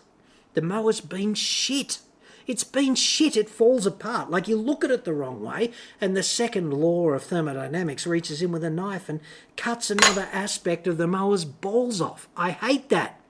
the 0.53 0.61
mower's 0.61 1.01
been 1.01 1.33
shit. 1.33 1.99
It's 2.49 2.63
been 2.63 2.95
shit. 2.95 3.37
It 3.37 3.47
falls 3.47 3.85
apart. 3.85 4.31
Like 4.31 4.47
you 4.47 4.57
look 4.57 4.83
at 4.83 4.89
it 4.89 5.03
the 5.05 5.13
wrong 5.13 5.43
way, 5.43 5.71
and 6.01 6.17
the 6.17 6.23
second 6.23 6.73
law 6.73 7.09
of 7.09 7.21
thermodynamics 7.21 8.07
reaches 8.07 8.41
in 8.41 8.51
with 8.51 8.63
a 8.63 8.71
knife 8.71 9.07
and 9.07 9.19
cuts 9.55 9.91
another 9.91 10.27
aspect 10.33 10.87
of 10.87 10.97
the 10.97 11.05
mower's 11.05 11.45
balls 11.45 12.01
off. 12.01 12.27
I 12.35 12.49
hate 12.49 12.89
that. 12.89 13.21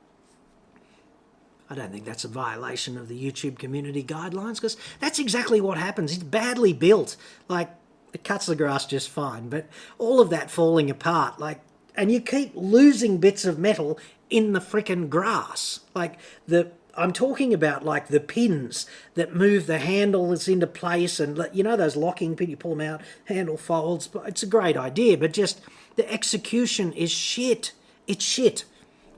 I 1.70 1.76
don't 1.76 1.92
think 1.92 2.06
that's 2.06 2.24
a 2.24 2.30
violation 2.30 2.98
of 2.98 3.10
the 3.10 3.22
YouTube 3.22 3.60
community 3.60 4.06
guidelines 4.06 4.56
because 4.56 4.78
that's 5.02 5.20
exactly 5.20 5.60
what 5.60 5.78
happens. 5.78 6.14
It's 6.14 6.24
badly 6.24 6.72
built. 6.72 7.18
Like, 7.50 7.76
it 8.14 8.24
cuts 8.24 8.46
the 8.46 8.56
grass 8.56 8.86
just 8.86 9.10
fine, 9.10 9.50
but 9.50 9.68
all 9.98 10.22
of 10.22 10.30
that 10.30 10.50
falling 10.50 10.90
apart, 10.90 11.42
like, 11.42 11.60
and 11.94 12.10
you 12.10 12.22
keep 12.22 12.54
losing 12.56 13.18
bits 13.18 13.44
of 13.44 13.60
metal 13.60 14.00
in 14.30 14.54
the 14.54 14.62
frickin' 14.62 15.10
grass. 15.10 15.82
Like, 15.94 16.18
the 16.48 16.72
I'm 17.00 17.14
talking 17.14 17.54
about 17.54 17.86
like 17.86 18.10
the 18.10 18.20
pins 18.20 18.86
that 19.16 19.34
move 19.34 19.68
the 19.68 19.80
handles 19.80 20.50
into 20.50 20.68
place 20.68 21.20
and 21.20 21.41
you 21.54 21.64
know 21.64 21.78
those 21.78 21.95
locking 21.95 22.36
pin 22.36 22.50
you 22.50 22.58
pull 22.58 22.76
them 22.76 22.88
out, 22.88 23.02
handle 23.26 23.56
folds. 23.56 24.08
But 24.08 24.28
it's 24.28 24.43
a 24.43 24.47
great 24.47 24.76
idea, 24.76 25.18
but 25.18 25.32
just 25.32 25.62
the 25.95 26.12
execution 26.12 26.91
is 26.91 27.10
shit. 27.10 27.72
It's 28.06 28.26
shit. 28.26 28.66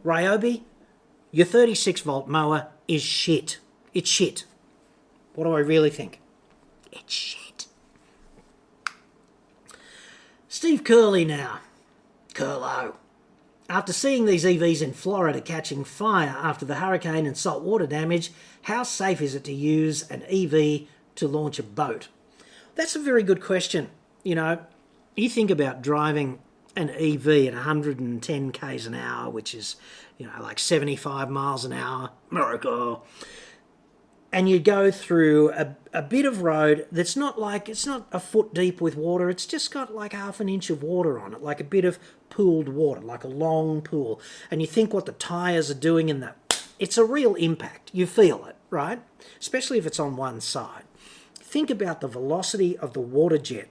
Ryobi, 0.05 0.61
your 1.31 1.47
36 1.47 2.01
volt 2.01 2.27
mower 2.27 2.67
is 2.87 3.01
shit. 3.01 3.59
It's 3.93 4.09
shit. 4.09 4.45
What 5.33 5.45
do 5.45 5.53
I 5.53 5.59
really 5.59 5.89
think? 5.89 6.19
It's 6.91 7.13
shit. 7.13 7.67
Steve 10.47 10.83
Curley 10.83 11.25
now. 11.25 11.61
Curlo. 12.33 12.93
After 13.71 13.93
seeing 13.93 14.25
these 14.25 14.43
EVs 14.43 14.81
in 14.81 14.91
Florida 14.91 15.39
catching 15.39 15.85
fire 15.85 16.35
after 16.37 16.65
the 16.65 16.75
hurricane 16.75 17.25
and 17.25 17.37
saltwater 17.37 17.87
damage, 17.87 18.33
how 18.63 18.83
safe 18.83 19.21
is 19.21 19.33
it 19.33 19.45
to 19.45 19.53
use 19.53 20.03
an 20.09 20.23
EV 20.23 20.89
to 21.15 21.25
launch 21.25 21.57
a 21.57 21.63
boat? 21.63 22.09
That's 22.75 22.97
a 22.97 22.99
very 22.99 23.23
good 23.23 23.41
question. 23.41 23.89
You 24.23 24.35
know, 24.35 24.59
you 25.15 25.29
think 25.29 25.49
about 25.49 25.81
driving 25.81 26.39
an 26.75 26.89
EV 26.89 27.47
at 27.47 27.53
110 27.53 28.51
k's 28.51 28.85
an 28.85 28.93
hour, 28.93 29.29
which 29.29 29.55
is 29.55 29.77
you 30.17 30.25
know 30.25 30.33
like 30.41 30.59
75 30.59 31.29
miles 31.29 31.63
an 31.63 31.71
hour, 31.71 32.09
miracle. 32.29 33.05
And 34.33 34.49
you 34.49 34.59
go 34.59 34.91
through 34.91 35.51
a, 35.53 35.75
a 35.93 36.01
bit 36.01 36.25
of 36.25 36.41
road 36.41 36.87
that's 36.91 37.15
not 37.15 37.39
like 37.39 37.69
it's 37.69 37.85
not 37.85 38.07
a 38.11 38.19
foot 38.19 38.53
deep 38.53 38.81
with 38.81 38.97
water. 38.97 39.29
It's 39.29 39.45
just 39.45 39.71
got 39.71 39.95
like 39.95 40.11
half 40.11 40.41
an 40.41 40.49
inch 40.49 40.69
of 40.69 40.83
water 40.83 41.17
on 41.17 41.33
it, 41.33 41.41
like 41.41 41.61
a 41.61 41.65
bit 41.65 41.85
of 41.85 41.99
pooled 42.31 42.69
water, 42.69 43.01
like 43.01 43.23
a 43.23 43.27
long 43.27 43.81
pool. 43.81 44.19
And 44.49 44.59
you 44.61 44.67
think 44.67 44.91
what 44.91 45.05
the 45.05 45.11
tyres 45.11 45.69
are 45.69 45.75
doing 45.75 46.09
in 46.09 46.19
that. 46.21 46.37
It's 46.79 46.97
a 46.97 47.05
real 47.05 47.35
impact. 47.35 47.91
You 47.93 48.07
feel 48.07 48.45
it, 48.45 48.55
right? 48.71 49.03
Especially 49.39 49.77
if 49.77 49.85
it's 49.85 49.99
on 49.99 50.15
one 50.15 50.41
side. 50.41 50.85
Think 51.35 51.69
about 51.69 52.01
the 52.01 52.07
velocity 52.07 52.75
of 52.77 52.93
the 52.93 53.01
water 53.01 53.37
jet 53.37 53.69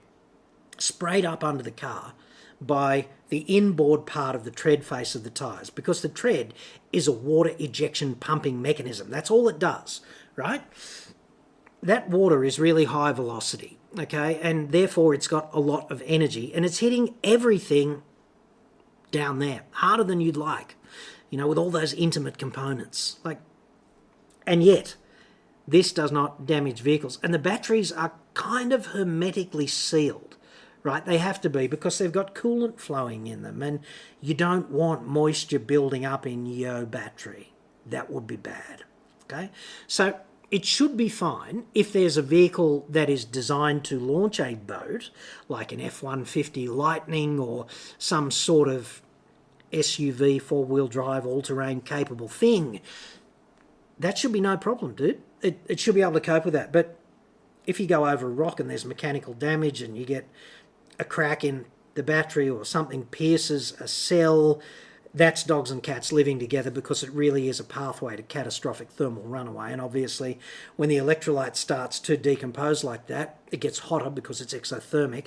sprayed 0.77 1.25
up 1.25 1.43
under 1.43 1.63
the 1.63 1.71
car 1.71 2.13
by 2.61 3.07
the 3.29 3.39
inboard 3.39 4.05
part 4.05 4.35
of 4.35 4.43
the 4.43 4.51
tread 4.51 4.85
face 4.85 5.15
of 5.15 5.23
the 5.23 5.29
tyres 5.29 5.69
because 5.69 6.01
the 6.01 6.09
tread 6.09 6.53
is 6.93 7.07
a 7.07 7.11
water 7.11 7.51
ejection 7.59 8.15
pumping 8.15 8.61
mechanism. 8.61 9.09
That's 9.09 9.31
all 9.31 9.49
it 9.49 9.57
does, 9.57 10.01
right? 10.35 10.61
That 11.81 12.09
water 12.09 12.43
is 12.43 12.59
really 12.59 12.85
high 12.85 13.11
velocity, 13.13 13.79
okay, 13.97 14.39
and 14.41 14.71
therefore 14.71 15.15
it's 15.15 15.27
got 15.27 15.49
a 15.53 15.59
lot 15.59 15.91
of 15.91 16.03
energy 16.05 16.53
and 16.53 16.63
it's 16.63 16.79
hitting 16.79 17.15
everything 17.23 18.03
down 19.11 19.39
there 19.39 19.61
harder 19.71 20.03
than 20.03 20.21
you'd 20.21 20.37
like, 20.37 20.75
you 21.29 21.37
know, 21.37 21.47
with 21.47 21.57
all 21.57 21.69
those 21.69 21.93
intimate 21.93 22.37
components. 22.37 23.19
Like, 23.23 23.39
and 24.47 24.63
yet, 24.63 24.95
this 25.67 25.91
does 25.91 26.11
not 26.11 26.45
damage 26.45 26.81
vehicles, 26.81 27.19
and 27.21 27.33
the 27.33 27.39
batteries 27.39 27.91
are 27.91 28.13
kind 28.33 28.73
of 28.73 28.87
hermetically 28.87 29.67
sealed 29.67 30.37
right? 30.83 31.05
They 31.05 31.17
have 31.17 31.41
to 31.41 31.49
be 31.49 31.67
because 31.67 31.97
they've 31.97 32.11
got 32.11 32.35
coolant 32.35 32.79
flowing 32.79 33.27
in 33.27 33.43
them, 33.43 33.61
and 33.61 33.79
you 34.19 34.33
don't 34.33 34.69
want 34.69 35.07
moisture 35.07 35.59
building 35.59 36.05
up 36.05 36.25
in 36.25 36.45
your 36.45 36.85
battery. 36.85 37.53
That 37.85 38.11
would 38.11 38.27
be 38.27 38.37
bad. 38.37 38.83
Okay, 39.25 39.49
so 39.87 40.19
it 40.51 40.65
should 40.65 40.97
be 40.97 41.07
fine 41.07 41.63
if 41.73 41.93
there's 41.93 42.17
a 42.17 42.21
vehicle 42.21 42.85
that 42.89 43.09
is 43.09 43.23
designed 43.23 43.85
to 43.85 43.97
launch 43.97 44.37
a 44.37 44.55
boat, 44.55 45.09
like 45.47 45.71
an 45.71 45.79
F 45.79 46.03
150 46.03 46.67
Lightning 46.67 47.39
or 47.39 47.67
some 47.97 48.29
sort 48.29 48.67
of 48.67 49.01
SUV, 49.71 50.41
four 50.41 50.65
wheel 50.65 50.89
drive, 50.89 51.25
all 51.25 51.41
terrain 51.41 51.79
capable 51.79 52.27
thing. 52.27 52.81
That 53.97 54.17
should 54.17 54.33
be 54.33 54.41
no 54.41 54.57
problem, 54.57 54.93
dude. 54.93 55.21
It, 55.41 55.59
it 55.67 55.79
should 55.79 55.95
be 55.95 56.01
able 56.01 56.13
to 56.13 56.19
cope 56.19 56.43
with 56.43 56.53
that. 56.53 56.73
But 56.73 56.99
if 57.65 57.79
you 57.79 57.87
go 57.87 58.05
over 58.05 58.27
a 58.27 58.31
rock 58.31 58.59
and 58.59 58.69
there's 58.69 58.83
mechanical 58.83 59.33
damage 59.33 59.81
and 59.81 59.97
you 59.97 60.05
get 60.05 60.27
a 60.99 61.05
crack 61.05 61.45
in 61.45 61.65
the 61.93 62.03
battery 62.03 62.49
or 62.49 62.65
something 62.65 63.05
pierces 63.05 63.73
a 63.79 63.87
cell, 63.87 64.61
that's 65.13 65.43
dogs 65.43 65.71
and 65.71 65.83
cats 65.83 66.11
living 66.11 66.39
together 66.39 66.71
because 66.71 67.03
it 67.03 67.11
really 67.11 67.49
is 67.49 67.59
a 67.59 67.65
pathway 67.65 68.15
to 68.15 68.23
catastrophic 68.23 68.89
thermal 68.89 69.23
runaway. 69.23 69.71
And 69.71 69.81
obviously, 69.81 70.39
when 70.77 70.89
the 70.89 70.97
electrolyte 70.97 71.55
starts 71.55 71.99
to 72.01 72.15
decompose 72.15 72.83
like 72.83 73.07
that, 73.07 73.39
it 73.51 73.59
gets 73.59 73.79
hotter 73.79 74.09
because 74.09 74.39
it's 74.39 74.53
exothermic 74.53 75.25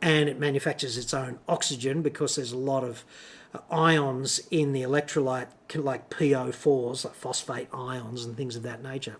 and 0.00 0.28
it 0.28 0.38
manufactures 0.38 0.96
its 0.96 1.12
own 1.12 1.38
oxygen 1.48 2.02
because 2.02 2.36
there's 2.36 2.52
a 2.52 2.58
lot 2.58 2.84
of 2.84 3.04
uh, 3.52 3.58
ions 3.70 4.40
in 4.50 4.72
the 4.72 4.82
electrolyte, 4.82 5.48
like 5.74 6.10
PO4s, 6.10 7.04
like 7.04 7.14
phosphate 7.14 7.68
ions 7.72 8.24
and 8.24 8.36
things 8.36 8.54
of 8.54 8.62
that 8.62 8.82
nature. 8.82 9.16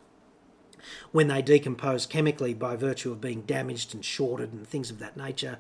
When 1.11 1.29
they 1.29 1.41
decompose 1.41 2.07
chemically 2.07 2.53
by 2.53 2.77
virtue 2.77 3.11
of 3.11 3.21
being 3.21 3.43
damaged 3.43 3.95
and 3.95 4.05
shorted 4.05 4.53
and 4.53 4.69
things 4.69 4.91
of 4.91 4.99
that 4.99 5.17
nature, 5.17 5.59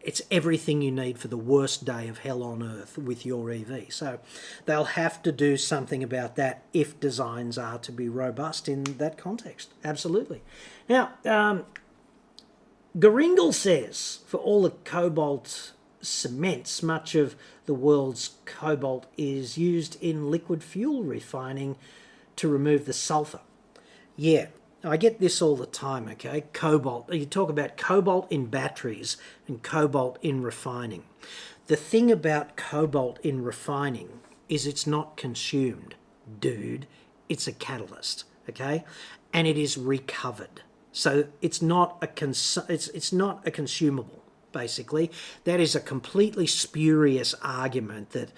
it's 0.00 0.22
everything 0.30 0.80
you 0.80 0.90
need 0.90 1.18
for 1.18 1.28
the 1.28 1.36
worst 1.36 1.84
day 1.84 2.08
of 2.08 2.18
hell 2.18 2.42
on 2.42 2.62
earth 2.62 2.96
with 2.96 3.26
your 3.26 3.50
EV. 3.50 3.86
So 3.90 4.20
they'll 4.64 4.84
have 4.84 5.22
to 5.22 5.32
do 5.32 5.56
something 5.56 6.02
about 6.02 6.36
that 6.36 6.62
if 6.72 6.98
designs 6.98 7.58
are 7.58 7.78
to 7.78 7.92
be 7.92 8.08
robust 8.08 8.68
in 8.68 8.84
that 8.84 9.18
context. 9.18 9.74
Absolutely. 9.84 10.42
Now, 10.88 11.12
um, 11.26 11.66
says 13.52 14.20
for 14.26 14.38
all 14.38 14.62
the 14.62 14.70
cobalt 14.70 15.72
cements, 16.00 16.82
much 16.82 17.14
of 17.14 17.36
the 17.66 17.74
world's 17.74 18.36
cobalt 18.44 19.06
is 19.16 19.58
used 19.58 20.02
in 20.02 20.30
liquid 20.30 20.62
fuel 20.62 21.02
refining 21.02 21.76
to 22.36 22.48
remove 22.48 22.86
the 22.86 22.92
sulfur. 22.92 23.40
Yeah, 24.16 24.46
I 24.84 24.96
get 24.96 25.18
this 25.18 25.42
all 25.42 25.56
the 25.56 25.66
time, 25.66 26.08
okay? 26.08 26.44
Cobalt. 26.52 27.12
You 27.12 27.26
talk 27.26 27.50
about 27.50 27.76
cobalt 27.76 28.30
in 28.30 28.46
batteries 28.46 29.16
and 29.48 29.62
cobalt 29.62 30.18
in 30.22 30.42
refining. 30.42 31.04
The 31.66 31.76
thing 31.76 32.10
about 32.12 32.56
cobalt 32.56 33.18
in 33.22 33.42
refining 33.42 34.20
is 34.48 34.66
it's 34.66 34.86
not 34.86 35.16
consumed, 35.16 35.96
dude. 36.40 36.86
It's 37.28 37.46
a 37.46 37.52
catalyst, 37.52 38.24
okay? 38.48 38.84
And 39.32 39.46
it 39.46 39.58
is 39.58 39.76
recovered. 39.76 40.62
So 40.92 41.26
it's 41.42 41.60
not 41.60 41.98
a 42.00 42.06
cons- 42.06 42.58
it's 42.68 42.88
it's 42.88 43.12
not 43.12 43.46
a 43.46 43.50
consumable 43.50 44.22
basically. 44.52 45.10
That 45.44 45.60
is 45.60 45.74
a 45.74 45.80
completely 45.80 46.46
spurious 46.46 47.34
argument 47.42 48.10
that 48.10 48.30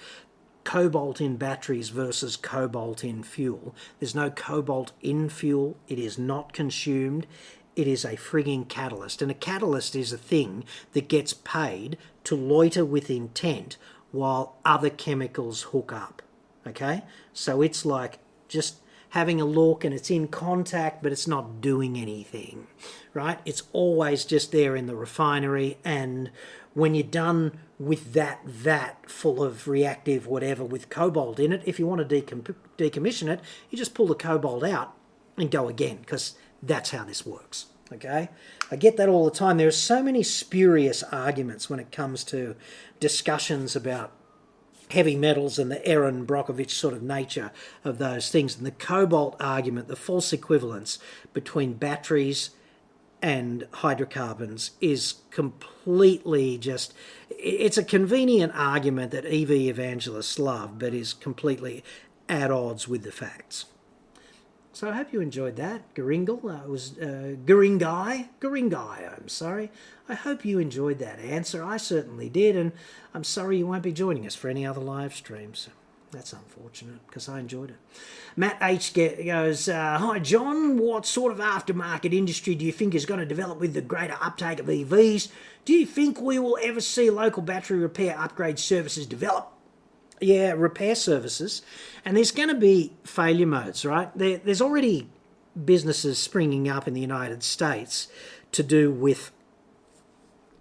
cobalt 0.70 1.20
in 1.20 1.36
batteries 1.36 1.88
versus 1.88 2.36
cobalt 2.36 3.02
in 3.02 3.24
fuel. 3.24 3.74
There's 3.98 4.14
no 4.14 4.30
cobalt 4.30 4.92
in 5.02 5.28
fuel, 5.28 5.76
it 5.88 5.98
is 5.98 6.16
not 6.16 6.52
consumed. 6.52 7.26
It 7.74 7.88
is 7.88 8.04
a 8.04 8.10
frigging 8.16 8.68
catalyst. 8.68 9.20
And 9.20 9.32
a 9.32 9.34
catalyst 9.34 9.96
is 9.96 10.12
a 10.12 10.18
thing 10.18 10.62
that 10.92 11.08
gets 11.08 11.32
paid 11.32 11.98
to 12.22 12.36
loiter 12.36 12.84
with 12.84 13.10
intent 13.10 13.78
while 14.12 14.58
other 14.64 14.90
chemicals 14.90 15.62
hook 15.72 15.92
up. 15.92 16.22
Okay? 16.64 17.02
So 17.32 17.62
it's 17.62 17.84
like 17.84 18.20
just 18.46 18.76
having 19.08 19.40
a 19.40 19.44
look 19.44 19.84
and 19.84 19.92
it's 19.92 20.10
in 20.10 20.28
contact, 20.28 21.02
but 21.02 21.10
it's 21.10 21.26
not 21.26 21.60
doing 21.60 21.98
anything, 21.98 22.68
right? 23.12 23.40
It's 23.44 23.64
always 23.72 24.24
just 24.24 24.52
there 24.52 24.76
in 24.76 24.86
the 24.86 24.94
refinery. 24.94 25.78
And 25.84 26.30
when 26.74 26.94
you're 26.94 27.02
done 27.02 27.58
with 27.80 28.12
that 28.12 28.44
vat 28.44 29.10
full 29.10 29.42
of 29.42 29.66
reactive 29.66 30.26
whatever 30.26 30.62
with 30.62 30.90
cobalt 30.90 31.40
in 31.40 31.50
it, 31.50 31.62
if 31.64 31.78
you 31.78 31.86
want 31.86 32.06
to 32.06 32.22
decom- 32.22 32.54
decommission 32.76 33.26
it, 33.28 33.40
you 33.70 33.78
just 33.78 33.94
pull 33.94 34.06
the 34.06 34.14
cobalt 34.14 34.62
out 34.62 34.94
and 35.38 35.50
go 35.50 35.66
again 35.66 35.96
because 35.96 36.34
that's 36.62 36.90
how 36.90 37.04
this 37.04 37.24
works. 37.24 37.66
Okay, 37.90 38.28
I 38.70 38.76
get 38.76 38.98
that 38.98 39.08
all 39.08 39.24
the 39.24 39.30
time. 39.32 39.56
There 39.56 39.66
are 39.66 39.72
so 39.72 40.02
many 40.02 40.22
spurious 40.22 41.02
arguments 41.04 41.68
when 41.68 41.80
it 41.80 41.90
comes 41.90 42.22
to 42.24 42.54
discussions 43.00 43.74
about 43.74 44.12
heavy 44.90 45.16
metals 45.16 45.58
and 45.58 45.72
the 45.72 45.84
Erin 45.84 46.26
Brockovich 46.26 46.70
sort 46.70 46.94
of 46.94 47.02
nature 47.02 47.50
of 47.82 47.98
those 47.98 48.30
things, 48.30 48.56
and 48.56 48.66
the 48.66 48.70
cobalt 48.70 49.34
argument, 49.40 49.88
the 49.88 49.96
false 49.96 50.32
equivalence 50.32 50.98
between 51.32 51.74
batteries 51.74 52.50
and 53.22 53.66
hydrocarbons 53.72 54.72
is 54.80 55.16
completely 55.30 56.56
just 56.58 56.94
it's 57.30 57.78
a 57.78 57.84
convenient 57.84 58.52
argument 58.54 59.12
that 59.12 59.24
EV 59.24 59.50
evangelists 59.50 60.38
love, 60.38 60.78
but 60.78 60.94
is 60.94 61.12
completely 61.12 61.82
at 62.28 62.50
odds 62.50 62.86
with 62.86 63.02
the 63.02 63.12
facts. 63.12 63.66
So 64.72 64.88
I 64.88 64.92
hope 64.92 65.12
you 65.12 65.20
enjoyed 65.20 65.56
that, 65.56 65.94
Garingle. 65.94 66.44
Uh, 66.44 66.66
was 66.68 66.96
uh, 66.98 67.34
Garingai, 67.44 68.28
Garingai. 68.40 69.18
I'm 69.18 69.28
sorry. 69.28 69.70
I 70.08 70.14
hope 70.14 70.44
you 70.44 70.58
enjoyed 70.58 70.98
that 71.00 71.18
answer. 71.18 71.62
I 71.62 71.76
certainly 71.76 72.28
did, 72.28 72.56
and 72.56 72.72
I'm 73.12 73.24
sorry 73.24 73.58
you 73.58 73.66
won't 73.66 73.82
be 73.82 73.92
joining 73.92 74.26
us 74.26 74.34
for 74.34 74.48
any 74.48 74.64
other 74.64 74.80
live 74.80 75.14
streams. 75.14 75.68
That's 76.12 76.32
unfortunate 76.32 77.06
because 77.06 77.28
I 77.28 77.38
enjoyed 77.38 77.70
it. 77.70 77.76
Matt 78.36 78.58
H 78.60 78.94
goes, 78.94 79.68
uh, 79.68 79.98
Hi 79.98 80.18
John, 80.18 80.76
what 80.76 81.06
sort 81.06 81.32
of 81.32 81.38
aftermarket 81.38 82.12
industry 82.12 82.54
do 82.54 82.64
you 82.64 82.72
think 82.72 82.94
is 82.94 83.06
going 83.06 83.20
to 83.20 83.26
develop 83.26 83.60
with 83.60 83.74
the 83.74 83.80
greater 83.80 84.16
uptake 84.20 84.58
of 84.58 84.66
EVs? 84.66 85.28
Do 85.64 85.72
you 85.72 85.86
think 85.86 86.20
we 86.20 86.38
will 86.38 86.58
ever 86.62 86.80
see 86.80 87.10
local 87.10 87.42
battery 87.42 87.78
repair 87.78 88.18
upgrade 88.18 88.58
services 88.58 89.06
develop? 89.06 89.52
Yeah, 90.20 90.52
repair 90.52 90.94
services. 90.96 91.62
And 92.04 92.16
there's 92.16 92.32
going 92.32 92.48
to 92.48 92.54
be 92.54 92.92
failure 93.04 93.46
modes, 93.46 93.84
right? 93.84 94.10
There, 94.16 94.38
there's 94.38 94.60
already 94.60 95.08
businesses 95.64 96.18
springing 96.18 96.68
up 96.68 96.88
in 96.88 96.94
the 96.94 97.00
United 97.00 97.42
States 97.42 98.08
to 98.52 98.62
do 98.62 98.90
with 98.90 99.30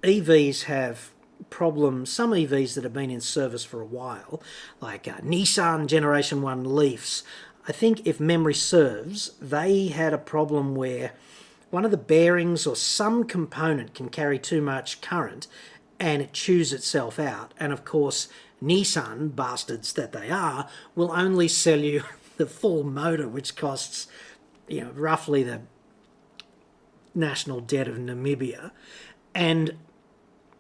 EVs 0.04 0.64
have 0.64 1.12
problems, 1.50 2.12
some 2.12 2.32
EVs 2.32 2.76
that 2.76 2.84
have 2.84 2.94
been 2.94 3.12
in 3.12 3.22
service 3.22 3.64
for 3.64 3.82
a 3.82 3.86
while, 3.86 4.42
like 4.82 5.08
uh, 5.08 5.18
Nissan 5.18 5.88
Generation 5.88 6.42
1 6.42 6.76
Leafs, 6.76 7.24
I 7.68 7.72
think 7.72 8.06
if 8.06 8.20
memory 8.20 8.54
serves, 8.54 9.32
they 9.40 9.88
had 9.88 10.14
a 10.14 10.18
problem 10.18 10.76
where 10.76 11.12
one 11.70 11.86
of 11.86 11.92
the 11.92 11.98
bearings 11.98 12.66
or 12.66 12.76
some 12.76 13.24
component 13.26 13.94
can 13.94 14.10
carry 14.10 14.40
too 14.40 14.62
much 14.62 15.02
current 15.02 15.48
and 16.00 16.22
it 16.22 16.34
chews 16.34 16.74
itself 16.74 17.20
out. 17.20 17.54
And 17.60 17.72
of 17.72 17.86
course, 17.86 18.28
Nissan, 18.64 19.36
bastards 19.36 19.94
that 19.94 20.14
they 20.14 20.32
are, 20.32 20.68
will 20.96 21.12
only 21.12 21.48
sell 21.48 21.80
you 21.80 22.04
the 22.38 22.46
full 22.46 22.84
motor, 22.84 23.28
which 23.28 23.56
costs, 23.56 24.08
you 24.68 24.82
know, 24.82 24.92
roughly 24.92 25.44
the 25.44 25.62
national 27.14 27.60
debt 27.60 27.88
of 27.88 27.98
Namibia. 27.98 28.72
And 29.36 29.76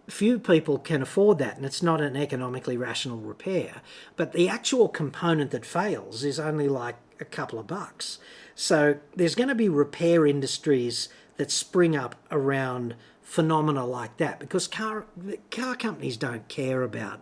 few 0.09 0.39
people 0.39 0.79
can 0.79 1.01
afford 1.01 1.37
that 1.37 1.57
and 1.57 1.65
it's 1.65 1.83
not 1.83 2.01
an 2.01 2.15
economically 2.15 2.77
rational 2.77 3.17
repair. 3.17 3.81
But 4.15 4.33
the 4.33 4.49
actual 4.49 4.89
component 4.89 5.51
that 5.51 5.65
fails 5.65 6.23
is 6.23 6.39
only 6.39 6.67
like 6.67 6.95
a 7.19 7.25
couple 7.25 7.59
of 7.59 7.67
bucks. 7.67 8.19
So 8.55 8.97
there's 9.15 9.35
going 9.35 9.49
to 9.49 9.55
be 9.55 9.69
repair 9.69 10.25
industries 10.25 11.09
that 11.37 11.51
spring 11.51 11.95
up 11.95 12.15
around 12.31 12.95
phenomena 13.21 13.85
like 13.85 14.17
that 14.17 14.39
because 14.39 14.67
car 14.67 15.05
car 15.51 15.75
companies 15.75 16.17
don't 16.17 16.47
care 16.47 16.81
about 16.81 17.21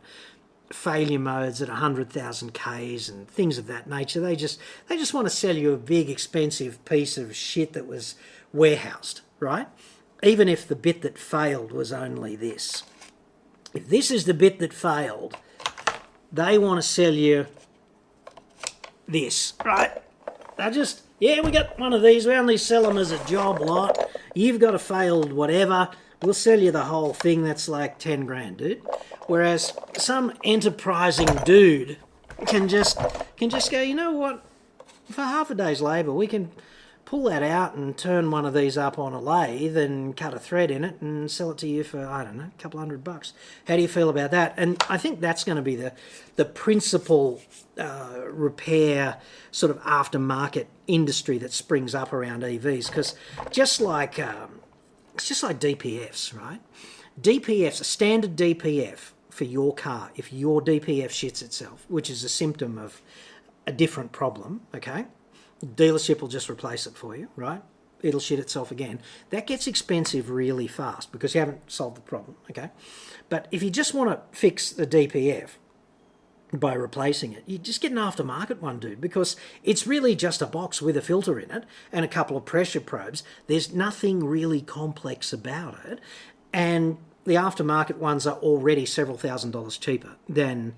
failure 0.71 1.19
modes 1.19 1.61
at 1.61 1.67
100,000 1.67 2.53
Ks 2.53 3.09
and 3.09 3.27
things 3.27 3.57
of 3.57 3.67
that 3.67 3.87
nature. 3.87 4.19
They 4.19 4.35
just 4.35 4.59
they 4.87 4.97
just 4.97 5.13
want 5.13 5.27
to 5.27 5.35
sell 5.35 5.55
you 5.55 5.73
a 5.73 5.77
big 5.77 6.09
expensive 6.09 6.83
piece 6.85 7.17
of 7.17 7.35
shit 7.35 7.73
that 7.73 7.87
was 7.87 8.15
warehoused, 8.53 9.21
right? 9.39 9.67
Even 10.23 10.47
if 10.47 10.67
the 10.67 10.75
bit 10.75 11.01
that 11.01 11.17
failed 11.17 11.71
was 11.71 11.91
only 11.91 12.35
this. 12.35 12.83
If 13.73 13.89
this 13.89 14.11
is 14.11 14.25
the 14.25 14.33
bit 14.33 14.59
that 14.59 14.73
failed, 14.73 15.37
they 16.31 16.57
want 16.57 16.81
to 16.81 16.87
sell 16.87 17.13
you 17.13 17.47
this, 19.07 19.53
right? 19.63 19.91
They 20.57 20.71
just, 20.71 21.03
yeah, 21.19 21.41
we 21.41 21.51
got 21.51 21.77
one 21.79 21.93
of 21.93 22.01
these. 22.01 22.25
We 22.25 22.33
only 22.33 22.57
sell 22.57 22.83
them 22.83 22.97
as 22.97 23.11
a 23.11 23.23
job 23.25 23.59
lot. 23.59 24.09
You've 24.33 24.59
got 24.59 24.73
a 24.73 24.79
failed 24.79 25.31
whatever. 25.31 25.89
We'll 26.21 26.33
sell 26.33 26.59
you 26.59 26.71
the 26.71 26.85
whole 26.85 27.13
thing. 27.13 27.43
That's 27.43 27.69
like 27.69 27.99
10 27.99 28.25
grand, 28.25 28.57
dude. 28.57 28.81
Whereas 29.27 29.73
some 29.97 30.33
enterprising 30.43 31.27
dude 31.45 31.97
can 32.45 32.67
just 32.67 32.97
can 33.35 33.49
just 33.49 33.71
go, 33.71 33.81
you 33.81 33.93
know 33.93 34.11
what? 34.11 34.43
For 35.11 35.21
half 35.21 35.49
a 35.51 35.55
day's 35.55 35.81
labour, 35.81 36.11
we 36.11 36.27
can 36.27 36.51
pull 37.07 37.23
that 37.23 37.41
out 37.41 37.73
and 37.73 37.97
turn 37.97 38.29
one 38.29 38.45
of 38.45 38.53
these 38.53 38.77
up 38.77 38.99
on 38.99 39.13
a 39.13 39.21
lathe 39.21 39.77
and 39.77 40.17
cut 40.17 40.33
a 40.33 40.39
thread 40.39 40.69
in 40.69 40.83
it 40.83 40.99
and 40.99 41.31
sell 41.31 41.51
it 41.51 41.57
to 41.57 41.65
you 41.65 41.81
for 41.81 42.05
I 42.05 42.25
don't 42.25 42.35
know 42.35 42.51
a 42.53 42.61
couple 42.61 42.81
hundred 42.81 43.01
bucks. 43.01 43.31
How 43.65 43.77
do 43.77 43.81
you 43.81 43.87
feel 43.87 44.09
about 44.09 44.31
that? 44.31 44.53
And 44.57 44.83
I 44.89 44.97
think 44.97 45.21
that's 45.21 45.45
going 45.45 45.55
to 45.55 45.61
be 45.61 45.77
the 45.77 45.93
the 46.35 46.43
principal 46.43 47.41
uh, 47.77 48.23
repair 48.29 49.21
sort 49.51 49.71
of 49.71 49.81
aftermarket 49.83 50.65
industry 50.85 51.37
that 51.37 51.53
springs 51.53 51.95
up 51.95 52.11
around 52.11 52.43
EVs 52.43 52.87
because 52.87 53.15
just 53.51 53.79
like 53.79 54.19
um, 54.19 54.59
it's 55.13 55.29
just 55.29 55.43
like 55.43 55.61
DPFs, 55.61 56.37
right? 56.37 56.59
DPFs, 57.21 57.79
a 57.79 57.85
standard 57.85 58.35
DPF 58.35 59.13
for 59.29 59.45
your 59.45 59.73
car, 59.73 60.11
if 60.17 60.33
your 60.33 60.61
DPF 60.61 61.11
shits 61.11 61.41
itself, 61.41 61.85
which 61.87 62.09
is 62.09 62.25
a 62.25 62.29
symptom 62.29 62.77
of 62.77 63.01
a 63.65 63.71
different 63.71 64.11
problem, 64.11 64.59
okay? 64.75 65.05
Dealership 65.65 66.21
will 66.21 66.27
just 66.27 66.49
replace 66.49 66.87
it 66.87 66.95
for 66.95 67.15
you, 67.15 67.29
right? 67.35 67.61
It'll 68.01 68.19
shit 68.19 68.39
itself 68.39 68.71
again. 68.71 68.99
That 69.31 69.47
gets 69.47 69.67
expensive 69.67 70.29
really 70.29 70.67
fast 70.67 71.11
because 71.11 71.33
you 71.33 71.39
haven't 71.39 71.71
solved 71.71 71.97
the 71.97 72.01
problem, 72.01 72.37
okay? 72.49 72.69
But 73.29 73.47
if 73.51 73.63
you 73.63 73.69
just 73.69 73.93
want 73.93 74.09
to 74.11 74.37
fix 74.37 74.71
the 74.71 74.85
DPF 74.85 75.51
by 76.53 76.73
replacing 76.75 77.33
it, 77.33 77.43
you 77.47 77.57
just 77.57 77.81
get 77.81 77.91
an 77.91 77.97
aftermarket 77.97 78.59
one, 78.59 78.79
dude, 78.79 79.01
because 79.01 79.35
it's 79.63 79.87
really 79.87 80.15
just 80.15 80.41
a 80.41 80.47
box 80.47 80.81
with 80.81 80.95
a 80.95 81.01
filter 81.01 81.39
in 81.39 81.49
it 81.49 81.63
and 81.91 82.05
a 82.05 82.07
couple 82.07 82.37
of 82.37 82.45
pressure 82.45 82.79
probes. 82.79 83.23
There's 83.47 83.73
nothing 83.73 84.23
really 84.23 84.61
complex 84.61 85.33
about 85.33 85.79
it. 85.85 85.99
And 86.53 86.97
the 87.25 87.35
aftermarket 87.35 87.97
ones 87.97 88.25
are 88.27 88.37
already 88.37 88.85
several 88.85 89.17
thousand 89.17 89.51
dollars 89.51 89.77
cheaper 89.77 90.15
than 90.29 90.75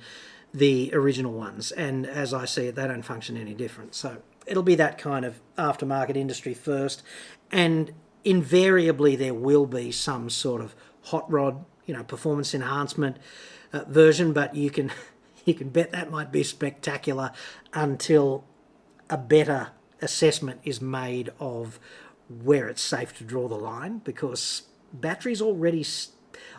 the 0.53 0.89
original 0.93 1.33
ones. 1.33 1.71
And 1.71 2.07
as 2.07 2.33
I 2.33 2.45
see 2.45 2.67
it, 2.67 2.75
they 2.75 2.87
don't 2.87 3.03
function 3.03 3.37
any 3.37 3.53
different. 3.53 3.93
So 3.93 4.23
it'll 4.49 4.63
be 4.63 4.75
that 4.75 4.97
kind 4.97 5.23
of 5.23 5.39
aftermarket 5.57 6.17
industry 6.17 6.53
first, 6.53 7.03
and 7.51 7.93
invariably 8.25 9.15
there 9.15 9.33
will 9.33 9.65
be 9.65 9.91
some 9.91 10.29
sort 10.29 10.61
of 10.61 10.75
hot 11.03 11.29
rod, 11.31 11.63
you 11.85 11.93
know, 11.93 12.03
performance 12.03 12.53
enhancement 12.53 13.17
uh, 13.71 13.83
version. 13.87 14.33
But 14.33 14.55
you 14.55 14.69
can 14.69 14.91
you 15.45 15.53
can 15.53 15.69
bet 15.69 15.91
that 15.91 16.11
might 16.11 16.31
be 16.31 16.43
spectacular 16.43 17.31
until 17.73 18.43
a 19.09 19.17
better 19.17 19.69
assessment 20.01 20.59
is 20.63 20.81
made 20.81 21.31
of 21.39 21.79
where 22.29 22.67
it's 22.67 22.81
safe 22.81 23.17
to 23.17 23.23
draw 23.23 23.47
the 23.47 23.55
line 23.55 23.99
because 23.99 24.63
batteries 24.93 25.41
already 25.41 25.85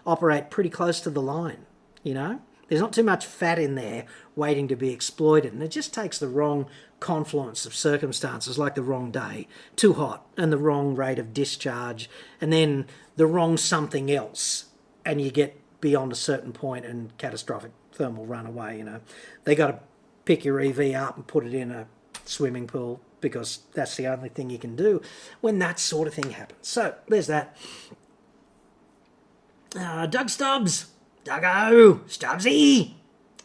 operate 0.07 0.51
pretty 0.51 0.71
close 0.71 1.01
to 1.01 1.11
the 1.11 1.23
line, 1.23 1.67
you 2.03 2.15
know. 2.15 2.41
There's 2.71 2.81
not 2.81 2.93
too 2.93 3.03
much 3.03 3.27
fat 3.27 3.59
in 3.59 3.75
there 3.75 4.05
waiting 4.37 4.69
to 4.69 4.77
be 4.77 4.91
exploited, 4.91 5.53
and 5.53 5.61
it 5.61 5.73
just 5.73 5.93
takes 5.93 6.21
the 6.21 6.29
wrong 6.29 6.67
confluence 7.01 7.67
of 7.67 7.75
circumstances, 7.75 8.59
like 8.59 8.77
the 8.77 8.83
wrong 8.83 9.11
day, 9.11 9.49
too 9.75 9.95
hot, 9.95 10.25
and 10.37 10.53
the 10.53 10.57
wrong 10.57 10.95
rate 10.95 11.19
of 11.19 11.35
discharge, 11.35 12.09
and 12.41 12.53
then 12.53 12.87
the 13.17 13.27
wrong 13.27 13.57
something 13.57 14.09
else, 14.09 14.67
and 15.05 15.21
you 15.21 15.33
get 15.33 15.61
beyond 15.81 16.13
a 16.13 16.15
certain 16.15 16.53
point 16.53 16.87
and 16.87 17.19
catastrophic 17.19 17.73
thermal 17.93 18.25
runaway. 18.25 18.79
You 18.79 18.85
know, 18.85 19.01
they 19.43 19.57
got 19.57 19.67
to 19.67 19.81
pick 20.25 20.45
your 20.45 20.61
EV 20.61 20.95
up 20.95 21.17
and 21.17 21.27
put 21.27 21.45
it 21.45 21.53
in 21.53 21.73
a 21.73 21.89
swimming 22.25 22.69
pool 22.69 23.01
because 23.21 23.61
that's 23.75 23.97
the 23.97 24.07
only 24.07 24.29
thing 24.29 24.49
you 24.49 24.59
can 24.59 24.77
do 24.77 25.03
when 25.41 25.59
that 25.59 25.81
sort 25.81 26.07
of 26.07 26.15
thing 26.15 26.31
happens. 26.31 26.69
So 26.69 26.95
there's 27.09 27.27
that. 27.27 27.57
Uh, 29.77 30.07
Doug 30.07 30.31
Stubbs 30.31 30.87
Duggo, 31.25 32.01
Stubbsy, 32.09 32.95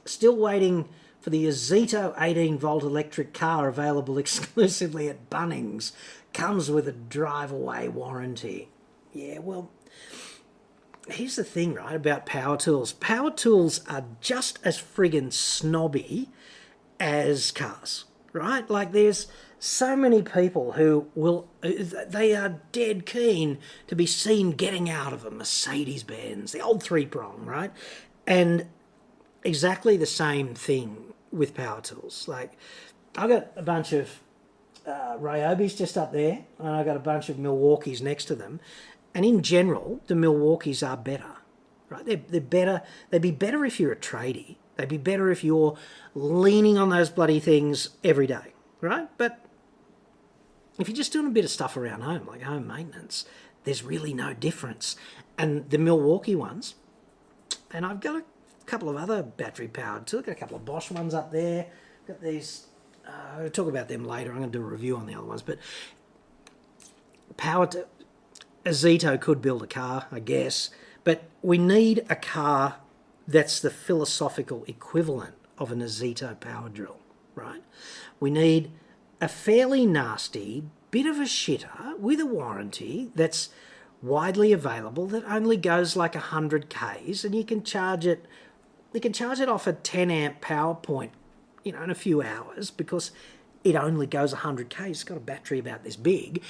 still 0.05 0.35
waiting 0.35 0.87
for 1.19 1.29
the 1.29 1.45
Ozito 1.45 2.13
18 2.19 2.57
volt 2.57 2.83
electric 2.83 3.33
car 3.33 3.67
available 3.67 4.17
exclusively 4.19 5.09
at 5.09 5.29
Bunnings. 5.29 5.91
Comes 6.33 6.69
with 6.69 6.87
a 6.87 6.91
drive 6.91 7.51
away 7.51 7.87
warranty. 7.87 8.69
Yeah, 9.13 9.39
well, 9.39 9.71
here's 11.07 11.35
the 11.35 11.43
thing, 11.43 11.73
right, 11.73 11.95
about 11.95 12.25
power 12.25 12.57
tools. 12.57 12.93
Power 12.93 13.31
tools 13.31 13.81
are 13.89 14.05
just 14.21 14.59
as 14.63 14.77
friggin' 14.77 15.31
snobby 15.31 16.29
as 16.99 17.51
cars, 17.51 18.05
right? 18.33 18.69
Like, 18.69 18.91
there's 18.91 19.27
so 19.65 19.95
many 19.95 20.21
people 20.21 20.73
who 20.73 21.07
will 21.15 21.47
they 21.61 22.35
are 22.35 22.61
dead 22.71 23.05
keen 23.05 23.57
to 23.87 23.95
be 23.95 24.05
seen 24.05 24.51
getting 24.51 24.89
out 24.89 25.11
of 25.11 25.25
a 25.25 25.31
mercedes 25.31 26.03
benz 26.03 26.51
the 26.51 26.61
old 26.61 26.83
three 26.83 27.05
prong 27.05 27.43
right? 27.45 27.71
And 28.27 28.67
exactly 29.43 29.97
the 29.97 30.05
same 30.05 30.53
thing 30.53 31.13
with 31.31 31.55
power 31.55 31.81
tools. 31.81 32.27
Like 32.27 32.53
i've 33.17 33.29
got 33.29 33.47
a 33.55 33.63
bunch 33.63 33.91
of 33.91 34.19
uh, 34.85 35.17
Ryobis 35.17 35.75
just 35.75 35.97
up 35.97 36.13
there 36.13 36.45
and 36.59 36.69
i've 36.69 36.85
got 36.85 36.95
a 36.95 36.99
bunch 36.99 37.29
of 37.29 37.39
milwaukees 37.39 38.03
next 38.03 38.25
to 38.25 38.35
them. 38.35 38.59
And 39.15 39.25
in 39.25 39.41
general 39.41 39.99
the 40.05 40.15
milwaukees 40.15 40.83
are 40.83 40.97
better 40.97 41.37
right? 41.89 42.05
They're, 42.05 42.21
they're 42.27 42.39
better 42.39 42.83
they'd 43.09 43.21
be 43.21 43.31
better 43.31 43.65
if 43.65 43.79
you're 43.79 43.93
a 43.93 43.97
tradie. 43.97 44.57
They'd 44.75 44.89
be 44.89 44.97
better 44.97 45.31
if 45.31 45.43
you're 45.43 45.75
leaning 46.13 46.77
on 46.77 46.89
those 46.89 47.09
bloody 47.09 47.39
things 47.39 47.89
every 48.03 48.27
day 48.27 48.53
right? 48.81 49.09
But 49.17 49.44
if 50.79 50.87
you're 50.87 50.95
just 50.95 51.13
doing 51.13 51.27
a 51.27 51.31
bit 51.31 51.45
of 51.45 51.51
stuff 51.51 51.77
around 51.77 52.01
home, 52.01 52.27
like 52.27 52.41
home 52.41 52.67
maintenance, 52.67 53.25
there's 53.63 53.83
really 53.83 54.13
no 54.13 54.33
difference. 54.33 54.95
And 55.37 55.69
the 55.69 55.77
Milwaukee 55.77 56.35
ones, 56.35 56.75
and 57.71 57.85
I've 57.85 57.99
got 57.99 58.15
a 58.15 58.23
couple 58.65 58.89
of 58.89 58.95
other 58.95 59.23
battery 59.23 59.67
powered 59.67 60.07
too. 60.07 60.19
I've 60.19 60.25
got 60.25 60.31
a 60.33 60.35
couple 60.35 60.57
of 60.57 60.65
Bosch 60.65 60.91
ones 60.91 61.13
up 61.13 61.31
there. 61.31 61.67
Got 62.07 62.21
these. 62.21 62.67
Uh, 63.07 63.41
I'll 63.41 63.49
talk 63.49 63.67
about 63.67 63.87
them 63.87 64.05
later. 64.05 64.31
I'm 64.31 64.37
going 64.37 64.51
to 64.51 64.57
do 64.57 64.63
a 64.63 64.67
review 64.67 64.97
on 64.97 65.05
the 65.05 65.15
other 65.15 65.27
ones, 65.27 65.41
but 65.41 65.59
power 67.37 67.67
to 67.67 67.87
Ozito 68.65 69.19
could 69.19 69.41
build 69.41 69.63
a 69.63 69.67
car, 69.67 70.07
I 70.11 70.19
guess, 70.19 70.69
but 71.03 71.23
we 71.41 71.57
need 71.57 72.05
a 72.09 72.15
car 72.15 72.77
that's 73.27 73.59
the 73.59 73.69
philosophical 73.69 74.63
equivalent 74.67 75.35
of 75.57 75.71
an 75.71 75.81
Ozito 75.81 76.39
power 76.39 76.69
drill, 76.69 76.97
right? 77.35 77.61
We 78.19 78.31
need 78.31 78.71
a 79.21 79.27
fairly 79.27 79.85
nasty 79.85 80.63
bit 80.91 81.05
of 81.05 81.17
a 81.17 81.23
shitter 81.23 81.97
with 81.99 82.19
a 82.19 82.25
warranty 82.25 83.11
that's 83.15 83.49
widely 84.01 84.51
available 84.51 85.07
that 85.07 85.23
only 85.25 85.57
goes 85.57 85.95
like 85.95 86.15
100 86.15 86.69
Ks 86.69 87.23
and 87.23 87.33
you 87.33 87.43
can 87.43 87.63
charge 87.63 88.05
it 88.05 88.25
you 88.93 89.01
can 89.01 89.13
charge 89.13 89.39
it 89.39 89.49
off 89.49 89.67
a 89.67 89.73
10 89.73 90.11
amp 90.11 90.41
power 90.41 90.75
point 90.75 91.11
you 91.63 91.71
know 91.71 91.81
in 91.81 91.89
a 91.89 91.95
few 91.95 92.21
hours 92.21 92.71
because 92.71 93.11
it 93.63 93.75
only 93.75 94.05
goes 94.05 94.31
100 94.31 94.69
Ks 94.69 94.81
it's 94.81 95.03
got 95.03 95.17
a 95.17 95.21
battery 95.21 95.59
about 95.59 95.83
this 95.83 95.95
big 95.95 96.41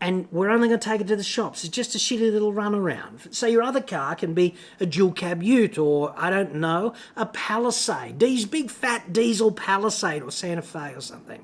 and 0.00 0.28
we're 0.30 0.50
only 0.50 0.68
going 0.68 0.80
to 0.80 0.86
take 0.86 1.00
it 1.00 1.06
to 1.06 1.16
the 1.16 1.22
shops. 1.22 1.64
It's 1.64 1.74
just 1.74 1.94
a 1.94 1.98
shitty 1.98 2.30
little 2.30 2.52
run 2.52 2.74
around. 2.74 3.28
So 3.30 3.46
your 3.46 3.62
other 3.62 3.80
car 3.80 4.14
can 4.14 4.34
be 4.34 4.54
a 4.78 4.84
dual 4.84 5.12
cab 5.12 5.42
ute 5.42 5.78
or, 5.78 6.12
I 6.14 6.28
don't 6.28 6.56
know, 6.56 6.92
a 7.16 7.24
Palisade. 7.24 8.18
These 8.18 8.44
big 8.44 8.70
fat 8.70 9.14
diesel 9.14 9.50
Palisade 9.50 10.22
or 10.22 10.30
Santa 10.30 10.60
Fe 10.60 10.92
or 10.94 11.00
something. 11.00 11.42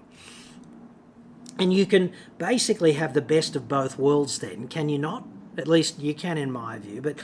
And 1.61 1.75
you 1.75 1.85
can 1.85 2.13
basically 2.39 2.95
have 2.95 3.13
the 3.13 3.21
best 3.21 3.55
of 3.55 3.69
both 3.69 3.99
worlds 3.99 4.39
then, 4.39 4.67
can 4.67 4.89
you 4.89 4.99
not? 4.99 5.27
At 5.59 5.69
least 5.69 6.01
you 6.01 6.15
can 6.15 6.39
in 6.39 6.51
my 6.51 6.79
view. 6.79 7.03
But 7.03 7.19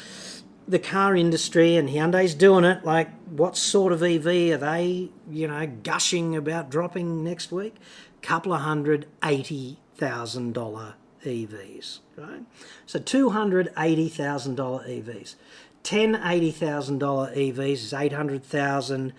the 0.68 0.78
car 0.78 1.16
industry 1.16 1.76
and 1.76 1.88
Hyundai's 1.88 2.34
doing 2.34 2.64
it. 2.64 2.84
Like, 2.84 3.10
what 3.28 3.56
sort 3.56 3.92
of 3.92 4.02
EV 4.02 4.26
are 4.26 4.58
they, 4.58 5.10
you 5.30 5.48
know, 5.48 5.66
gushing 5.66 6.36
about 6.36 6.70
dropping 6.70 7.24
next 7.24 7.50
week? 7.50 7.76
Couple 8.20 8.52
of 8.52 8.62
hundred 8.62 9.06
eighty 9.24 9.78
thousand 9.94 10.52
dollar 10.52 10.94
EVs, 11.24 12.00
right? 12.16 12.42
So 12.84 12.98
two 12.98 13.30
hundred 13.30 13.72
eighty 13.78 14.08
thousand 14.08 14.56
dollar 14.56 14.84
EVs. 14.84 15.36
Ten 15.82 16.16
eighty 16.16 16.50
thousand 16.50 16.98
dollar 16.98 17.32
EVs 17.34 17.72
is 17.72 17.94
eight 17.94 18.12
hundred 18.12 18.42
thousand. 18.44 19.12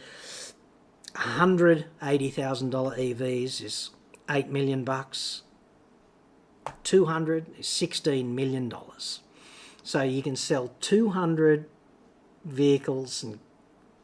Hundred 1.16 1.86
eighty 2.04 2.30
thousand 2.30 2.72
dollar 2.72 2.96
EVs 2.98 3.64
is 3.64 3.90
8 4.30 4.50
million 4.50 4.84
bucks. 4.84 5.44
200 6.84 7.60
is 7.60 7.68
16 7.68 8.34
million 8.36 8.70
dollars. 8.70 9.22
So 9.84 10.02
you 10.02 10.22
can 10.22 10.36
sell 10.36 10.72
200 10.82 11.66
vehicles 12.44 13.24
and 13.24 13.40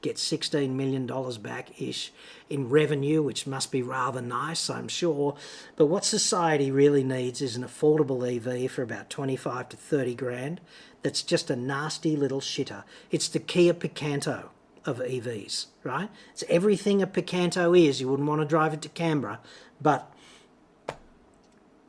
get 0.01 0.19
16 0.19 0.75
million 0.77 1.07
dollars 1.07 1.37
back 1.37 1.81
ish 1.81 2.13
in 2.49 2.69
revenue, 2.69 3.23
which 3.23 3.47
must 3.47 3.71
be 3.71 3.81
rather 3.81 4.21
nice, 4.21 4.69
I'm 4.69 4.87
sure. 4.87 5.35
But 5.75 5.87
what 5.87 6.05
society 6.05 6.69
really 6.69 7.03
needs 7.03 7.41
is 7.41 7.55
an 7.55 7.63
affordable 7.63 8.23
EV 8.23 8.69
for 8.69 8.83
about 8.83 9.09
25 9.09 9.69
to 9.69 9.77
30 9.77 10.15
grand. 10.15 10.61
That's 11.01 11.23
just 11.23 11.49
a 11.49 11.55
nasty 11.55 12.15
little 12.15 12.41
shitter. 12.41 12.83
It's 13.11 13.27
the 13.27 13.39
Kia 13.39 13.73
Picanto 13.73 14.49
of 14.85 14.99
EVs, 14.99 15.67
right? 15.83 16.09
It's 16.31 16.43
everything 16.49 17.01
a 17.01 17.07
Picanto 17.07 17.77
is. 17.77 18.01
You 18.01 18.09
wouldn't 18.09 18.27
want 18.27 18.41
to 18.41 18.47
drive 18.47 18.73
it 18.73 18.81
to 18.83 18.89
Canberra, 18.89 19.39
but 19.81 20.12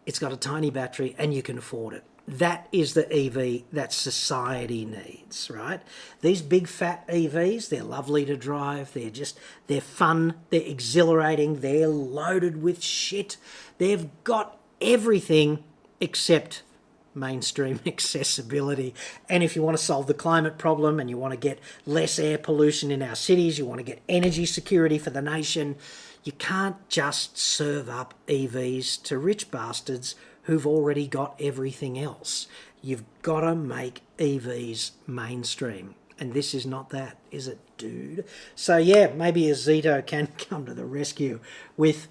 it's 0.07 0.19
got 0.19 0.33
a 0.33 0.37
tiny 0.37 0.71
battery 0.71 1.15
and 1.19 1.35
you 1.35 1.43
can 1.43 1.59
afford 1.59 1.95
it. 1.95 2.05
That 2.27 2.69
is 2.73 2.95
the 2.95 3.11
EV 3.13 3.65
that 3.73 3.93
society 3.93 4.87
needs, 4.87 5.51
right? 5.51 5.83
These 6.23 6.41
big 6.41 6.69
fat 6.69 7.07
EVs, 7.09 7.69
they're 7.69 7.83
lovely 7.83 8.25
to 8.25 8.37
drive. 8.37 8.95
They're 8.95 9.11
just, 9.11 9.39
they're 9.67 9.83
fun. 9.83 10.35
They're 10.49 10.63
exhilarating. 10.63 11.61
They're 11.61 11.89
loaded 11.89 12.63
with 12.63 12.83
shit. 12.83 13.37
They've 13.77 14.09
got 14.25 14.57
everything 14.81 15.65
except 16.01 16.63
mainstream 17.15 17.81
accessibility. 17.87 18.95
And 19.29 19.43
if 19.43 19.55
you 19.55 19.63
want 19.63 19.77
to 19.77 19.83
solve 19.83 20.07
the 20.07 20.15
climate 20.15 20.59
problem 20.59 20.99
and 21.01 21.09
you 21.09 21.19
want 21.19 21.33
to 21.33 21.39
get 21.39 21.61
less 21.87 22.19
air 22.19 22.39
pollution 22.39 22.91
in 22.91 23.03
our 23.03 23.15
cities, 23.15 23.59
you 23.59 23.67
want 23.67 23.79
to 23.79 23.85
get 23.85 24.01
energy 24.09 24.47
security 24.47 24.99
for 24.99 25.11
the 25.11 25.23
nation, 25.23 25.77
you 26.25 26.33
can't 26.33 26.89
just 26.89 27.39
serve 27.39 27.89
up 27.89 28.15
EVs 28.27 29.03
to 29.05 29.19
rich 29.19 29.51
bastards 29.51 30.15
who've 30.45 30.67
already 30.67 31.07
got 31.07 31.39
everything 31.39 31.99
else. 31.99 32.47
You've 32.83 33.05
got 33.23 33.41
to 33.41 33.55
make 33.55 34.03
EVs 34.19 34.93
mainstream. 35.07 35.95
And 36.19 36.33
this 36.33 36.55
is 36.55 36.65
not 36.65 36.91
that, 36.91 37.19
is 37.31 37.49
it, 37.49 37.59
dude? 37.77 38.25
So, 38.55 38.79
yeah, 38.79 39.13
maybe 39.15 39.43
Ozito 39.43 40.05
can 40.07 40.29
come 40.39 40.65
to 40.67 40.75
the 40.75 40.85
rescue 40.85 41.41
with, 41.77 42.09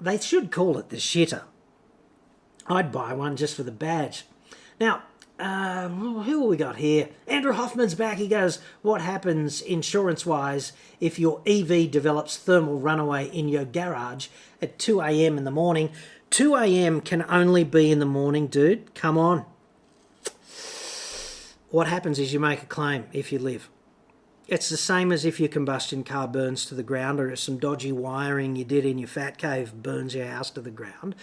they 0.00 0.18
should 0.18 0.50
call 0.50 0.76
it 0.78 0.90
the 0.90 0.96
shitter. 0.96 1.42
I'd 2.66 2.92
buy 2.92 3.14
one 3.14 3.36
just 3.36 3.54
for 3.54 3.62
the 3.62 3.72
badge. 3.72 4.24
Now, 4.78 5.04
uh, 5.38 5.88
who 5.88 6.46
we 6.46 6.56
got 6.56 6.76
here? 6.76 7.08
Andrew 7.26 7.52
Hoffman's 7.52 7.94
back. 7.94 8.18
He 8.18 8.28
goes, 8.28 8.58
What 8.82 9.00
happens 9.00 9.60
insurance 9.60 10.26
wise 10.26 10.72
if 11.00 11.18
your 11.18 11.40
EV 11.46 11.90
develops 11.90 12.36
thermal 12.36 12.80
runaway 12.80 13.28
in 13.28 13.48
your 13.48 13.64
garage 13.64 14.28
at 14.60 14.78
2 14.78 15.00
a.m. 15.00 15.38
in 15.38 15.44
the 15.44 15.50
morning? 15.50 15.90
2 16.30 16.56
a.m. 16.56 17.00
can 17.00 17.24
only 17.28 17.64
be 17.64 17.90
in 17.90 18.00
the 18.00 18.06
morning, 18.06 18.48
dude. 18.48 18.94
Come 18.94 19.16
on. 19.16 19.44
What 21.70 21.86
happens 21.86 22.18
is 22.18 22.32
you 22.32 22.40
make 22.40 22.62
a 22.62 22.66
claim 22.66 23.06
if 23.12 23.30
you 23.30 23.38
live. 23.38 23.68
It's 24.48 24.70
the 24.70 24.78
same 24.78 25.12
as 25.12 25.26
if 25.26 25.38
your 25.38 25.50
combustion 25.50 26.04
car 26.04 26.26
burns 26.26 26.64
to 26.66 26.74
the 26.74 26.82
ground 26.82 27.20
or 27.20 27.30
if 27.30 27.38
some 27.38 27.58
dodgy 27.58 27.92
wiring 27.92 28.56
you 28.56 28.64
did 28.64 28.86
in 28.86 28.96
your 28.96 29.08
fat 29.08 29.36
cave 29.36 29.74
burns 29.74 30.14
your 30.14 30.26
house 30.26 30.50
to 30.52 30.62
the 30.62 30.70
ground. 30.70 31.14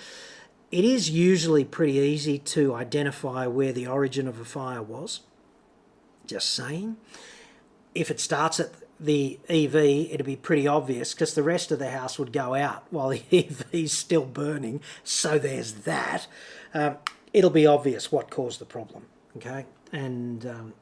It 0.71 0.83
is 0.83 1.09
usually 1.09 1.63
pretty 1.63 1.93
easy 1.93 2.39
to 2.39 2.73
identify 2.73 3.47
where 3.47 3.71
the 3.71 3.87
origin 3.87 4.27
of 4.27 4.39
a 4.39 4.45
fire 4.45 4.81
was. 4.81 5.21
Just 6.25 6.53
saying. 6.53 6.97
If 7.93 8.11
it 8.11 8.19
starts 8.19 8.59
at 8.59 8.71
the 8.99 9.39
EV, 9.49 9.75
it'd 9.75 10.25
be 10.25 10.35
pretty 10.35 10.67
obvious 10.67 11.13
because 11.13 11.33
the 11.33 11.43
rest 11.43 11.71
of 11.71 11.79
the 11.79 11.91
house 11.91 12.17
would 12.17 12.31
go 12.33 12.55
out 12.55 12.85
while 12.89 13.09
the 13.09 13.23
EV's 13.31 13.91
still 13.91 14.25
burning. 14.25 14.81
So 15.03 15.37
there's 15.37 15.73
that. 15.83 16.27
Um, 16.73 16.97
it'll 17.33 17.49
be 17.49 17.65
obvious 17.65 18.11
what 18.11 18.29
caused 18.29 18.59
the 18.59 18.65
problem. 18.65 19.05
Okay, 19.37 19.65
and 19.91 20.45
um, 20.45 20.73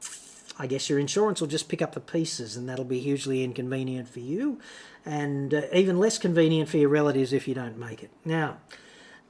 I 0.58 0.68
guess 0.68 0.88
your 0.88 1.00
insurance 1.00 1.40
will 1.40 1.48
just 1.48 1.68
pick 1.68 1.82
up 1.82 1.94
the 1.94 2.00
pieces, 2.00 2.56
and 2.56 2.68
that'll 2.68 2.84
be 2.84 3.00
hugely 3.00 3.42
inconvenient 3.42 4.08
for 4.08 4.20
you, 4.20 4.60
and 5.04 5.52
uh, 5.52 5.62
even 5.72 5.98
less 5.98 6.18
convenient 6.18 6.68
for 6.68 6.76
your 6.76 6.88
relatives 6.88 7.32
if 7.32 7.48
you 7.48 7.54
don't 7.54 7.76
make 7.76 8.02
it. 8.02 8.10
Now, 8.24 8.58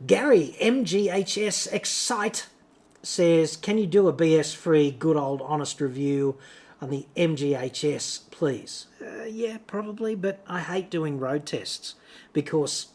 Gary 0.06 0.56
MGHS 0.60 1.72
Excite 1.72 2.46
says, 3.02 3.56
"Can 3.56 3.78
you 3.78 3.86
do 3.86 4.08
a 4.08 4.12
BS 4.12 4.54
free, 4.54 4.90
good 4.90 5.16
old 5.16 5.40
honest 5.42 5.80
review 5.80 6.36
on 6.80 6.90
the 6.90 7.06
MGHS, 7.16 8.20
please?" 8.30 8.86
Uh, 9.00 9.24
yeah, 9.24 9.58
probably, 9.66 10.14
but 10.14 10.40
I 10.46 10.60
hate 10.60 10.90
doing 10.90 11.18
road 11.18 11.46
tests 11.46 11.94
because 12.32 12.88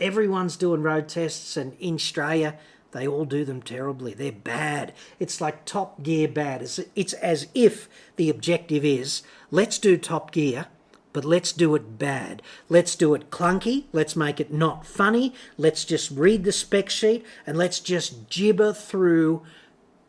everyone's 0.00 0.56
doing 0.56 0.82
road 0.82 1.08
tests, 1.08 1.56
and 1.56 1.76
in 1.80 1.94
Australia 1.94 2.56
they 2.92 3.06
all 3.06 3.26
do 3.26 3.44
them 3.44 3.60
terribly. 3.60 4.14
They're 4.14 4.32
bad. 4.32 4.94
It's 5.18 5.40
like 5.40 5.66
Top 5.66 6.02
Gear 6.02 6.28
bad. 6.28 6.62
It's, 6.62 6.80
it's 6.94 7.12
as 7.14 7.48
if 7.54 7.88
the 8.16 8.30
objective 8.30 8.84
is 8.84 9.22
let's 9.50 9.78
do 9.78 9.98
Top 9.98 10.30
Gear 10.30 10.66
but 11.16 11.24
let's 11.24 11.50
do 11.50 11.74
it 11.74 11.98
bad. 11.98 12.42
Let's 12.68 12.94
do 12.94 13.14
it 13.14 13.30
clunky. 13.30 13.84
Let's 13.90 14.14
make 14.16 14.38
it 14.38 14.52
not 14.52 14.84
funny. 14.84 15.32
Let's 15.56 15.82
just 15.82 16.10
read 16.10 16.44
the 16.44 16.52
spec 16.52 16.90
sheet 16.90 17.24
and 17.46 17.56
let's 17.56 17.80
just 17.80 18.28
gibber 18.28 18.74
through 18.74 19.42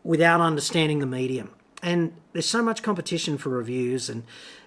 without 0.03 0.41
understanding 0.41 0.99
the 0.99 1.05
medium. 1.05 1.51
And 1.81 2.11
there's 2.33 2.45
so 2.45 2.61
much 2.61 2.83
competition 2.83 3.37
for 3.37 3.47
reviews, 3.47 4.09
and 4.09 4.23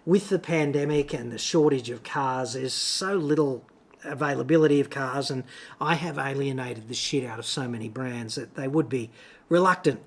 with 0.07 0.31
the 0.31 0.39
pandemic 0.39 1.13
and 1.13 1.31
the 1.31 1.37
shortage 1.37 1.91
of 1.91 2.05
cars, 2.05 2.55
there's 2.55 2.73
so 2.73 3.17
little 3.17 3.67
availability 4.03 4.81
of 4.81 4.89
cars, 4.89 5.31
and 5.31 5.45
I 5.79 5.97
have 5.97 6.17
alienated 6.17 6.89
the 6.89 6.95
shit 6.95 7.23
out 7.23 7.39
of 7.39 7.45
so 7.45 7.69
many 7.69 7.91
brands 7.91 8.37
that 8.37 8.55
they 8.55 8.67
would 8.67 8.89
be 8.89 9.11
reluctant 9.51 10.01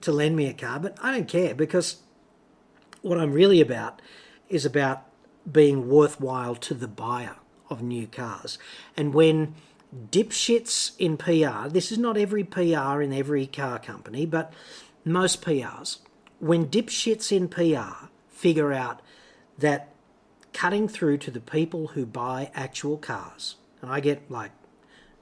to 0.00 0.12
lend 0.12 0.34
me 0.34 0.46
a 0.46 0.54
car, 0.54 0.80
but 0.80 0.96
I 1.02 1.12
don't 1.12 1.28
care 1.28 1.54
because 1.54 1.96
what 3.02 3.18
I'm 3.18 3.34
really 3.34 3.60
about 3.60 4.00
is 4.48 4.64
about 4.64 5.04
being 5.50 5.88
worthwhile 5.88 6.54
to 6.56 6.74
the 6.74 6.88
buyer 6.88 7.36
of 7.70 7.82
new 7.82 8.06
cars. 8.06 8.58
And 8.96 9.14
when 9.14 9.54
dipshits 10.10 10.92
in 10.98 11.16
PR, 11.16 11.68
this 11.68 11.92
is 11.92 11.98
not 11.98 12.16
every 12.16 12.44
PR 12.44 13.00
in 13.00 13.12
every 13.12 13.46
car 13.46 13.78
company, 13.78 14.26
but 14.26 14.52
most 15.04 15.42
PRs, 15.42 15.98
when 16.40 16.66
dipshits 16.66 17.30
in 17.30 17.48
PR 17.48 18.06
figure 18.28 18.72
out 18.72 19.00
that 19.58 19.90
cutting 20.52 20.88
through 20.88 21.18
to 21.18 21.30
the 21.30 21.40
people 21.40 21.88
who 21.88 22.06
buy 22.06 22.50
actual 22.54 22.96
cars, 22.96 23.56
and 23.82 23.90
I 23.90 24.00
get 24.00 24.30
like 24.30 24.52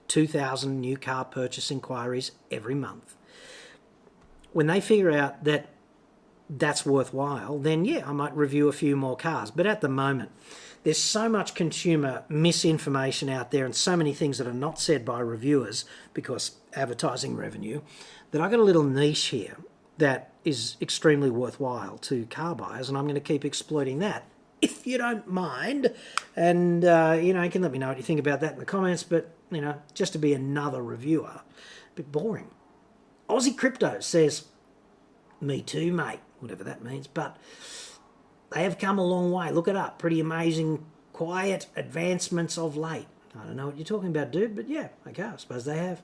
2,000 0.09 0.81
new 0.81 0.97
car 0.97 1.25
purchase 1.25 1.70
inquiries 1.70 2.33
every 2.51 2.75
month, 2.75 3.16
when 4.53 4.66
they 4.66 4.81
figure 4.81 5.11
out 5.11 5.45
that 5.45 5.68
that's 6.59 6.84
worthwhile, 6.84 7.59
then 7.59 7.84
yeah, 7.84 8.09
I 8.09 8.12
might 8.12 8.36
review 8.36 8.68
a 8.68 8.72
few 8.72 8.96
more 8.96 9.16
cars. 9.16 9.50
But 9.50 9.66
at 9.66 9.80
the 9.80 9.88
moment, 9.88 10.30
there's 10.84 10.98
so 10.98 11.28
much 11.28 11.55
consumer 11.55 12.24
misinformation 12.28 13.28
out 13.28 13.50
there 13.50 13.64
and 13.64 13.74
so 13.74 13.96
many 13.96 14.12
things 14.12 14.38
that 14.38 14.46
are 14.46 14.53
not 14.53 14.80
said 14.80 15.05
by 15.05 15.20
reviewers 15.20 15.84
because 16.12 16.53
advertising 16.74 17.36
revenue 17.36 17.80
that 18.32 18.40
I 18.40 18.50
got 18.50 18.59
a 18.59 18.64
little 18.64 18.82
niche 18.82 19.26
here 19.26 19.57
that 19.98 20.32
is 20.44 20.76
extremely 20.80 21.30
worthwhile 21.30 21.98
to 21.98 22.26
car 22.26 22.55
buyers, 22.55 22.88
and 22.88 22.98
I'm 22.98 23.05
going 23.05 23.14
to 23.14 23.20
keep 23.20 23.44
exploiting 23.44 24.00
that 24.00 24.24
if 24.61 24.86
you 24.86 24.98
don't 24.98 25.28
mind. 25.28 25.92
And 26.34 26.84
uh, 26.84 27.18
you 27.20 27.32
know, 27.32 27.42
you 27.42 27.50
can 27.50 27.62
let 27.62 27.72
me 27.72 27.78
know 27.78 27.88
what 27.88 27.96
you 27.96 28.03
think 28.03 28.20
about 28.20 28.40
that 28.40 28.55
in 28.55 28.59
the 28.59 28.64
comments. 28.64 29.05
But 29.05 29.30
you 29.50 29.61
know, 29.61 29.76
just 29.94 30.12
to 30.14 30.18
be 30.18 30.32
another 30.32 30.82
reviewer, 30.82 31.28
a 31.28 31.42
bit 31.94 32.11
boring. 32.11 32.50
Aussie 33.28 33.57
Crypto 33.57 34.00
says, 34.00 34.46
"Me 35.40 35.62
too, 35.62 35.92
mate." 35.92 36.20
Whatever 36.43 36.64
that 36.64 36.82
means. 36.84 37.07
But 37.07 37.36
they 38.51 38.64
have 38.64 38.78
come 38.78 38.99
a 38.99 39.05
long 39.05 39.32
way. 39.32 39.51
Look 39.51 39.68
it 39.68 39.76
up. 39.76 39.99
Pretty 39.99 40.20
amazing, 40.20 40.84
quiet 41.12 41.66
advancements 41.76 42.59
of 42.59 42.76
late. 42.76 43.07
I 43.38 43.45
don't 43.45 43.57
know 43.57 43.66
what 43.66 43.76
you're 43.76 43.86
talking 43.86 44.11
about, 44.11 44.30
dude, 44.30 44.55
but 44.55 44.68
yeah, 44.68 44.88
okay, 45.09 45.22
I 45.22 45.36
suppose 45.36 45.64
they 45.64 45.78
have. 45.78 46.03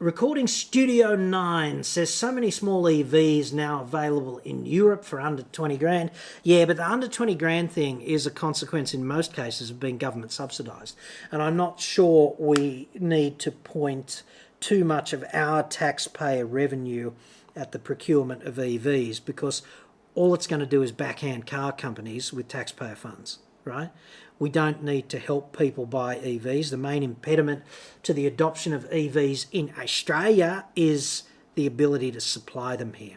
Recording 0.00 0.48
Studio 0.48 1.14
9 1.14 1.84
says 1.84 2.12
so 2.12 2.32
many 2.32 2.50
small 2.50 2.82
EVs 2.82 3.52
now 3.52 3.82
available 3.82 4.38
in 4.38 4.66
Europe 4.66 5.04
for 5.04 5.20
under 5.20 5.44
20 5.44 5.78
grand. 5.78 6.10
Yeah, 6.42 6.64
but 6.64 6.78
the 6.78 6.90
under 6.90 7.06
20 7.06 7.34
grand 7.36 7.70
thing 7.70 8.00
is 8.00 8.26
a 8.26 8.30
consequence 8.30 8.92
in 8.92 9.06
most 9.06 9.32
cases 9.32 9.70
of 9.70 9.78
being 9.78 9.98
government 9.98 10.32
subsidised. 10.32 10.96
And 11.30 11.40
I'm 11.40 11.56
not 11.56 11.78
sure 11.80 12.34
we 12.38 12.88
need 12.94 13.38
to 13.40 13.52
point 13.52 14.24
too 14.58 14.84
much 14.84 15.12
of 15.12 15.24
our 15.32 15.62
taxpayer 15.62 16.44
revenue 16.44 17.12
at 17.56 17.72
the 17.72 17.78
procurement 17.78 18.42
of 18.44 18.56
EVs 18.56 19.24
because 19.24 19.62
all 20.14 20.34
it's 20.34 20.46
going 20.46 20.60
to 20.60 20.66
do 20.66 20.82
is 20.82 20.92
backhand 20.92 21.46
car 21.46 21.72
companies 21.72 22.32
with 22.32 22.48
taxpayer 22.48 22.94
funds, 22.94 23.38
right? 23.64 23.90
We 24.38 24.48
don't 24.48 24.82
need 24.82 25.08
to 25.10 25.18
help 25.18 25.56
people 25.56 25.86
buy 25.86 26.16
EVs. 26.16 26.70
The 26.70 26.76
main 26.76 27.02
impediment 27.02 27.62
to 28.02 28.12
the 28.12 28.26
adoption 28.26 28.72
of 28.72 28.88
EVs 28.90 29.46
in 29.52 29.72
Australia 29.78 30.66
is 30.74 31.24
the 31.54 31.66
ability 31.66 32.10
to 32.12 32.20
supply 32.20 32.76
them 32.76 32.94
here. 32.94 33.16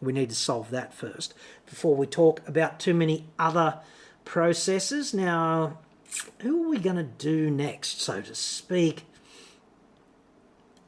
We 0.00 0.12
need 0.12 0.28
to 0.30 0.36
solve 0.36 0.70
that 0.70 0.92
first 0.92 1.34
before 1.66 1.96
we 1.96 2.06
talk 2.06 2.46
about 2.46 2.78
too 2.80 2.94
many 2.94 3.26
other 3.38 3.80
processes. 4.24 5.14
Now, 5.14 5.78
who 6.40 6.64
are 6.64 6.68
we 6.68 6.78
going 6.78 6.96
to 6.96 7.02
do 7.02 7.50
next, 7.50 8.00
so 8.00 8.20
to 8.20 8.34
speak? 8.34 9.04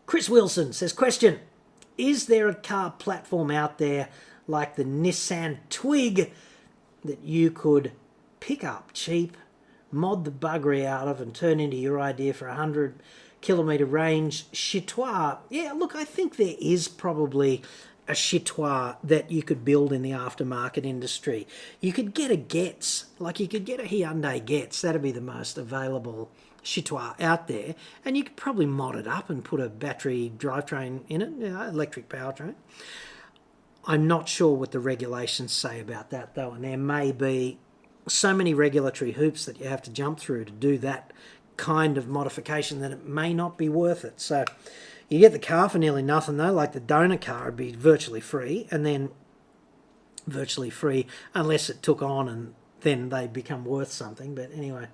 Chris 0.06 0.28
Wilson 0.28 0.72
says, 0.72 0.92
Question 0.92 1.40
is 1.98 2.26
there 2.26 2.48
a 2.48 2.54
car 2.54 2.92
platform 2.92 3.50
out 3.50 3.78
there 3.78 4.08
like 4.46 4.76
the 4.76 4.84
Nissan 4.84 5.58
Twig 5.68 6.32
that 7.04 7.20
you 7.22 7.50
could 7.50 7.92
pick 8.40 8.64
up 8.64 8.90
cheap, 8.94 9.36
mod 9.92 10.24
the 10.24 10.30
buggery 10.30 10.86
out 10.86 11.08
of, 11.08 11.20
and 11.20 11.34
turn 11.34 11.60
into 11.60 11.76
your 11.76 12.00
idea 12.00 12.32
for 12.32 12.46
a 12.46 12.52
100 12.52 13.02
kilometre 13.40 13.84
range 13.84 14.50
Chitois? 14.52 15.38
Yeah, 15.50 15.72
look, 15.72 15.94
I 15.94 16.04
think 16.04 16.36
there 16.36 16.56
is 16.60 16.88
probably 16.88 17.62
a 18.06 18.12
Chitois 18.12 18.96
that 19.04 19.30
you 19.30 19.42
could 19.42 19.64
build 19.64 19.92
in 19.92 20.02
the 20.02 20.12
aftermarket 20.12 20.84
industry. 20.84 21.46
You 21.80 21.92
could 21.92 22.14
get 22.14 22.30
a 22.30 22.36
Getz, 22.36 23.06
like 23.18 23.38
you 23.38 23.48
could 23.48 23.66
get 23.66 23.80
a 23.80 23.84
Hyundai 23.84 24.42
Getz, 24.44 24.80
that'd 24.80 25.02
be 25.02 25.12
the 25.12 25.20
most 25.20 25.58
available 25.58 26.30
Chitois 26.68 27.18
out 27.18 27.48
there, 27.48 27.74
and 28.04 28.14
you 28.14 28.24
could 28.24 28.36
probably 28.36 28.66
mod 28.66 28.94
it 28.94 29.08
up 29.08 29.30
and 29.30 29.42
put 29.42 29.58
a 29.58 29.70
battery 29.70 30.30
drivetrain 30.36 31.00
in 31.08 31.22
it, 31.22 31.30
you 31.30 31.48
know, 31.48 31.62
electric 31.62 32.10
powertrain. 32.10 32.56
I'm 33.86 34.06
not 34.06 34.28
sure 34.28 34.54
what 34.54 34.72
the 34.72 34.78
regulations 34.78 35.50
say 35.50 35.80
about 35.80 36.10
that 36.10 36.34
though, 36.34 36.52
and 36.52 36.62
there 36.62 36.76
may 36.76 37.10
be 37.10 37.58
so 38.06 38.34
many 38.34 38.52
regulatory 38.52 39.12
hoops 39.12 39.46
that 39.46 39.58
you 39.58 39.66
have 39.66 39.80
to 39.82 39.90
jump 39.90 40.20
through 40.20 40.44
to 40.44 40.52
do 40.52 40.76
that 40.78 41.14
kind 41.56 41.96
of 41.96 42.06
modification, 42.06 42.80
that 42.80 42.92
it 42.92 43.06
may 43.06 43.32
not 43.32 43.56
be 43.56 43.70
worth 43.70 44.04
it. 44.04 44.20
So 44.20 44.44
you 45.08 45.20
get 45.20 45.32
the 45.32 45.38
car 45.38 45.70
for 45.70 45.78
nearly 45.78 46.02
nothing 46.02 46.36
though, 46.36 46.52
like 46.52 46.72
the 46.72 46.80
donor 46.80 47.16
car 47.16 47.46
would 47.46 47.56
be 47.56 47.72
virtually 47.72 48.20
free, 48.20 48.68
and 48.70 48.84
then 48.84 49.08
virtually 50.26 50.68
free 50.68 51.06
unless 51.32 51.70
it 51.70 51.82
took 51.82 52.02
on 52.02 52.28
and 52.28 52.54
then 52.82 53.08
they 53.08 53.26
become 53.26 53.64
worth 53.64 53.90
something. 53.90 54.34
But 54.34 54.50
anyway, 54.52 54.88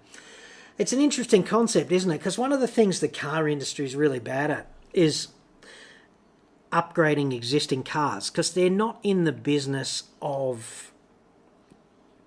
it's 0.78 0.92
an 0.92 1.00
interesting 1.00 1.42
concept, 1.42 1.92
isn't 1.92 2.10
it? 2.10 2.18
Because 2.18 2.38
one 2.38 2.52
of 2.52 2.60
the 2.60 2.68
things 2.68 3.00
the 3.00 3.08
car 3.08 3.48
industry 3.48 3.84
is 3.84 3.94
really 3.96 4.18
bad 4.18 4.50
at 4.50 4.66
is 4.92 5.28
upgrading 6.72 7.32
existing 7.32 7.84
cars 7.84 8.30
because 8.30 8.52
they're 8.52 8.68
not 8.68 8.98
in 9.02 9.24
the 9.24 9.32
business 9.32 10.04
of 10.20 10.92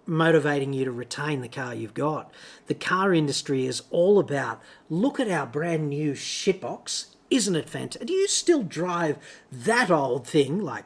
motivating 0.05 0.71
you 0.71 0.85
to 0.85 0.91
retain 0.91 1.41
the 1.41 1.49
car 1.49 1.75
you've 1.75 1.93
got. 1.93 2.31
The 2.67 2.73
car 2.73 3.13
industry 3.13 3.65
is 3.65 3.83
all 3.89 4.19
about 4.19 4.61
look 4.89 5.19
at 5.19 5.29
our 5.29 5.45
brand 5.45 5.89
new 5.89 6.13
shitbox. 6.13 7.07
Isn't 7.29 7.57
it 7.57 7.69
fantastic? 7.69 8.07
Do 8.07 8.13
you 8.13 8.29
still 8.29 8.63
drive 8.63 9.17
that 9.51 9.91
old 9.91 10.25
thing 10.25 10.61
like 10.61 10.85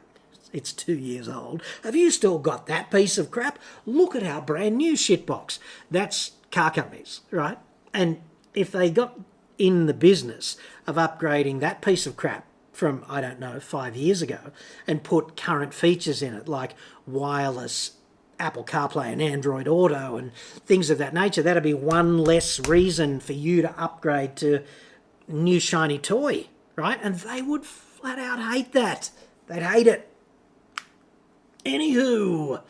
it's 0.53 0.73
two 0.73 0.97
years 0.97 1.29
old. 1.29 1.61
Have 1.83 1.95
you 1.95 2.11
still 2.11 2.37
got 2.37 2.67
that 2.67 2.91
piece 2.91 3.17
of 3.17 3.31
crap? 3.31 3.57
Look 3.85 4.15
at 4.15 4.23
our 4.23 4.41
brand 4.41 4.77
new 4.77 4.93
shitbox. 4.93 5.59
That's 5.89 6.31
car 6.51 6.71
companies, 6.71 7.21
right? 7.31 7.57
And 7.93 8.21
if 8.53 8.71
they 8.71 8.89
got 8.89 9.19
in 9.57 9.85
the 9.85 9.93
business 9.93 10.57
of 10.87 10.95
upgrading 10.95 11.59
that 11.59 11.81
piece 11.81 12.05
of 12.05 12.17
crap 12.17 12.45
from, 12.73 13.05
I 13.07 13.21
don't 13.21 13.39
know, 13.39 13.59
five 13.59 13.95
years 13.95 14.21
ago 14.21 14.39
and 14.87 15.03
put 15.03 15.37
current 15.37 15.73
features 15.73 16.21
in 16.21 16.33
it 16.33 16.47
like 16.47 16.73
wireless 17.05 17.91
Apple 18.39 18.63
CarPlay 18.63 19.11
and 19.11 19.21
Android 19.21 19.67
Auto 19.67 20.17
and 20.17 20.33
things 20.65 20.89
of 20.89 20.97
that 20.97 21.13
nature, 21.13 21.43
that'd 21.43 21.61
be 21.61 21.75
one 21.75 22.17
less 22.17 22.59
reason 22.67 23.19
for 23.19 23.33
you 23.33 23.61
to 23.61 23.79
upgrade 23.79 24.35
to 24.37 24.63
new 25.27 25.59
shiny 25.59 25.99
toy, 25.99 26.47
right? 26.75 26.99
And 27.03 27.15
they 27.15 27.41
would 27.41 27.65
flat 27.65 28.17
out 28.17 28.39
hate 28.51 28.71
that. 28.71 29.11
They'd 29.47 29.61
hate 29.61 29.87
it. 29.87 30.07
Anywho, 31.63 32.61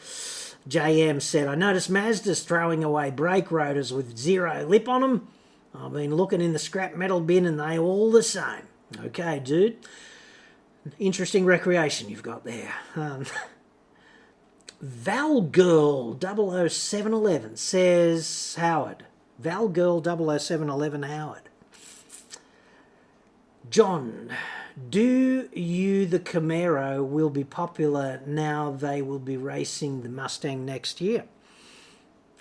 JM 0.68 1.22
said, 1.22 1.48
I 1.48 1.56
noticed 1.56 1.90
Mazda's 1.90 2.44
throwing 2.44 2.84
away 2.84 3.10
brake 3.10 3.52
rotors 3.52 3.92
with 3.92 4.18
zero 4.18 4.66
lip 4.66 4.88
on 4.88 5.02
them. 5.02 5.28
I've 5.74 5.94
been 5.94 6.16
looking 6.16 6.42
in 6.42 6.54
the 6.54 6.60
scrap 6.60 6.96
metal 6.96 7.22
bin 7.22 7.46
and 7.46 7.60
they 7.60 7.80
all 7.80 8.12
the 8.12 8.24
same. 8.24 8.68
Okay, 9.06 9.40
dude. 9.40 9.78
Interesting 11.00 11.46
recreation 11.46 12.10
you've 12.10 12.24
got 12.24 12.44
there. 12.44 12.74
Um, 12.96 13.26
Valgirl 14.84 16.20
00711 16.20 17.56
says 17.56 18.56
Howard. 18.58 19.06
Valgirl 19.42 20.04
00711 20.04 21.04
Howard. 21.04 21.44
John, 23.70 24.30
do 24.90 25.50
you, 25.54 26.06
the 26.06 26.20
Camaro, 26.20 27.06
will 27.06 27.30
be 27.30 27.44
popular 27.44 28.22
now 28.26 28.72
they 28.72 29.02
will 29.02 29.20
be 29.20 29.38
racing 29.38 30.02
the 30.02 30.10
Mustang 30.10 30.66
next 30.66 31.00
year? 31.00 31.26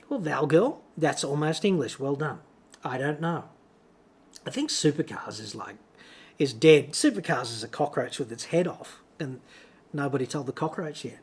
Well, 0.08 0.20
Valgirl, 0.20 0.78
that's 0.96 1.22
almost 1.22 1.64
English. 1.64 1.98
Well 1.98 2.16
done. 2.16 2.40
I 2.82 2.98
don't 2.98 3.20
know. 3.20 3.44
I 4.46 4.50
think 4.50 4.70
supercars 4.70 5.40
is 5.40 5.54
like, 5.54 5.76
is 6.38 6.52
dead. 6.52 6.92
Supercars 6.92 7.52
is 7.52 7.62
a 7.62 7.68
cockroach 7.68 8.18
with 8.18 8.32
its 8.32 8.46
head 8.46 8.66
off, 8.66 9.02
and 9.18 9.40
nobody 9.92 10.26
told 10.26 10.46
the 10.46 10.52
cockroach 10.52 11.04
yet. 11.04 11.18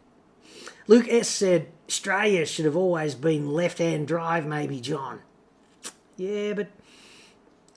Luke 0.87 1.07
S 1.09 1.27
said, 1.27 1.67
Australia 1.89 2.45
should 2.45 2.65
have 2.65 2.77
always 2.77 3.15
been 3.15 3.51
left 3.51 3.79
hand 3.79 4.07
drive, 4.07 4.45
maybe, 4.45 4.79
John. 4.79 5.21
Yeah, 6.15 6.53
but 6.53 6.67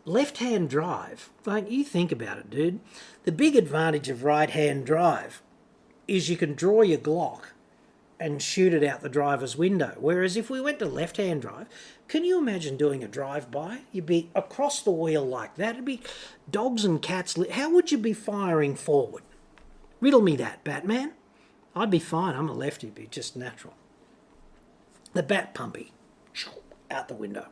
left 0.05 0.39
hand 0.39 0.71
drive, 0.71 1.31
like 1.45 1.71
you 1.71 1.85
think 1.85 2.13
about 2.13 2.39
it, 2.39 2.51
dude. 2.51 2.81
The 3.25 3.33
big 3.33 3.57
advantage 3.57 4.09
of 4.09 4.25
right 4.25 4.51
hand 4.51 4.87
drive 4.87 5.43
is 6.09 6.29
you 6.29 6.37
can 6.37 6.55
draw 6.55 6.83
your 6.83 6.99
Glock 6.99 7.43
and 8.19 8.43
shoot 8.43 8.75
it 8.75 8.85
out 8.85 9.01
the 9.01 9.09
driver's 9.09 9.57
window. 9.57 9.97
Whereas 9.99 10.37
if 10.37 10.51
we 10.51 10.61
went 10.61 10.79
to 10.81 10.87
left 10.87 11.17
hand 11.17 11.43
drive, 11.43 11.67
can 12.09 12.25
you 12.25 12.39
imagine 12.39 12.77
doing 12.77 13.03
a 13.03 13.09
drive 13.09 13.51
by? 13.51 13.81
You'd 13.93 14.07
be 14.07 14.31
across 14.35 14.83
the 14.83 14.91
wheel 14.91 15.25
like 15.25 15.57
that. 15.57 15.75
It'd 15.75 15.85
be 15.85 16.03
dogs 16.51 16.85
and 16.85 17.01
cats. 17.01 17.39
How 17.53 17.71
would 17.71 17.91
you 17.91 17.99
be 17.99 18.13
firing 18.13 18.75
forward? 18.75 19.23
Riddle 20.01 20.21
me 20.21 20.37
that, 20.37 20.65
Batman. 20.65 21.13
I'd 21.75 21.91
be 21.91 21.99
fine. 21.99 22.35
I'm 22.35 22.49
a 22.49 22.53
lefty, 22.53 22.89
it'd 22.89 22.95
be 22.95 23.07
just 23.07 23.37
natural. 23.37 23.75
The 25.13 25.23
bat 25.23 25.55
pumpy 25.55 25.93
out 26.91 27.09
the 27.09 27.15
window 27.15 27.47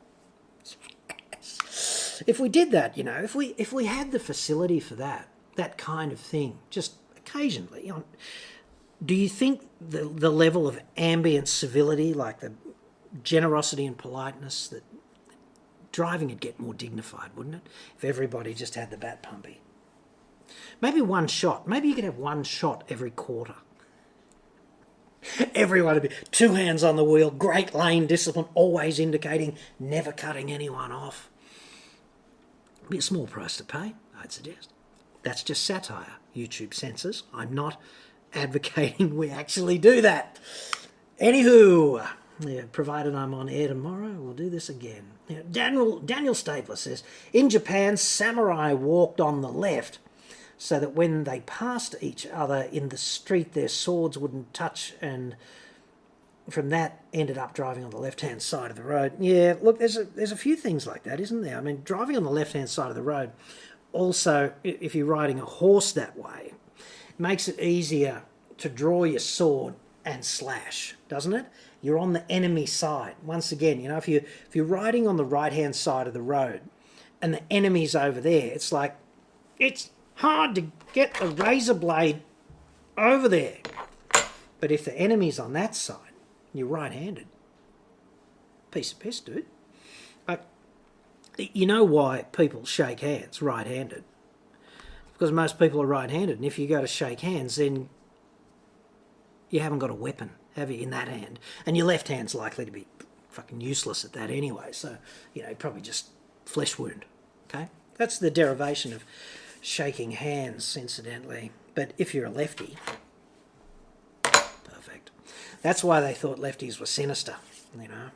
if 2.26 2.40
we 2.40 2.48
did 2.48 2.70
that, 2.72 2.96
you 2.96 3.04
know, 3.04 3.14
if 3.14 3.34
we 3.34 3.54
if 3.58 3.72
we 3.72 3.86
had 3.86 4.12
the 4.12 4.18
facility 4.18 4.80
for 4.80 4.94
that, 4.96 5.28
that 5.56 5.78
kind 5.78 6.12
of 6.12 6.20
thing, 6.20 6.58
just 6.70 6.94
occasionally, 7.16 7.86
know, 7.86 8.04
do 9.04 9.14
you 9.14 9.28
think 9.28 9.62
the 9.80 10.04
the 10.04 10.30
level 10.30 10.66
of 10.66 10.80
ambient 10.96 11.48
civility, 11.48 12.12
like 12.14 12.40
the 12.40 12.52
generosity 13.22 13.86
and 13.86 13.96
politeness, 13.96 14.68
that 14.68 14.82
driving 15.92 16.28
would 16.28 16.40
get 16.40 16.60
more 16.60 16.74
dignified, 16.74 17.30
wouldn't 17.36 17.56
it? 17.56 17.62
If 17.96 18.04
everybody 18.04 18.54
just 18.54 18.74
had 18.74 18.90
the 18.90 18.96
bat 18.96 19.22
pumpy. 19.22 19.58
Maybe 20.80 21.00
one 21.00 21.26
shot. 21.26 21.66
Maybe 21.66 21.88
you 21.88 21.94
could 21.94 22.04
have 22.04 22.18
one 22.18 22.44
shot 22.44 22.84
every 22.88 23.10
quarter. 23.10 23.56
Everyone 25.54 25.94
would 25.94 26.04
be 26.04 26.10
two 26.30 26.54
hands 26.54 26.84
on 26.84 26.96
the 26.96 27.04
wheel, 27.04 27.30
great 27.30 27.74
lane 27.74 28.06
discipline, 28.06 28.46
always 28.54 28.98
indicating, 28.98 29.56
never 29.78 30.12
cutting 30.12 30.50
anyone 30.50 30.92
off. 30.92 31.28
Be 32.88 32.98
a 32.98 33.02
small 33.02 33.26
price 33.26 33.56
to 33.58 33.64
pay, 33.64 33.94
I'd 34.20 34.32
suggest. 34.32 34.72
That's 35.22 35.42
just 35.42 35.64
satire, 35.64 36.14
YouTube 36.34 36.72
censors. 36.72 37.24
I'm 37.34 37.52
not 37.52 37.80
advocating 38.34 39.16
we 39.16 39.30
actually 39.30 39.78
do 39.78 40.00
that. 40.00 40.38
Anywho, 41.20 42.06
yeah, 42.40 42.62
provided 42.72 43.14
I'm 43.14 43.34
on 43.34 43.48
air 43.48 43.68
tomorrow, 43.68 44.12
we'll 44.12 44.34
do 44.34 44.48
this 44.48 44.68
again. 44.68 45.10
Yeah, 45.26 45.40
Daniel 45.50 45.98
Daniel 45.98 46.34
Stapler 46.34 46.76
says 46.76 47.02
in 47.32 47.50
Japan, 47.50 47.96
samurai 47.96 48.72
walked 48.72 49.20
on 49.20 49.42
the 49.42 49.50
left 49.50 49.98
so 50.56 50.80
that 50.80 50.94
when 50.94 51.24
they 51.24 51.40
passed 51.40 51.94
each 52.00 52.26
other 52.26 52.68
in 52.72 52.88
the 52.88 52.96
street, 52.96 53.52
their 53.52 53.68
swords 53.68 54.16
wouldn't 54.16 54.54
touch 54.54 54.94
and 55.00 55.36
from 56.50 56.70
that 56.70 57.02
ended 57.12 57.38
up 57.38 57.54
driving 57.54 57.84
on 57.84 57.90
the 57.90 57.98
left 57.98 58.20
hand 58.20 58.40
side 58.42 58.70
of 58.70 58.76
the 58.76 58.82
road. 58.82 59.12
Yeah, 59.18 59.54
look, 59.60 59.78
there's 59.78 59.96
a 59.96 60.04
there's 60.04 60.32
a 60.32 60.36
few 60.36 60.56
things 60.56 60.86
like 60.86 61.02
that, 61.04 61.20
isn't 61.20 61.42
there? 61.42 61.58
I 61.58 61.60
mean, 61.60 61.82
driving 61.84 62.16
on 62.16 62.24
the 62.24 62.30
left 62.30 62.52
hand 62.52 62.68
side 62.70 62.88
of 62.88 62.94
the 62.96 63.02
road, 63.02 63.32
also 63.92 64.52
if 64.64 64.94
you're 64.94 65.06
riding 65.06 65.38
a 65.40 65.44
horse 65.44 65.92
that 65.92 66.16
way, 66.16 66.54
makes 67.18 67.48
it 67.48 67.60
easier 67.60 68.22
to 68.58 68.68
draw 68.68 69.04
your 69.04 69.20
sword 69.20 69.74
and 70.04 70.24
slash, 70.24 70.96
doesn't 71.08 71.34
it? 71.34 71.46
You're 71.82 71.98
on 71.98 72.12
the 72.12 72.30
enemy 72.30 72.66
side. 72.66 73.14
Once 73.22 73.52
again, 73.52 73.80
you 73.80 73.88
know, 73.88 73.98
if 73.98 74.08
you 74.08 74.16
if 74.18 74.56
you're 74.56 74.64
riding 74.64 75.06
on 75.06 75.16
the 75.16 75.24
right 75.24 75.52
hand 75.52 75.76
side 75.76 76.06
of 76.06 76.14
the 76.14 76.22
road 76.22 76.62
and 77.20 77.34
the 77.34 77.52
enemy's 77.52 77.94
over 77.94 78.20
there, 78.20 78.46
it's 78.52 78.72
like 78.72 78.96
it's 79.58 79.90
hard 80.14 80.54
to 80.54 80.64
get 80.92 81.20
a 81.20 81.28
razor 81.28 81.74
blade 81.74 82.22
over 82.96 83.28
there. 83.28 83.58
But 84.60 84.72
if 84.72 84.84
the 84.84 84.94
enemy's 84.96 85.38
on 85.38 85.52
that 85.52 85.76
side, 85.76 86.07
you're 86.58 86.68
right-handed. 86.68 87.26
Piece 88.70 88.92
of 88.92 88.98
piss, 88.98 89.20
dude. 89.20 89.46
Like, 90.26 90.42
you 91.36 91.66
know 91.66 91.84
why 91.84 92.26
people 92.32 92.64
shake 92.64 93.00
hands 93.00 93.40
right-handed? 93.40 94.04
Because 95.12 95.32
most 95.32 95.58
people 95.58 95.80
are 95.82 95.86
right-handed, 95.86 96.36
and 96.36 96.44
if 96.44 96.58
you 96.58 96.66
go 96.66 96.80
to 96.80 96.86
shake 96.86 97.20
hands, 97.20 97.56
then 97.56 97.88
you 99.50 99.60
haven't 99.60 99.78
got 99.78 99.90
a 99.90 99.94
weapon, 99.94 100.30
have 100.54 100.70
you, 100.70 100.80
in 100.80 100.90
that 100.90 101.08
hand? 101.08 101.38
And 101.64 101.76
your 101.76 101.86
left 101.86 102.08
hand's 102.08 102.34
likely 102.34 102.64
to 102.64 102.70
be 102.70 102.86
fucking 103.30 103.60
useless 103.60 104.04
at 104.04 104.12
that 104.12 104.30
anyway. 104.30 104.68
So, 104.72 104.98
you 105.34 105.42
know, 105.42 105.54
probably 105.54 105.80
just 105.80 106.08
flesh 106.44 106.78
wound. 106.78 107.04
Okay? 107.48 107.68
That's 107.96 108.18
the 108.18 108.30
derivation 108.30 108.92
of 108.92 109.04
shaking 109.60 110.12
hands, 110.12 110.76
incidentally. 110.76 111.52
But 111.74 111.92
if 111.98 112.14
you're 112.14 112.26
a 112.26 112.30
lefty, 112.30 112.76
that's 115.62 115.82
why 115.82 116.00
they 116.00 116.14
thought 116.14 116.38
lefties 116.38 116.78
were 116.78 116.86
sinister, 116.86 117.36
you 117.80 117.88
know. 117.88 118.10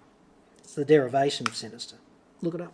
It's 0.59 0.75
the 0.75 0.85
derivation 0.85 1.47
of 1.47 1.57
sinister. 1.57 1.97
Look 2.41 2.55
it 2.55 2.61
up. 2.61 2.73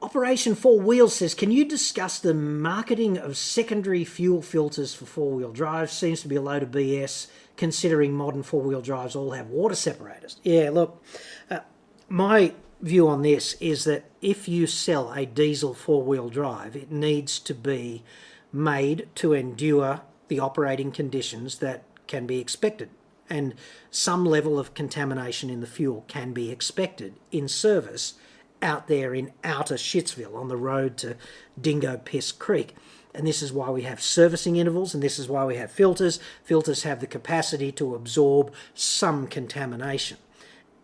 Operation 0.00 0.54
Four 0.54 0.78
Wheels 0.78 1.16
says, 1.16 1.34
can 1.34 1.50
you 1.50 1.64
discuss 1.64 2.20
the 2.20 2.34
marketing 2.34 3.18
of 3.18 3.36
secondary 3.36 4.04
fuel 4.04 4.42
filters 4.42 4.94
for 4.94 5.06
four-wheel 5.06 5.50
drives? 5.50 5.92
Seems 5.92 6.22
to 6.22 6.28
be 6.28 6.36
a 6.36 6.40
load 6.40 6.62
of 6.62 6.70
BS, 6.70 7.26
considering 7.56 8.12
modern 8.12 8.44
four-wheel 8.44 8.80
drives 8.80 9.16
all 9.16 9.32
have 9.32 9.48
water 9.48 9.74
separators. 9.74 10.36
Yeah, 10.44 10.70
look, 10.70 11.02
uh, 11.50 11.60
my 12.08 12.54
view 12.80 13.08
on 13.08 13.22
this 13.22 13.54
is 13.54 13.82
that 13.84 14.04
if 14.22 14.46
you 14.46 14.68
sell 14.68 15.12
a 15.12 15.26
diesel 15.26 15.74
four-wheel 15.74 16.28
drive, 16.28 16.76
it 16.76 16.92
needs 16.92 17.40
to 17.40 17.54
be 17.54 18.04
made 18.52 19.08
to 19.16 19.32
endure 19.32 20.02
the 20.28 20.38
operating 20.38 20.92
conditions 20.92 21.58
that 21.58 21.82
can 22.06 22.24
be 22.24 22.38
expected 22.38 22.88
and 23.30 23.54
some 23.90 24.24
level 24.24 24.58
of 24.58 24.74
contamination 24.74 25.50
in 25.50 25.60
the 25.60 25.66
fuel 25.66 26.04
can 26.08 26.32
be 26.32 26.50
expected 26.50 27.14
in 27.30 27.48
service 27.48 28.14
out 28.60 28.88
there 28.88 29.14
in 29.14 29.32
outer 29.44 29.76
Shitsville 29.76 30.34
on 30.34 30.48
the 30.48 30.56
road 30.56 30.96
to 30.98 31.16
Dingo 31.60 31.98
Piss 31.98 32.32
Creek. 32.32 32.74
And 33.14 33.26
this 33.26 33.42
is 33.42 33.52
why 33.52 33.70
we 33.70 33.82
have 33.82 34.00
servicing 34.00 34.56
intervals 34.56 34.94
and 34.94 35.02
this 35.02 35.18
is 35.18 35.28
why 35.28 35.44
we 35.44 35.56
have 35.56 35.70
filters. 35.70 36.20
Filters 36.44 36.82
have 36.82 37.00
the 37.00 37.06
capacity 37.06 37.72
to 37.72 37.94
absorb 37.94 38.52
some 38.74 39.26
contamination. 39.26 40.18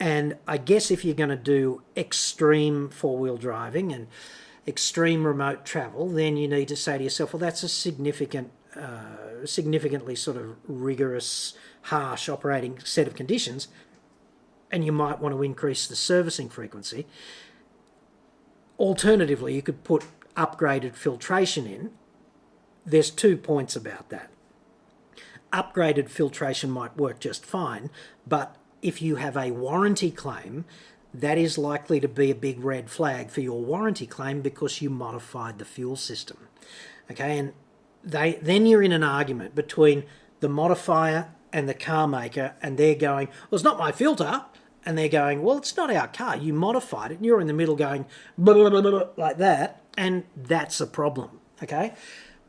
And 0.00 0.36
I 0.46 0.56
guess 0.56 0.90
if 0.90 1.04
you're 1.04 1.14
going 1.14 1.30
to 1.30 1.36
do 1.36 1.82
extreme 1.96 2.88
four 2.88 3.18
wheel 3.18 3.36
driving 3.36 3.92
and 3.92 4.08
extreme 4.66 5.26
remote 5.26 5.64
travel, 5.64 6.08
then 6.08 6.36
you 6.36 6.48
need 6.48 6.68
to 6.68 6.76
say 6.76 6.98
to 6.98 7.04
yourself, 7.04 7.32
well, 7.32 7.40
that's 7.40 7.62
a 7.62 7.68
significant, 7.68 8.50
uh, 8.76 9.46
significantly 9.46 10.14
sort 10.14 10.36
of 10.36 10.56
rigorous, 10.66 11.54
harsh 11.82 12.28
operating 12.28 12.78
set 12.80 13.06
of 13.06 13.14
conditions. 13.14 13.68
And 14.70 14.84
you 14.84 14.92
might 14.92 15.20
want 15.20 15.34
to 15.34 15.42
increase 15.42 15.86
the 15.86 15.96
servicing 15.96 16.48
frequency. 16.48 17.06
Alternatively, 18.78 19.54
you 19.54 19.62
could 19.62 19.84
put 19.84 20.04
upgraded 20.36 20.94
filtration 20.94 21.66
in. 21.66 21.90
There's 22.84 23.10
two 23.10 23.36
points 23.36 23.76
about 23.76 24.10
that. 24.10 24.30
Upgraded 25.52 26.08
filtration 26.08 26.70
might 26.70 26.96
work 26.96 27.20
just 27.20 27.46
fine, 27.46 27.90
but 28.26 28.56
if 28.82 29.00
you 29.00 29.16
have 29.16 29.36
a 29.36 29.52
warranty 29.52 30.10
claim, 30.10 30.64
that 31.14 31.38
is 31.38 31.56
likely 31.56 32.00
to 32.00 32.08
be 32.08 32.30
a 32.30 32.34
big 32.34 32.62
red 32.62 32.90
flag 32.90 33.30
for 33.30 33.40
your 33.40 33.62
warranty 33.62 34.06
claim 34.06 34.42
because 34.42 34.82
you 34.82 34.90
modified 34.90 35.58
the 35.58 35.64
fuel 35.64 35.94
system. 35.94 36.48
Okay, 37.08 37.38
and 37.38 37.52
they 38.04 38.38
then 38.42 38.66
you're 38.66 38.82
in 38.82 38.92
an 38.92 39.02
argument 39.02 39.54
between 39.54 40.04
the 40.40 40.48
modifier 40.48 41.28
and 41.52 41.68
the 41.68 41.74
car 41.74 42.06
maker, 42.06 42.54
and 42.62 42.76
they're 42.76 42.94
going, 42.94 43.28
"Well, 43.28 43.56
it's 43.56 43.64
not 43.64 43.78
my 43.78 43.92
filter," 43.92 44.44
and 44.84 44.98
they're 44.98 45.08
going, 45.08 45.42
"Well, 45.42 45.58
it's 45.58 45.76
not 45.76 45.90
our 45.90 46.08
car. 46.08 46.36
You 46.36 46.52
modified 46.52 47.12
it." 47.12 47.16
And 47.16 47.26
you're 47.26 47.40
in 47.40 47.46
the 47.46 47.52
middle 47.52 47.76
going 47.76 48.06
blah, 48.36 48.68
blah, 48.68 48.80
blah, 48.80 49.04
like 49.16 49.38
that, 49.38 49.82
and 49.96 50.24
that's 50.36 50.80
a 50.80 50.86
problem. 50.86 51.40
Okay. 51.62 51.94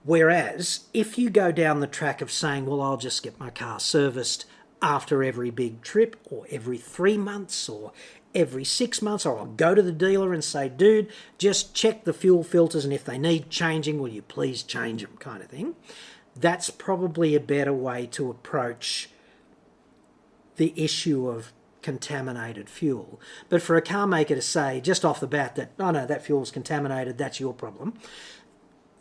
Whereas 0.03 0.81
if 0.93 1.17
you 1.17 1.29
go 1.29 1.51
down 1.51 1.79
the 1.79 1.87
track 1.87 2.21
of 2.21 2.31
saying, 2.31 2.65
"Well, 2.65 2.81
I'll 2.81 2.97
just 2.97 3.23
get 3.23 3.39
my 3.39 3.49
car 3.49 3.79
serviced," 3.79 4.45
after 4.81 5.23
every 5.23 5.49
big 5.49 5.81
trip 5.81 6.15
or 6.29 6.45
every 6.51 6.77
three 6.77 7.17
months 7.17 7.67
or 7.69 7.91
every 8.35 8.63
six 8.63 9.01
months, 9.01 9.25
or 9.25 9.39
I'll 9.39 9.45
go 9.45 9.73
to 9.73 9.81
the 9.81 9.91
dealer 9.91 10.33
and 10.33 10.43
say, 10.43 10.69
dude, 10.69 11.09
just 11.37 11.73
check 11.73 12.03
the 12.03 12.13
fuel 12.13 12.43
filters 12.43 12.83
and 12.83 12.93
if 12.93 13.05
they 13.05 13.17
need 13.17 13.49
changing, 13.49 13.99
will 13.99 14.09
you 14.09 14.21
please 14.21 14.61
change 14.61 15.01
them, 15.01 15.17
kind 15.17 15.41
of 15.41 15.49
thing. 15.49 15.75
That's 16.35 16.69
probably 16.69 17.33
a 17.33 17.39
better 17.39 17.73
way 17.73 18.05
to 18.07 18.29
approach 18.29 19.09
the 20.57 20.73
issue 20.75 21.29
of 21.29 21.53
contaminated 21.81 22.69
fuel. 22.69 23.19
But 23.47 23.61
for 23.61 23.75
a 23.75 23.81
car 23.81 24.07
maker 24.07 24.35
to 24.35 24.41
say 24.41 24.81
just 24.81 25.05
off 25.05 25.19
the 25.19 25.27
bat 25.27 25.55
that, 25.55 25.71
oh 25.79 25.91
no, 25.91 26.05
that 26.05 26.25
fuel's 26.25 26.51
contaminated, 26.51 27.17
that's 27.17 27.39
your 27.39 27.53
problem, 27.53 27.93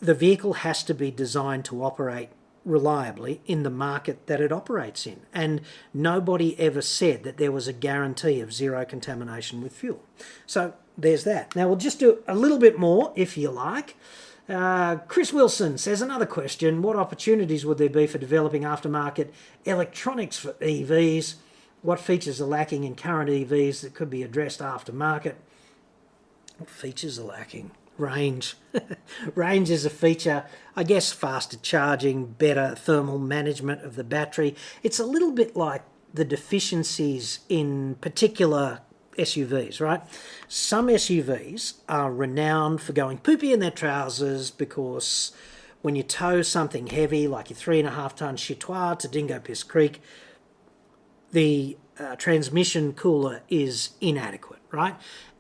the 0.00 0.14
vehicle 0.14 0.54
has 0.54 0.82
to 0.84 0.94
be 0.94 1.10
designed 1.10 1.64
to 1.64 1.82
operate 1.82 2.28
reliably 2.64 3.40
in 3.46 3.62
the 3.62 3.70
market 3.70 4.26
that 4.26 4.40
it 4.40 4.52
operates 4.52 5.06
in. 5.06 5.20
And 5.32 5.60
nobody 5.92 6.58
ever 6.58 6.82
said 6.82 7.22
that 7.24 7.36
there 7.36 7.52
was 7.52 7.68
a 7.68 7.72
guarantee 7.72 8.40
of 8.40 8.52
zero 8.52 8.84
contamination 8.84 9.62
with 9.62 9.72
fuel. 9.74 10.02
So 10.46 10.74
there's 10.96 11.24
that. 11.24 11.54
Now 11.54 11.68
we'll 11.68 11.76
just 11.76 11.98
do 11.98 12.22
a 12.26 12.34
little 12.34 12.58
bit 12.58 12.78
more 12.78 13.12
if 13.16 13.36
you 13.36 13.50
like. 13.50 13.96
Uh, 14.48 14.96
Chris 15.08 15.32
Wilson 15.32 15.78
says 15.78 16.02
another 16.02 16.26
question 16.26 16.82
What 16.82 16.96
opportunities 16.96 17.64
would 17.64 17.78
there 17.78 17.88
be 17.88 18.06
for 18.06 18.18
developing 18.18 18.62
aftermarket 18.62 19.30
electronics 19.64 20.38
for 20.38 20.52
EVs? 20.54 21.36
What 21.82 22.00
features 22.00 22.40
are 22.40 22.46
lacking 22.46 22.84
in 22.84 22.94
current 22.94 23.30
EVs 23.30 23.82
that 23.82 23.94
could 23.94 24.10
be 24.10 24.22
addressed 24.22 24.60
aftermarket? 24.60 25.34
What 26.58 26.70
features 26.70 27.18
are 27.18 27.24
lacking? 27.24 27.72
Range. 27.96 28.56
range 29.34 29.70
is 29.70 29.84
a 29.84 29.90
feature, 29.90 30.44
I 30.76 30.84
guess, 30.84 31.12
faster 31.12 31.56
charging, 31.56 32.26
better 32.26 32.74
thermal 32.74 33.18
management 33.18 33.82
of 33.82 33.96
the 33.96 34.04
battery. 34.04 34.54
It's 34.82 34.98
a 34.98 35.06
little 35.06 35.32
bit 35.32 35.56
like 35.56 35.82
the 36.12 36.24
deficiencies 36.24 37.40
in 37.48 37.96
particular 37.96 38.80
SUVs, 39.18 39.80
right? 39.80 40.02
Some 40.48 40.88
SUVs 40.88 41.74
are 41.88 42.12
renowned 42.12 42.80
for 42.80 42.92
going 42.92 43.18
poopy 43.18 43.52
in 43.52 43.60
their 43.60 43.70
trousers 43.70 44.50
because 44.50 45.32
when 45.82 45.96
you 45.96 46.02
tow 46.02 46.42
something 46.42 46.88
heavy, 46.88 47.28
like 47.28 47.50
your 47.50 47.56
three 47.56 47.78
and 47.78 47.88
a 47.88 47.92
half 47.92 48.16
ton 48.16 48.36
Chitois 48.36 48.98
to 49.00 49.08
Dingo 49.08 49.38
Piss 49.38 49.62
Creek, 49.62 50.00
the 51.32 51.76
uh, 51.98 52.16
transmission 52.16 52.92
cooler 52.92 53.42
is 53.48 53.90
inadequate, 54.00 54.60
right? 54.72 54.96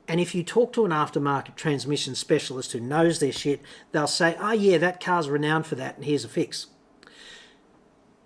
And 0.06 0.20
if 0.20 0.34
you 0.34 0.42
talk 0.42 0.72
to 0.74 0.84
an 0.84 0.90
aftermarket 0.90 1.56
transmission 1.56 2.14
specialist 2.14 2.72
who 2.72 2.80
knows 2.80 3.20
their 3.20 3.32
shit, 3.32 3.62
they'll 3.92 4.06
say, 4.06 4.36
oh, 4.38 4.52
yeah, 4.52 4.78
that 4.78 5.02
car's 5.02 5.28
renowned 5.28 5.66
for 5.66 5.76
that, 5.76 5.96
and 5.96 6.04
here's 6.04 6.24
a 6.24 6.28
fix. 6.28 6.66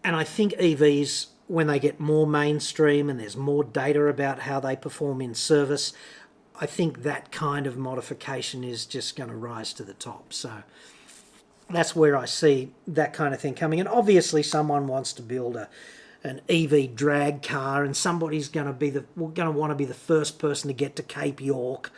And 0.03 0.17
I 0.17 0.25
think 0.25 0.55
EVs, 0.55 1.27
when 1.47 1.67
they 1.67 1.79
get 1.79 2.01
more 2.01 2.27
mainstream 2.27 3.09
and 3.09 3.21
there's 3.21 3.37
more 3.37 3.63
data 3.63 4.07
about 4.07 4.41
how 4.41 4.59
they 4.59 4.75
perform 4.75 5.21
in 5.21 5.35
service, 5.35 5.93
I 6.61 6.67
think 6.67 7.03
that 7.05 7.31
kind 7.31 7.67
of 7.67 7.77
modification 7.77 8.65
is 8.65 8.85
just 8.85 9.15
going 9.15 9.31
to 9.31 9.37
rise 9.37 9.73
to 9.75 9.85
the 9.85 9.95
top. 9.95 10.33
So 10.33 10.65
that's 11.71 11.95
where 11.95 12.17
I 12.17 12.25
see 12.25 12.73
that 12.89 13.13
kind 13.13 13.33
of 13.33 13.41
thing 13.41 13.55
coming. 13.55 13.79
And 13.79 13.89
obviously, 13.89 14.43
someone 14.43 14.89
wants 14.89 15.13
to 15.15 15.23
build 15.23 15.57
a 15.57 15.69
an 16.25 16.41
EV 16.49 16.95
drag 16.95 17.43
car, 17.43 17.85
and 17.85 17.97
somebody's 17.97 18.49
going 18.49 18.67
to 18.67 18.73
be 18.73 18.91
the 18.91 19.05
going 19.17 19.35
to 19.35 19.51
want 19.51 19.71
to 19.71 19.77
be 19.77 19.85
the 19.85 19.95
first 19.95 20.39
person 20.39 20.69
to 20.69 20.75
get 20.75 20.97
to 20.97 21.03
Cape 21.03 21.41
York 21.41 21.93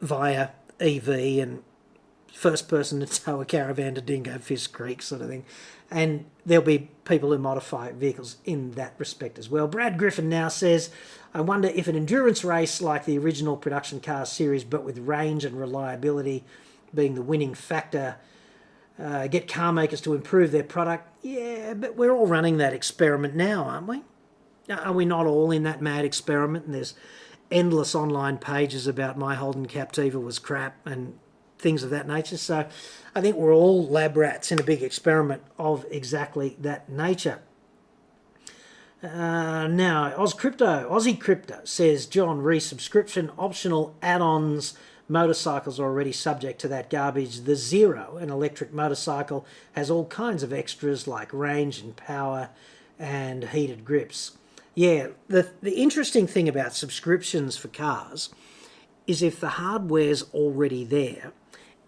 via 0.00 0.48
EV, 0.80 1.08
and 1.08 1.62
first 2.32 2.68
person 2.68 3.00
to 3.00 3.06
tow 3.24 3.40
a 3.40 3.44
caravan 3.44 3.94
to 3.94 4.00
Dingo 4.00 4.38
Piss 4.38 4.66
Creek, 4.66 5.02
sort 5.02 5.22
of 5.22 5.28
thing. 5.28 5.44
And 5.90 6.24
there'll 6.46 6.64
be 6.64 6.90
people 7.04 7.30
who 7.30 7.38
modify 7.38 7.92
vehicles 7.92 8.36
in 8.46 8.72
that 8.72 8.94
respect 8.96 9.38
as 9.38 9.50
well. 9.50 9.68
Brad 9.68 9.98
Griffin 9.98 10.28
now 10.30 10.48
says, 10.48 10.90
I 11.34 11.42
wonder 11.42 11.68
if 11.68 11.86
an 11.86 11.96
endurance 11.96 12.44
race 12.44 12.80
like 12.80 13.04
the 13.04 13.18
original 13.18 13.56
production 13.56 14.00
car 14.00 14.24
series, 14.24 14.64
but 14.64 14.84
with 14.84 14.98
range 14.98 15.44
and 15.44 15.60
reliability 15.60 16.44
being 16.94 17.14
the 17.14 17.22
winning 17.22 17.54
factor, 17.54 18.16
uh, 18.98 19.26
get 19.26 19.48
car 19.48 19.72
makers 19.72 20.00
to 20.02 20.14
improve 20.14 20.52
their 20.52 20.64
product. 20.64 21.08
Yeah, 21.22 21.74
but 21.74 21.96
we're 21.96 22.12
all 22.12 22.26
running 22.26 22.58
that 22.58 22.72
experiment 22.72 23.34
now, 23.34 23.64
aren't 23.64 23.86
we? 23.86 24.02
Are 24.70 24.92
we 24.92 25.04
not 25.04 25.26
all 25.26 25.50
in 25.50 25.62
that 25.64 25.82
mad 25.82 26.04
experiment? 26.04 26.66
And 26.66 26.74
there's 26.74 26.94
endless 27.50 27.94
online 27.94 28.38
pages 28.38 28.86
about 28.86 29.18
my 29.18 29.34
Holden 29.34 29.66
Captiva 29.66 30.22
was 30.22 30.38
crap 30.38 30.86
and 30.86 31.18
things 31.58 31.82
of 31.82 31.90
that 31.90 32.08
nature. 32.08 32.36
So 32.36 32.66
I 33.14 33.20
think 33.20 33.36
we're 33.36 33.54
all 33.54 33.86
lab 33.86 34.16
rats 34.16 34.50
in 34.50 34.58
a 34.58 34.64
big 34.64 34.82
experiment 34.82 35.42
of 35.58 35.86
exactly 35.90 36.56
that 36.60 36.88
nature. 36.88 37.40
Uh, 39.02 39.66
now, 39.66 40.14
Oz 40.16 40.32
Crypto, 40.32 40.88
Aussie 40.88 41.18
Crypto 41.18 41.60
says 41.64 42.06
John, 42.06 42.40
resubscription 42.40 43.32
optional 43.36 43.96
add-ons 44.00 44.74
motorcycles 45.12 45.78
are 45.78 45.84
already 45.84 46.12
subject 46.12 46.60
to 46.62 46.68
that 46.68 46.90
garbage. 46.90 47.42
The 47.42 47.54
Zero, 47.54 48.16
an 48.16 48.30
electric 48.30 48.72
motorcycle, 48.72 49.44
has 49.72 49.90
all 49.90 50.06
kinds 50.06 50.42
of 50.42 50.52
extras 50.52 51.06
like 51.06 51.32
range 51.32 51.80
and 51.80 51.94
power 51.94 52.48
and 52.98 53.50
heated 53.50 53.84
grips. 53.84 54.38
Yeah, 54.74 55.08
the, 55.28 55.50
the 55.60 55.74
interesting 55.74 56.26
thing 56.26 56.48
about 56.48 56.74
subscriptions 56.74 57.56
for 57.56 57.68
cars 57.68 58.30
is 59.06 59.22
if 59.22 59.38
the 59.38 59.50
hardware's 59.50 60.22
already 60.32 60.84
there, 60.84 61.32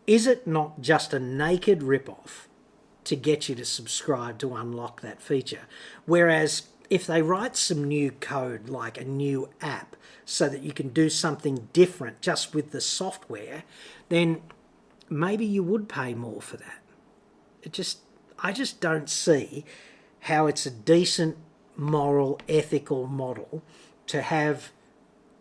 is 0.06 0.26
it 0.26 0.46
not 0.46 0.82
just 0.82 1.14
a 1.14 1.18
naked 1.18 1.82
rip-off 1.82 2.46
to 3.04 3.16
get 3.16 3.48
you 3.48 3.54
to 3.54 3.64
subscribe 3.64 4.38
to 4.38 4.54
unlock 4.54 5.00
that 5.00 5.22
feature? 5.22 5.62
Whereas 6.04 6.68
if 6.90 7.06
they 7.06 7.22
write 7.22 7.56
some 7.56 7.84
new 7.84 8.10
code 8.10 8.68
like 8.68 9.00
a 9.00 9.04
new 9.04 9.48
app 9.62 9.96
so 10.24 10.48
that 10.48 10.62
you 10.62 10.72
can 10.72 10.88
do 10.88 11.08
something 11.08 11.68
different 11.72 12.20
just 12.20 12.54
with 12.54 12.70
the 12.70 12.80
software, 12.80 13.64
then 14.08 14.42
maybe 15.08 15.44
you 15.44 15.62
would 15.62 15.88
pay 15.88 16.14
more 16.14 16.40
for 16.40 16.56
that. 16.56 16.82
It 17.62 17.72
just 17.72 17.98
I 18.38 18.52
just 18.52 18.80
don't 18.80 19.08
see 19.08 19.64
how 20.20 20.46
it's 20.46 20.66
a 20.66 20.70
decent 20.70 21.36
moral 21.76 22.40
ethical 22.48 23.06
model 23.06 23.62
to 24.06 24.22
have 24.22 24.70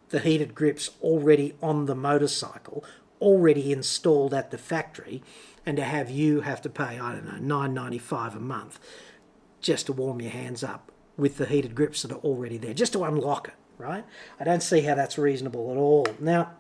the 0.10 0.20
heated 0.20 0.54
grips 0.54 0.90
already 1.02 1.56
on 1.62 1.86
the 1.86 1.96
motorcycle, 1.96 2.84
already 3.20 3.72
installed 3.72 4.34
at 4.34 4.52
the 4.52 4.58
factory, 4.58 5.24
and 5.66 5.78
to 5.78 5.84
have 5.84 6.10
you 6.10 6.42
have 6.42 6.62
to 6.62 6.70
pay, 6.70 7.00
I 7.00 7.14
don't 7.14 7.26
know, 7.26 7.38
nine 7.40 7.74
ninety 7.74 7.98
five 7.98 8.36
a 8.36 8.40
month 8.40 8.80
just 9.62 9.86
to 9.86 9.94
warm 9.94 10.22
your 10.22 10.32
hands 10.32 10.64
up 10.64 10.92
with 11.16 11.38
the 11.38 11.46
heated 11.46 11.74
grips 11.74 12.02
that 12.02 12.12
are 12.12 12.20
already 12.20 12.58
there, 12.58 12.74
just 12.74 12.94
to 12.94 13.04
unlock 13.06 13.48
it 13.48 13.54
right? 13.78 14.06
I 14.40 14.44
don't 14.44 14.64
see 14.64 14.82
how 14.82 14.96
that's 14.96 15.18
reasonable 15.18 15.72
at 15.72 15.78
all. 15.78 16.08
Now, 16.20 16.52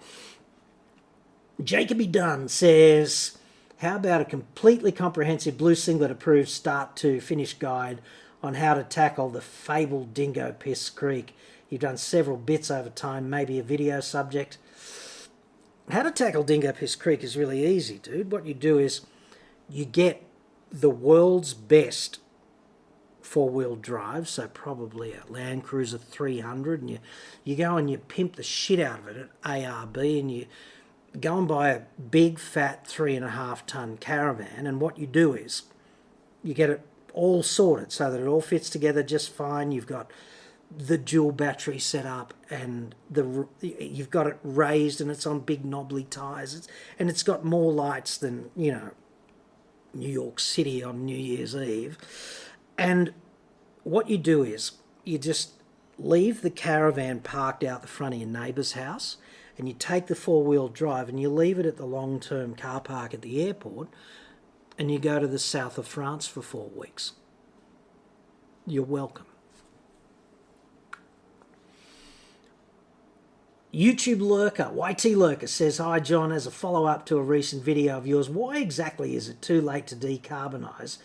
Jacoby 1.64 2.08
Dunn 2.08 2.48
says, 2.48 3.38
How 3.78 3.98
about 3.98 4.22
a 4.22 4.26
completely 4.26 4.92
comprehensive 4.92 5.58
blue 5.58 5.76
singlet 5.76 6.12
approved 6.12 6.50
start 6.50 6.96
to 6.98 7.22
finish 7.22 7.54
guide 7.54 8.02
on 8.42 8.56
how 8.56 8.74
to 8.74 8.84
tackle 8.84 9.30
the 9.30 9.42
fabled 9.42 10.14
Dingo 10.14 10.56
Piss 10.58 10.90
Creek? 10.90 11.36
You've 11.70 11.82
done 11.82 11.98
several 11.98 12.38
bits 12.38 12.70
over 12.70 12.90
time, 12.90 13.30
maybe 13.30 13.60
a 13.60 13.64
video 13.64 14.00
subject. 14.00 14.58
how 15.90 16.04
to 16.04 16.12
tackle 16.12 16.44
Dingo 16.44 16.72
Piss 16.72 16.96
Creek 16.96 17.24
is 17.24 17.38
really 17.38 17.66
easy, 17.66 17.98
dude. 17.98 18.32
What 18.32 18.46
you 18.46 18.54
do 18.54 18.78
is 18.80 19.02
you 19.70 19.86
get 19.86 20.24
the 20.72 20.90
world's 20.90 21.54
best 21.54 22.20
four 23.24 23.50
wheel 23.50 23.76
drive, 23.76 24.28
so 24.28 24.48
probably 24.48 25.14
a 25.14 25.24
Land 25.32 25.64
Cruiser 25.64 25.98
300, 25.98 26.82
and 26.82 26.90
you, 26.90 27.00
you 27.44 27.56
go 27.56 27.78
and 27.78 27.90
you 27.90 27.98
pimp 27.98 28.36
the 28.36 28.44
shit 28.44 28.80
out 28.80 29.00
of 29.00 29.08
it 29.08 29.18
at 29.18 29.30
ARB 29.44 30.20
and 30.20 30.32
you 30.32 30.46
go 31.20 31.38
and 31.38 31.48
buy 31.48 31.70
a 31.70 31.82
big 32.12 32.40
fat 32.40 32.86
three 32.86 33.16
and 33.16 33.26
a 33.26 33.30
half 33.30 33.66
ton 33.66 33.98
caravan. 33.98 34.68
And 34.68 34.82
what 34.82 34.98
you 34.98 35.08
do 35.08 35.34
is 35.34 35.64
you 36.44 36.54
get 36.54 36.70
it 36.70 36.82
all 37.14 37.44
sorted 37.44 37.92
so 37.92 38.12
that 38.12 38.20
it 38.20 38.28
all 38.28 38.42
fits 38.42 38.70
together 38.70 39.04
just 39.04 39.32
fine. 39.32 39.72
You've 39.72 39.88
got 39.88 40.12
the 40.76 40.98
dual 40.98 41.32
battery 41.32 41.78
set 41.78 42.06
up 42.06 42.34
and 42.50 42.96
the 43.10 43.48
you've 43.62 44.10
got 44.10 44.26
it 44.26 44.38
raised 44.44 45.00
and 45.00 45.12
it's 45.12 45.28
on 45.28 45.40
big 45.40 45.64
knobbly 45.64 46.04
tires 46.04 46.56
it's, 46.56 46.68
and 46.98 47.12
it's 47.12 47.22
got 47.22 47.46
more 47.46 47.72
lights 47.72 48.18
than 48.18 48.50
you 48.56 48.72
know 48.72 48.90
New 49.94 50.10
York 50.10 50.40
City 50.40 50.84
on 50.84 51.06
New 51.06 51.16
Year's 51.16 51.56
Eve 51.56 52.00
and 52.78 53.14
what 53.84 54.10
you 54.10 54.18
do 54.18 54.44
is 54.44 54.74
you 55.04 55.18
just 55.18 55.52
leave 55.98 56.42
the 56.42 56.50
caravan 56.50 57.20
parked 57.20 57.64
out 57.64 57.82
the 57.82 57.88
front 57.88 58.14
of 58.14 58.22
your 58.22 58.30
neighbour's 58.30 58.74
house 58.74 59.18
and 59.58 59.68
you 59.68 59.74
take 59.74 60.08
the 60.08 60.16
four 60.16 60.44
wheel 60.44 60.68
drive 60.68 61.10
and 61.10 61.20
you 61.20 61.30
leave 61.30 61.60
it 61.60 61.66
at 61.66 61.78
the 61.78 61.86
long 61.86 62.20
term 62.20 62.56
car 62.56 62.82
park 62.82 63.14
at 63.14 63.22
the 63.22 63.46
airport 63.46 63.88
and 64.78 64.92
you 64.92 64.98
go 64.98 65.20
to 65.20 65.28
the 65.28 65.40
south 65.40 65.78
of 65.78 65.88
France 65.88 66.26
for 66.26 66.42
four 66.42 66.70
weeks. 66.70 67.14
You're 68.66 68.84
welcome. 68.84 69.26
YouTube 73.74 74.22
Lurker, 74.22 74.72
YT 74.72 75.18
Lurker 75.18 75.48
says, 75.48 75.80
Hi 75.80 76.00
John, 76.00 76.32
as 76.32 76.46
a 76.46 76.52
follow 76.52 76.86
up 76.86 77.08
to 77.08 77.18
a 77.18 77.24
recent 77.24 77.64
video 77.64 77.98
of 77.98 78.06
yours, 78.06 78.30
why 78.30 78.58
exactly 78.58 79.16
is 79.16 79.30
it 79.30 79.42
too 79.42 79.62
late 79.62 79.88
to 79.88 79.96
decarbonise 79.96 81.00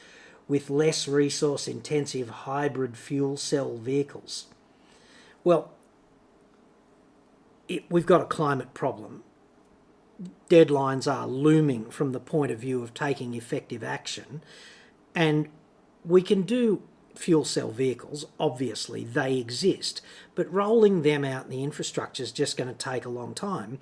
with 0.49 0.71
less 0.71 1.07
resource 1.07 1.69
intensive 1.69 2.29
hybrid 2.31 2.97
fuel 2.97 3.37
cell 3.37 3.77
vehicles? 3.77 4.47
Well, 5.45 5.71
it, 7.69 7.85
we've 7.91 8.07
got 8.07 8.23
a 8.23 8.27
climate 8.27 8.75
problem. 8.75 9.23
Deadlines 10.51 11.11
are 11.11 11.27
looming 11.27 11.91
from 11.91 12.13
the 12.13 12.21
point 12.21 12.51
of 12.51 12.59
view 12.59 12.83
of 12.83 12.95
taking 12.95 13.35
effective 13.35 13.85
action, 13.85 14.43
and 15.15 15.49
we 16.05 16.23
can 16.23 16.43
do 16.43 16.83
fuel 17.15 17.45
cell 17.45 17.71
vehicles, 17.71 18.27
obviously, 18.39 19.05
they 19.05 19.37
exist, 19.37 20.01
but 20.35 20.53
rolling 20.53 21.03
them 21.03 21.25
out 21.25 21.45
in 21.45 21.51
the 21.51 21.65
infrastructure 21.65 22.23
is 22.23 22.33
just 22.33 22.57
going 22.57 22.69
to 22.69 22.75
take 22.75 23.05
a 23.05 23.11
long 23.11 23.35
time. 23.35 23.79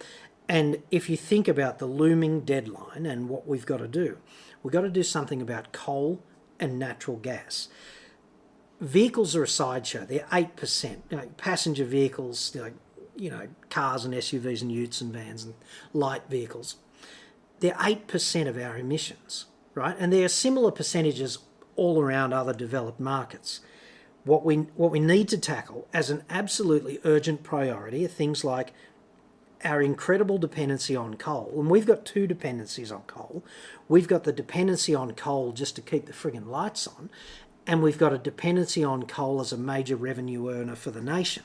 And 0.49 0.83
if 0.91 1.11
you 1.11 1.17
think 1.17 1.49
about 1.49 1.79
the 1.79 1.87
looming 1.87 2.41
deadline 2.41 3.05
and 3.05 3.29
what 3.29 3.47
we've 3.47 3.67
got 3.67 3.79
to 3.79 3.89
do, 3.89 4.19
we've 4.63 4.73
got 4.73 4.83
to 4.83 4.91
do 4.91 5.03
something 5.03 5.43
about 5.43 5.73
coal 5.73 6.23
and 6.61 6.79
natural 6.79 7.17
gas. 7.17 7.69
Vehicles 8.81 9.35
are 9.35 9.43
a 9.43 9.49
sideshow. 9.49 10.05
They're 10.05 10.27
8%. 10.31 10.99
You 11.11 11.17
know, 11.17 11.29
passenger 11.37 11.85
vehicles, 11.85 12.55
know, 12.55 12.73
you 13.17 13.31
know, 13.31 13.49
cars 13.71 14.05
and 14.05 14.13
SUVs 14.15 14.63
and 14.63 14.71
utes 14.71 15.01
and 15.01 15.13
vans 15.13 15.45
and 15.45 15.55
light 15.93 16.23
vehicles. 16.29 16.77
They're 17.61 17.73
8% 17.73 18.49
of 18.49 18.59
our 18.59 18.77
emissions, 18.77 19.47
right? 19.75 19.97
And 19.99 20.13
there 20.13 20.25
are 20.25 20.29
similar 20.29 20.71
percentages 20.71 21.39
all 21.75 22.01
around 22.01 22.33
other 22.33 22.53
developed 22.53 23.01
markets. 23.01 23.61
What 24.25 24.45
we, 24.45 24.57
what 24.57 24.91
we 24.91 25.01
need 25.01 25.29
to 25.29 25.39
tackle 25.39 25.89
as 25.95 26.11
an 26.11 26.25
absolutely 26.29 26.99
urgent 27.05 27.43
priority 27.43 28.05
are 28.05 28.09
things 28.09 28.45
like 28.45 28.73
our 29.67 29.83
incredible 29.83 30.39
dependency 30.39 30.95
on 30.95 31.15
coal. 31.15 31.53
And 31.57 31.69
we've 31.69 31.87
got 31.87 32.07
two 32.07 32.27
dependencies 32.27 32.93
on 32.93 33.03
coal. 33.03 33.45
We've 33.89 34.09
got 34.09 34.25
the 34.25 34.33
dependency 34.33 34.95
on 34.95 35.13
coal 35.13 35.53
just 35.53 35.75
to 35.77 35.83
keep 35.83 36.07
the 36.07 36.13
friggin' 36.13 36.47
lights 36.47 36.87
on, 36.87 37.11
and 37.67 37.83
we've 37.83 37.99
got 37.99 38.13
a 38.13 38.19
dependency 38.19 38.85
on 38.85 39.07
coal 39.07 39.41
as 39.41 39.53
a 39.53 39.59
major 39.59 39.97
revenue 39.97 40.49
earner 40.51 40.77
for 40.77 40.93
the 40.93 41.03
nation. 41.03 41.43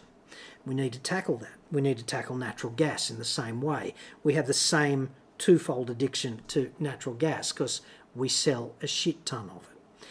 We 0.66 0.76
need 0.76 0.94
to 0.94 1.00
tackle 1.00 1.38
that. 1.38 1.58
We 1.72 1.82
need 1.82 1.98
to 1.98 2.06
tackle 2.06 2.36
natural 2.36 2.72
gas 2.72 3.10
in 3.10 3.18
the 3.18 3.26
same 3.26 3.62
way. 3.62 3.96
We 4.24 4.36
have 4.36 4.46
the 4.46 4.54
same 4.54 5.10
twofold 5.40 5.90
addiction 5.90 6.42
to 6.50 6.72
natural 6.78 7.16
gas 7.16 7.52
because 7.52 7.82
we 8.16 8.30
sell 8.30 8.76
a 8.82 8.88
shit 8.88 9.26
ton 9.26 9.50
of 9.50 9.64
it. 9.64 10.08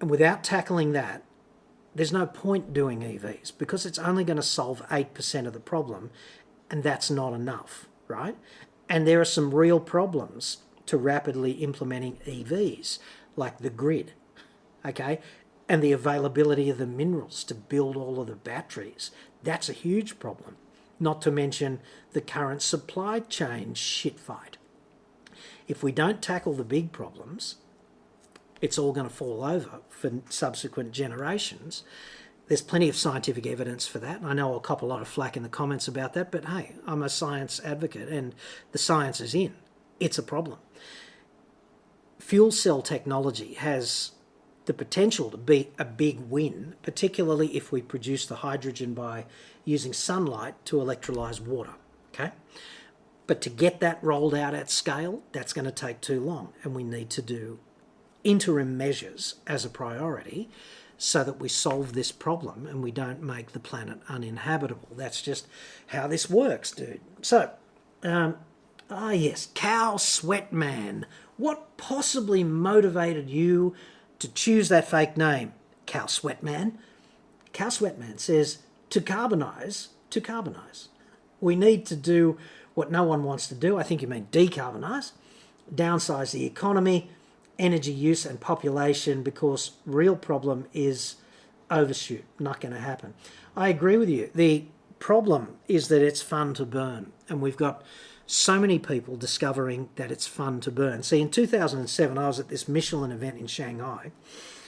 And 0.00 0.10
without 0.10 0.44
tackling 0.44 0.92
that, 0.92 1.22
there's 1.94 2.12
no 2.12 2.26
point 2.26 2.74
doing 2.74 3.00
EVs 3.00 3.52
because 3.56 3.86
it's 3.86 3.98
only 3.98 4.22
going 4.22 4.36
to 4.36 4.42
solve 4.42 4.86
8% 4.90 5.46
of 5.46 5.54
the 5.54 5.60
problem, 5.60 6.10
and 6.70 6.82
that's 6.82 7.10
not 7.10 7.32
enough, 7.32 7.88
right? 8.08 8.36
And 8.88 9.06
there 9.06 9.20
are 9.20 9.24
some 9.24 9.54
real 9.54 9.80
problems 9.80 10.58
to 10.86 10.96
rapidly 10.96 11.52
implementing 11.52 12.18
EVs, 12.26 12.98
like 13.34 13.58
the 13.58 13.70
grid, 13.70 14.12
okay? 14.84 15.20
And 15.68 15.82
the 15.82 15.92
availability 15.92 16.70
of 16.70 16.78
the 16.78 16.86
minerals 16.86 17.42
to 17.44 17.54
build 17.54 17.96
all 17.96 18.20
of 18.20 18.28
the 18.28 18.36
batteries. 18.36 19.10
That's 19.42 19.68
a 19.68 19.74
huge 19.74 20.18
problem, 20.18 20.56
not 21.00 21.20
to 21.22 21.30
mention 21.30 21.80
the 22.12 22.20
current 22.20 22.62
supply 22.62 23.20
chain 23.20 23.74
shit 23.74 24.20
fight. 24.20 24.56
If 25.66 25.82
we 25.82 25.90
don't 25.90 26.22
tackle 26.22 26.54
the 26.54 26.64
big 26.64 26.92
problems, 26.92 27.56
it's 28.60 28.78
all 28.78 28.92
going 28.92 29.08
to 29.08 29.14
fall 29.14 29.44
over 29.44 29.80
for 29.88 30.10
subsequent 30.28 30.92
generations. 30.92 31.82
There's 32.48 32.62
plenty 32.62 32.88
of 32.88 32.96
scientific 32.96 33.46
evidence 33.46 33.86
for 33.86 33.98
that. 33.98 34.20
And 34.20 34.26
I 34.26 34.32
know 34.32 34.52
I'll 34.52 34.60
cop 34.60 34.82
a 34.82 34.86
lot 34.86 35.02
of 35.02 35.08
flack 35.08 35.36
in 35.36 35.42
the 35.42 35.48
comments 35.48 35.88
about 35.88 36.14
that, 36.14 36.30
but 36.30 36.44
hey, 36.44 36.74
I'm 36.86 37.02
a 37.02 37.08
science 37.08 37.60
advocate 37.64 38.08
and 38.08 38.34
the 38.72 38.78
science 38.78 39.20
is 39.20 39.34
in. 39.34 39.54
It's 39.98 40.18
a 40.18 40.22
problem. 40.22 40.58
Fuel 42.18 42.52
cell 42.52 42.82
technology 42.82 43.54
has 43.54 44.12
the 44.66 44.74
potential 44.74 45.30
to 45.30 45.36
be 45.36 45.70
a 45.78 45.84
big 45.84 46.20
win, 46.20 46.74
particularly 46.82 47.56
if 47.56 47.72
we 47.72 47.80
produce 47.80 48.26
the 48.26 48.36
hydrogen 48.36 48.94
by 48.94 49.24
using 49.64 49.92
sunlight 49.92 50.54
to 50.66 50.76
electrolyze 50.76 51.40
water. 51.40 51.74
Okay? 52.12 52.32
But 53.26 53.40
to 53.42 53.50
get 53.50 53.80
that 53.80 53.98
rolled 54.02 54.34
out 54.34 54.54
at 54.54 54.70
scale, 54.70 55.22
that's 55.32 55.52
going 55.52 55.64
to 55.64 55.72
take 55.72 56.00
too 56.00 56.20
long, 56.20 56.52
and 56.62 56.74
we 56.74 56.84
need 56.84 57.10
to 57.10 57.22
do 57.22 57.58
interim 58.24 58.76
measures 58.76 59.36
as 59.46 59.64
a 59.64 59.70
priority 59.70 60.48
so 60.98 61.22
that 61.24 61.38
we 61.40 61.48
solve 61.48 61.92
this 61.92 62.10
problem 62.12 62.66
and 62.66 62.82
we 62.82 62.90
don't 62.90 63.22
make 63.22 63.52
the 63.52 63.60
planet 63.60 63.98
uninhabitable. 64.08 64.88
That's 64.96 65.20
just 65.20 65.46
how 65.88 66.06
this 66.06 66.30
works, 66.30 66.70
dude. 66.70 67.00
So, 67.22 67.50
um, 68.02 68.36
ah, 68.90 69.10
yes, 69.10 69.48
Cow 69.54 69.96
Sweat 69.96 70.52
Man. 70.52 71.06
What 71.36 71.76
possibly 71.76 72.42
motivated 72.42 73.28
you 73.28 73.74
to 74.18 74.32
choose 74.32 74.68
that 74.70 74.88
fake 74.88 75.16
name, 75.16 75.52
Cow 75.84 76.06
Sweat 76.06 76.42
Man? 76.42 76.78
Cow 77.52 77.68
Sweat 77.68 77.98
Man 77.98 78.18
says 78.18 78.58
to 78.90 79.00
carbonize, 79.00 79.88
to 80.10 80.20
carbonize. 80.20 80.88
We 81.40 81.56
need 81.56 81.84
to 81.86 81.96
do 81.96 82.38
what 82.74 82.90
no 82.90 83.02
one 83.02 83.24
wants 83.24 83.46
to 83.48 83.54
do. 83.54 83.78
I 83.78 83.82
think 83.82 84.00
you 84.02 84.08
mean 84.08 84.28
decarbonize, 84.32 85.12
downsize 85.74 86.32
the 86.32 86.46
economy, 86.46 87.10
energy 87.58 87.92
use 87.92 88.26
and 88.26 88.40
population 88.40 89.22
because 89.22 89.72
real 89.84 90.16
problem 90.16 90.66
is 90.72 91.16
overshoot 91.70 92.24
not 92.38 92.60
going 92.60 92.74
to 92.74 92.80
happen. 92.80 93.14
I 93.56 93.68
agree 93.68 93.96
with 93.96 94.08
you. 94.08 94.30
The 94.34 94.66
problem 94.98 95.56
is 95.68 95.88
that 95.88 96.02
it's 96.02 96.22
fun 96.22 96.54
to 96.54 96.64
burn 96.64 97.12
and 97.28 97.40
we've 97.40 97.56
got 97.56 97.82
so 98.26 98.58
many 98.58 98.78
people 98.78 99.16
discovering 99.16 99.88
that 99.96 100.10
it's 100.10 100.26
fun 100.26 100.60
to 100.60 100.70
burn. 100.70 101.02
See 101.02 101.20
in 101.20 101.30
2007 101.30 102.18
i 102.18 102.26
was 102.26 102.40
at 102.40 102.48
this 102.48 102.66
michelin 102.66 103.12
event 103.12 103.38
in 103.38 103.46
shanghai 103.46 104.10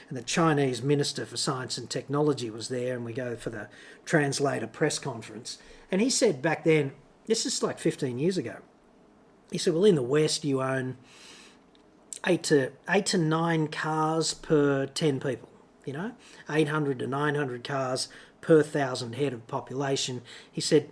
and 0.09 0.17
the 0.17 0.23
chinese 0.23 0.83
minister 0.83 1.25
for 1.25 1.37
science 1.37 1.79
and 1.79 1.89
technology 1.89 2.51
was 2.51 2.69
there 2.69 2.95
and 2.95 3.05
we 3.05 3.13
go 3.13 3.37
for 3.37 3.51
the 3.51 3.69
translator 4.05 4.67
press 4.67 4.99
conference. 4.99 5.59
And 5.91 6.01
he 6.01 6.11
said 6.11 6.43
back 6.43 6.65
then 6.65 6.93
this 7.27 7.47
is 7.47 7.63
like 7.63 7.79
15 7.79 8.19
years 8.19 8.37
ago 8.37 8.57
he 9.51 9.59
said 9.59 9.73
well 9.73 9.85
in 9.85 9.95
the 9.95 10.03
west 10.03 10.45
you 10.45 10.61
own 10.61 10.99
eight 12.27 12.43
to 12.45 12.73
eight 12.89 13.07
to 13.07 13.19
nine 13.19 13.69
cars 13.69 14.35
per 14.35 14.87
ten 14.87 15.21
people. 15.21 15.49
You 15.85 15.93
know, 15.95 16.13
eight 16.51 16.69
hundred 16.69 16.99
to 16.99 17.07
nine 17.07 17.35
hundred 17.35 17.65
cars 17.65 18.09
per 18.41 18.63
thousand 18.63 19.15
head 19.15 19.33
of 19.33 19.47
population. 19.47 20.23
He 20.51 20.61
said 20.61 20.91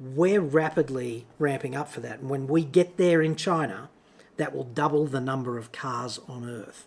we're 0.00 0.40
rapidly 0.40 1.26
ramping 1.38 1.76
up 1.76 1.88
for 1.88 2.00
that, 2.00 2.20
and 2.20 2.28
when 2.28 2.46
we 2.46 2.64
get 2.64 2.96
there 2.96 3.22
in 3.22 3.36
China, 3.36 3.88
that 4.36 4.54
will 4.54 4.64
double 4.64 5.06
the 5.06 5.20
number 5.20 5.58
of 5.58 5.72
cars 5.72 6.18
on 6.28 6.48
Earth. 6.48 6.86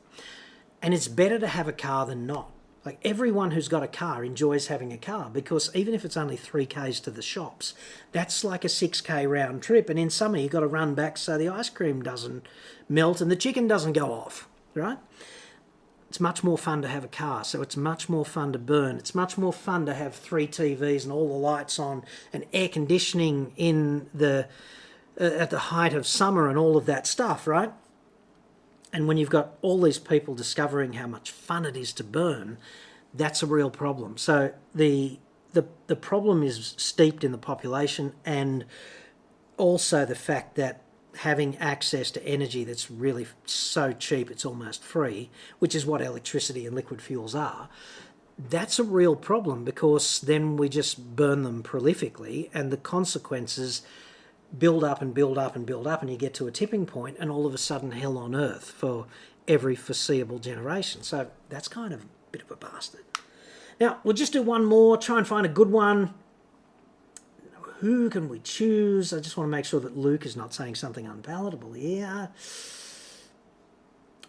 And 0.82 0.94
it's 0.94 1.08
better 1.08 1.40
to 1.40 1.48
have 1.48 1.68
a 1.68 1.74
car 1.74 2.06
than 2.06 2.28
not. 2.28 2.52
Like 2.86 3.00
everyone 3.04 3.52
who's 3.52 3.68
got 3.68 3.82
a 3.82 3.88
car 3.88 4.24
enjoys 4.24 4.68
having 4.68 4.94
a 4.94 4.98
car 4.98 5.32
because 5.34 5.72
even 5.74 5.96
if 5.96 6.06
it's 6.06 6.16
only 6.16 6.38
3Ks 6.38 7.02
to 7.04 7.12
the 7.12 7.24
shops, 7.24 7.74
that's 8.12 8.44
like 8.44 8.64
a 8.64 8.68
6K 8.68 9.28
round 9.28 9.64
trip. 9.64 9.90
And 9.90 9.98
in 9.98 10.12
summer, 10.12 10.38
you've 10.38 10.52
got 10.52 10.60
to 10.60 10.68
run 10.68 10.94
back 10.94 11.18
so 11.18 11.38
the 11.38 11.50
ice 11.50 11.70
cream 11.70 12.04
doesn't 12.04 12.46
melt 12.88 13.22
and 13.22 13.32
the 13.32 13.36
chicken 13.36 13.68
doesn't 13.68 13.94
go 13.94 14.12
off, 14.14 14.48
right? 14.76 15.00
It's 16.10 16.20
much 16.20 16.44
more 16.44 16.58
fun 16.58 16.84
to 16.84 16.88
have 16.88 17.04
a 17.04 17.10
car, 17.10 17.44
so 17.44 17.64
it's 17.64 17.76
much 17.76 18.08
more 18.08 18.24
fun 18.24 18.54
to 18.54 18.60
burn. 18.60 18.98
It's 18.98 19.16
much 19.16 19.38
more 19.38 19.52
fun 19.52 19.88
to 19.88 19.94
have 19.96 20.14
three 20.14 20.48
TVs 20.48 21.04
and 21.04 21.12
all 21.12 21.28
the 21.28 21.34
lights 21.34 21.80
on 21.80 22.04
and 22.32 22.46
air 22.54 22.70
conditioning 22.70 23.52
in 23.58 24.08
the 24.14 24.48
uh, 25.20 25.24
at 25.24 25.50
the 25.50 25.60
height 25.60 25.94
of 25.94 26.06
summer 26.06 26.48
and 26.48 26.58
all 26.58 26.78
of 26.78 26.86
that 26.86 27.08
stuff, 27.08 27.48
right? 27.48 27.72
And 28.96 29.10
when 29.10 29.18
you've 29.18 29.30
got 29.30 29.58
all 29.62 29.82
these 29.82 30.00
people 30.00 30.36
discovering 30.36 30.94
how 30.94 31.06
much 31.06 31.30
fun 31.30 31.66
it 31.66 31.76
is 31.76 31.92
to 31.94 32.04
burn, 32.04 32.58
that's 33.14 33.44
a 33.44 33.46
real 33.46 33.70
problem. 33.70 34.18
So 34.18 34.54
the 34.74 35.20
the 35.52 35.66
the 35.88 35.98
problem 35.98 36.42
is 36.42 36.76
steeped 36.78 37.22
in 37.26 37.34
the 37.34 37.38
population 37.38 38.14
and 38.26 38.64
also 39.58 40.06
the 40.06 40.16
fact 40.16 40.56
that 40.56 40.82
having 41.18 41.58
access 41.58 42.10
to 42.12 42.26
energy 42.26 42.64
that's 42.64 42.90
really 42.90 43.28
so 43.44 43.92
cheap 43.92 44.32
it's 44.32 44.46
almost 44.46 44.82
free, 44.82 45.30
which 45.60 45.76
is 45.76 45.86
what 45.86 46.02
electricity 46.02 46.66
and 46.66 46.74
liquid 46.74 47.02
fuels 47.02 47.36
are, 47.36 47.68
that's 48.50 48.80
a 48.80 48.84
real 48.84 49.18
problem 49.18 49.66
because 49.66 50.22
then 50.22 50.56
we 50.56 50.70
just 50.70 51.18
burn 51.18 51.44
them 51.44 51.64
prolifically 51.64 52.50
and 52.54 52.72
the 52.72 52.78
consequences 52.78 53.82
build 54.58 54.84
up 54.84 55.02
and 55.02 55.14
build 55.14 55.38
up 55.38 55.56
and 55.56 55.66
build 55.66 55.88
up 55.88 56.02
and 56.02 56.10
you 56.10 56.18
get 56.18 56.34
to 56.36 56.48
a 56.48 56.52
tipping 56.52 56.86
point 56.86 57.18
and 57.20 57.32
all 57.32 57.46
of 57.46 57.54
a 57.54 57.58
sudden 57.58 57.92
hell 57.92 58.18
on 58.18 58.36
earth 58.36 58.72
for 58.72 59.06
every 59.48 59.76
foreseeable 59.76 60.40
generation. 60.40 61.04
So 61.04 61.28
that's 61.50 61.68
kind 61.68 61.94
of 61.94 62.04
a 62.04 62.08
bit 62.32 62.42
of 62.42 62.52
a 62.52 62.56
bastard. 62.56 63.04
Now, 63.80 64.00
we'll 64.04 64.14
just 64.14 64.34
do 64.34 64.42
one 64.42 64.66
more, 64.66 64.98
try 64.98 65.18
and 65.18 65.28
find 65.28 65.46
a 65.46 65.50
good 65.50 65.72
one. 65.72 66.14
Who 67.80 68.10
can 68.10 68.30
we 68.30 68.40
choose? 68.40 69.12
I 69.12 69.20
just 69.20 69.36
want 69.36 69.48
to 69.48 69.52
make 69.52 69.66
sure 69.66 69.82
that 69.82 69.98
Luke 69.98 70.26
is 70.26 70.38
not 70.38 70.54
saying 70.54 70.76
something 70.76 71.06
unpalatable 71.06 71.74
here. 71.74 72.30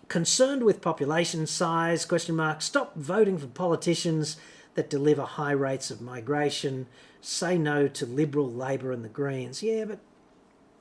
Concerned 0.09 0.65
with 0.65 0.81
population 0.81 1.47
size, 1.47 2.05
question 2.05 2.35
mark, 2.37 2.61
stop 2.61 2.97
voting 2.97 3.39
for 3.39 3.47
politicians 3.47 4.37
that 4.75 4.91
deliver 4.91 5.23
high 5.23 5.53
rates 5.53 5.91
of 5.91 6.01
migration. 6.01 6.87
Say 7.21 7.57
no 7.57 7.89
to 7.89 8.05
Liberal, 8.05 8.53
Labor 8.53 8.93
and 8.93 9.05
the 9.05 9.09
Greens. 9.09 9.63
Yeah, 9.63 9.85
but 9.85 10.01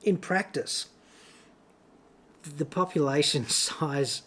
in 0.06 0.16
practice, 0.16 0.86
the 2.56 2.64
population 2.64 3.46
size 3.48 4.22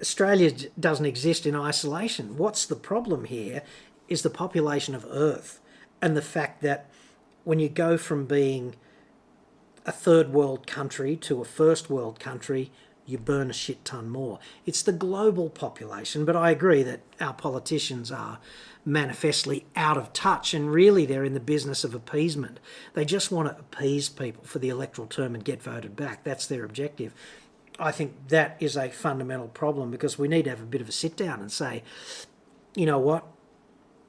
Australia 0.00 0.52
doesn't 0.78 1.06
exist 1.06 1.44
in 1.44 1.56
isolation. 1.56 2.36
What's 2.36 2.66
the 2.66 2.76
problem 2.76 3.24
here 3.24 3.62
is 4.06 4.22
the 4.22 4.30
population 4.30 4.94
of 4.94 5.04
Earth 5.10 5.60
and 6.00 6.16
the 6.16 6.22
fact 6.22 6.62
that 6.62 6.88
when 7.42 7.58
you 7.58 7.68
go 7.68 7.98
from 7.98 8.26
being 8.26 8.76
a 9.84 9.90
third 9.90 10.32
world 10.32 10.66
country 10.66 11.16
to 11.16 11.40
a 11.40 11.44
first 11.44 11.90
world 11.90 12.20
country, 12.20 12.70
you 13.06 13.18
burn 13.18 13.50
a 13.50 13.54
shit 13.54 13.84
ton 13.84 14.08
more. 14.08 14.38
It's 14.66 14.82
the 14.82 14.92
global 14.92 15.48
population, 15.48 16.24
but 16.24 16.36
I 16.36 16.50
agree 16.50 16.82
that 16.82 17.00
our 17.20 17.32
politicians 17.32 18.12
are 18.12 18.38
manifestly 18.88 19.66
out 19.76 19.98
of 19.98 20.12
touch 20.12 20.54
and 20.54 20.72
really 20.72 21.04
they're 21.04 21.24
in 21.24 21.34
the 21.34 21.40
business 21.40 21.84
of 21.84 21.94
appeasement. 21.94 22.58
They 22.94 23.04
just 23.04 23.30
want 23.30 23.48
to 23.48 23.58
appease 23.58 24.08
people 24.08 24.44
for 24.44 24.58
the 24.58 24.70
electoral 24.70 25.06
term 25.06 25.34
and 25.34 25.44
get 25.44 25.62
voted 25.62 25.94
back. 25.94 26.24
That's 26.24 26.46
their 26.46 26.64
objective. 26.64 27.14
I 27.78 27.92
think 27.92 28.28
that 28.28 28.56
is 28.58 28.76
a 28.76 28.88
fundamental 28.88 29.48
problem 29.48 29.90
because 29.90 30.18
we 30.18 30.26
need 30.26 30.44
to 30.44 30.50
have 30.50 30.62
a 30.62 30.66
bit 30.66 30.80
of 30.80 30.88
a 30.88 30.92
sit 30.92 31.16
down 31.16 31.40
and 31.40 31.52
say, 31.52 31.82
you 32.74 32.86
know 32.86 32.98
what? 32.98 33.26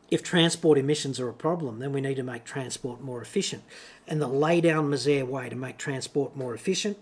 If 0.09 0.23
transport 0.23 0.79
emissions 0.79 1.19
are 1.19 1.29
a 1.29 1.33
problem, 1.33 1.79
then 1.79 1.91
we 1.91 2.01
need 2.01 2.15
to 2.15 2.23
make 2.23 2.43
transport 2.45 3.01
more 3.01 3.21
efficient. 3.21 3.63
And 4.07 4.19
the 4.19 4.27
lay 4.27 4.59
down 4.59 4.89
misere 4.89 5.27
way 5.27 5.49
to 5.49 5.55
make 5.55 5.77
transport 5.77 6.35
more 6.35 6.55
efficient 6.55 6.97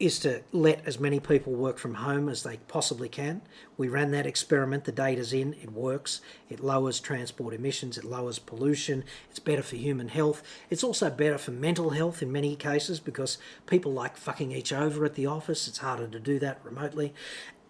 is 0.00 0.18
to 0.18 0.42
let 0.50 0.84
as 0.86 0.98
many 0.98 1.20
people 1.20 1.52
work 1.52 1.76
from 1.76 1.94
home 1.94 2.30
as 2.30 2.42
they 2.42 2.56
possibly 2.68 3.08
can. 3.08 3.42
We 3.76 3.86
ran 3.88 4.10
that 4.12 4.26
experiment, 4.26 4.84
the 4.84 4.92
data's 4.92 5.34
in, 5.34 5.52
it 5.62 5.72
works. 5.72 6.22
It 6.48 6.60
lowers 6.60 7.00
transport 7.00 7.52
emissions, 7.52 7.98
it 7.98 8.04
lowers 8.04 8.38
pollution, 8.38 9.04
it's 9.28 9.38
better 9.38 9.62
for 9.62 9.76
human 9.76 10.08
health. 10.08 10.42
It's 10.70 10.82
also 10.82 11.10
better 11.10 11.36
for 11.36 11.50
mental 11.50 11.90
health 11.90 12.22
in 12.22 12.32
many 12.32 12.56
cases 12.56 12.98
because 12.98 13.36
people 13.66 13.92
like 13.92 14.16
fucking 14.16 14.52
each 14.52 14.72
over 14.72 15.04
at 15.04 15.16
the 15.16 15.26
office. 15.26 15.68
It's 15.68 15.78
harder 15.78 16.08
to 16.08 16.18
do 16.18 16.38
that 16.38 16.60
remotely. 16.64 17.12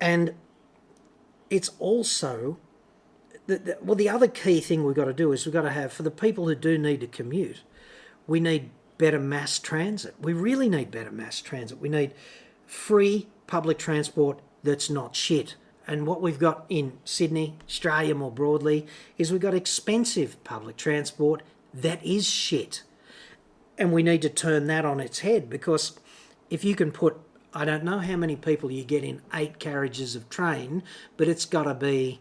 And 0.01 0.35
it's 1.51 1.73
also 1.81 2.59
the, 3.49 3.59
the, 3.59 3.79
well, 3.83 3.97
the 3.97 4.09
other 4.09 4.29
key 4.29 4.61
thing 4.61 4.85
we've 4.85 4.95
got 4.95 5.07
to 5.07 5.13
do 5.13 5.33
is 5.33 5.45
we've 5.45 5.53
got 5.53 5.63
to 5.63 5.71
have 5.71 5.93
for 5.93 6.05
the 6.05 6.13
people 6.13 6.47
who 6.47 6.55
do 6.55 6.79
need 6.79 7.01
to 7.01 7.09
commute, 7.09 7.63
we 8.29 8.39
need 8.39 8.71
better 9.01 9.19
mass 9.19 9.59
transit. 9.59 10.15
We 10.21 10.35
really 10.35 10.69
need 10.69 10.91
better 10.91 11.11
mass 11.11 11.41
transit. 11.41 11.81
We 11.81 11.89
need 11.89 12.13
free 12.67 13.29
public 13.47 13.79
transport 13.79 14.41
that's 14.63 14.91
not 14.91 15.17
shit. 15.17 15.55
And 15.87 16.07
what 16.07 16.21
we've 16.21 16.39
got 16.39 16.67
in 16.69 16.99
Sydney, 17.03 17.57
Australia 17.67 18.15
more 18.15 18.31
broadly, 18.31 18.87
is 19.17 19.33
we've 19.33 19.41
got 19.41 19.55
expensive 19.55 20.45
public 20.45 20.77
transport 20.77 21.43
that 21.73 22.05
is 22.05 22.29
shit. 22.29 22.83
And 23.79 23.91
we 23.91 24.03
need 24.03 24.21
to 24.21 24.29
turn 24.29 24.67
that 24.67 24.85
on 24.85 25.01
its 25.01 25.21
head 25.21 25.49
because 25.49 25.99
if 26.51 26.63
you 26.63 26.75
can 26.75 26.93
put, 26.93 27.17
I 27.55 27.65
don't 27.65 27.85
know 27.85 28.01
how 28.01 28.17
many 28.17 28.37
people 28.37 28.71
you 28.71 28.85
get 28.85 29.03
in 29.03 29.23
eight 29.33 29.59
carriages 29.59 30.15
of 30.15 30.29
train, 30.29 30.83
but 31.17 31.27
it's 31.27 31.47
got 31.47 31.63
to 31.63 31.73
be 31.75 32.21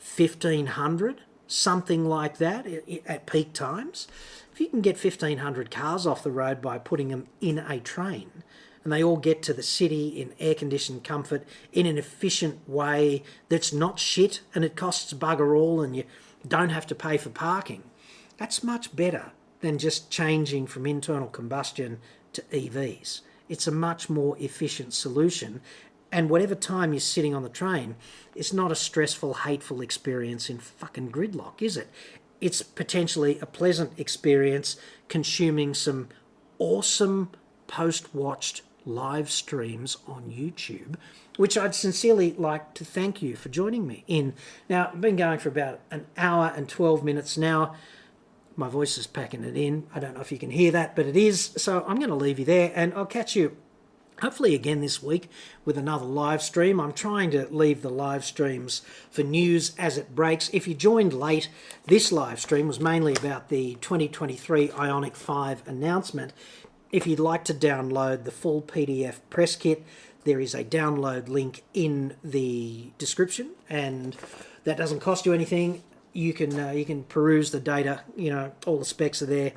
1500, 0.00 1.20
something 1.46 2.04
like 2.04 2.38
that 2.38 2.66
at 3.06 3.26
peak 3.26 3.52
times 3.52 4.08
if 4.56 4.60
you 4.62 4.68
can 4.68 4.80
get 4.80 4.96
1,500 4.96 5.70
cars 5.70 6.06
off 6.06 6.22
the 6.22 6.30
road 6.30 6.62
by 6.62 6.78
putting 6.78 7.08
them 7.08 7.26
in 7.42 7.58
a 7.58 7.78
train, 7.78 8.42
and 8.82 8.90
they 8.90 9.04
all 9.04 9.18
get 9.18 9.42
to 9.42 9.52
the 9.52 9.62
city 9.62 10.08
in 10.08 10.32
air 10.40 10.54
conditioned 10.54 11.04
comfort 11.04 11.46
in 11.74 11.84
an 11.84 11.98
efficient 11.98 12.66
way 12.66 13.22
that's 13.50 13.70
not 13.70 13.98
shit 13.98 14.40
and 14.54 14.64
it 14.64 14.74
costs 14.74 15.12
bugger 15.12 15.54
all 15.54 15.82
and 15.82 15.94
you 15.94 16.04
don't 16.48 16.70
have 16.70 16.86
to 16.86 16.94
pay 16.94 17.18
for 17.18 17.28
parking, 17.28 17.82
that's 18.38 18.64
much 18.64 18.96
better 18.96 19.32
than 19.60 19.76
just 19.76 20.10
changing 20.10 20.66
from 20.66 20.86
internal 20.86 21.28
combustion 21.28 21.98
to 22.32 22.40
EVs. 22.50 23.20
It's 23.50 23.66
a 23.66 23.72
much 23.72 24.08
more 24.08 24.38
efficient 24.38 24.94
solution. 24.94 25.60
And 26.10 26.30
whatever 26.30 26.54
time 26.54 26.94
you're 26.94 27.00
sitting 27.00 27.34
on 27.34 27.42
the 27.42 27.50
train, 27.50 27.96
it's 28.34 28.54
not 28.54 28.72
a 28.72 28.74
stressful, 28.74 29.34
hateful 29.34 29.82
experience 29.82 30.48
in 30.48 30.56
fucking 30.56 31.12
gridlock, 31.12 31.60
is 31.60 31.76
it? 31.76 31.90
It's 32.40 32.62
potentially 32.62 33.38
a 33.40 33.46
pleasant 33.46 33.98
experience 33.98 34.76
consuming 35.08 35.74
some 35.74 36.08
awesome 36.58 37.30
post 37.66 38.14
watched 38.14 38.62
live 38.84 39.30
streams 39.30 39.96
on 40.06 40.30
YouTube, 40.30 40.94
which 41.36 41.58
I'd 41.58 41.74
sincerely 41.74 42.32
like 42.32 42.72
to 42.74 42.84
thank 42.84 43.20
you 43.20 43.36
for 43.36 43.48
joining 43.48 43.86
me 43.86 44.04
in. 44.06 44.34
Now, 44.68 44.90
I've 44.92 45.00
been 45.00 45.16
going 45.16 45.38
for 45.38 45.48
about 45.48 45.80
an 45.90 46.06
hour 46.16 46.52
and 46.54 46.68
12 46.68 47.02
minutes 47.02 47.36
now. 47.36 47.74
My 48.54 48.68
voice 48.68 48.96
is 48.96 49.06
packing 49.06 49.44
it 49.44 49.56
in. 49.56 49.86
I 49.94 50.00
don't 50.00 50.14
know 50.14 50.20
if 50.20 50.32
you 50.32 50.38
can 50.38 50.50
hear 50.50 50.70
that, 50.70 50.96
but 50.96 51.06
it 51.06 51.16
is. 51.16 51.52
So 51.56 51.84
I'm 51.86 51.96
going 51.96 52.08
to 52.08 52.14
leave 52.14 52.38
you 52.38 52.44
there 52.44 52.72
and 52.74 52.94
I'll 52.94 53.04
catch 53.04 53.36
you 53.36 53.56
hopefully 54.20 54.54
again 54.54 54.80
this 54.80 55.02
week 55.02 55.28
with 55.64 55.76
another 55.76 56.04
live 56.04 56.42
stream. 56.42 56.80
I'm 56.80 56.92
trying 56.92 57.30
to 57.32 57.46
leave 57.48 57.82
the 57.82 57.90
live 57.90 58.24
streams 58.24 58.82
for 59.10 59.22
news 59.22 59.74
as 59.78 59.98
it 59.98 60.14
breaks. 60.14 60.48
If 60.52 60.66
you 60.66 60.74
joined 60.74 61.12
late, 61.12 61.48
this 61.86 62.10
live 62.12 62.40
stream 62.40 62.66
was 62.66 62.80
mainly 62.80 63.14
about 63.14 63.48
the 63.48 63.74
2023 63.76 64.68
Ioniq 64.68 65.16
5 65.16 65.68
announcement. 65.68 66.32
If 66.90 67.06
you'd 67.06 67.20
like 67.20 67.44
to 67.44 67.54
download 67.54 68.24
the 68.24 68.30
full 68.30 68.62
PDF 68.62 69.20
press 69.28 69.56
kit, 69.56 69.84
there 70.24 70.40
is 70.40 70.54
a 70.54 70.64
download 70.64 71.28
link 71.28 71.62
in 71.74 72.16
the 72.24 72.90
description 72.98 73.50
and 73.68 74.16
that 74.64 74.76
doesn't 74.76 75.00
cost 75.00 75.26
you 75.26 75.32
anything 75.32 75.82
you 76.16 76.32
can 76.32 76.58
uh, 76.58 76.70
you 76.70 76.84
can 76.84 77.04
peruse 77.04 77.50
the 77.50 77.60
data. 77.60 78.00
You 78.16 78.30
know, 78.30 78.52
all 78.66 78.78
the 78.78 78.84
specs 78.84 79.22
are 79.22 79.26
there, 79.26 79.52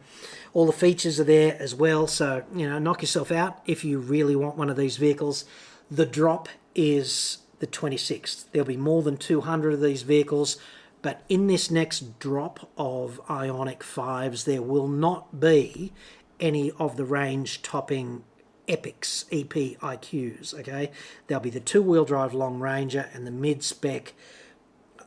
all 0.53 0.65
the 0.65 0.73
features 0.73 1.19
are 1.19 1.23
there 1.26 1.57
as 1.60 1.73
well. 1.73 2.06
So 2.06 2.44
you 2.53 2.69
know, 2.69 2.77
knock 2.80 3.02
yourself 3.02 3.31
out 3.31 3.61
if 3.65 3.84
you 3.84 3.99
really 3.99 4.36
want 4.36 4.57
one 4.57 4.69
of 4.69 4.77
these 4.77 4.98
vehicles. 4.98 5.45
The 5.90 6.06
drop 6.06 6.49
is 6.76 7.40
the 7.60 7.68
26th. 7.68 8.45
There'll 8.52 8.68
be 8.68 8.77
more 8.77 9.02
than 9.02 9.18
200 9.18 9.73
of 9.73 9.81
these 9.81 10.03
vehicles, 10.03 10.57
but 11.02 11.23
in 11.30 11.48
this 11.48 11.72
next 11.72 12.19
drop 12.19 12.69
of 12.77 13.19
Ioniq 13.27 13.80
5s, 13.80 14.44
there 14.45 14.61
will 14.61 14.88
not 14.88 15.40
be 15.40 15.91
any 16.40 16.72
of 16.72 16.95
the 16.95 17.06
range 17.06 17.61
topping 17.61 18.23
epics 18.68 19.26
EPIQs. 19.31 20.53
Okay, 20.60 20.91
there'll 21.27 21.44
be 21.44 21.49
the 21.49 21.60
two-wheel 21.60 22.06
drive 22.06 22.34
long 22.34 22.60
ranger 22.60 23.10
and 23.14 23.26
the 23.26 23.31
mid-spec 23.31 24.14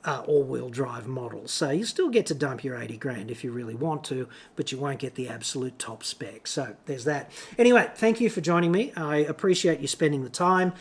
uh, 0.05 0.23
all-wheel 0.27 0.69
drive 0.69 1.07
models. 1.07 1.53
So 1.53 1.71
you 1.71 1.85
still 1.85 2.09
get 2.09 2.27
to 2.27 2.35
dump 2.35 2.65
your 2.65 2.77
80 2.77 2.97
grand 2.97 3.31
if 3.31 3.45
you 3.45 3.53
really 3.53 3.75
want 3.75 4.05
to, 4.05 4.29
but 4.57 4.73
you 4.73 4.79
won't 4.79 4.99
get 4.99 5.15
the 5.15 5.29
absolute 5.29 5.79
top 5.79 6.03
spec. 6.03 6.47
So 6.47 6.77
there's 6.87 7.05
that. 7.05 7.31
Anyway, 7.59 7.91
thank 7.95 8.21
you 8.21 8.29
for 8.29 8.41
joining 8.41 8.73
me. 8.73 8.93
I 8.97 9.17
appreciate 9.17 9.81
you 9.81 9.87
spending 9.87 10.25
the 10.25 10.31
time. 10.31 10.73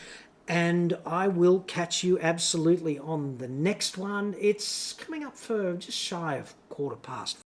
And 0.48 0.98
I 1.06 1.28
will 1.28 1.62
catch 1.62 2.04
you 2.04 2.20
absolutely 2.20 3.00
on 3.00 3.38
the 3.38 3.48
next 3.48 3.98
one. 3.98 4.36
It's 4.40 4.94
coming 4.94 5.24
up 5.24 5.38
for 5.38 5.76
just 5.76 5.98
shy 5.98 6.36
of 6.36 6.56
quarter 6.68 6.98
past 6.98 7.40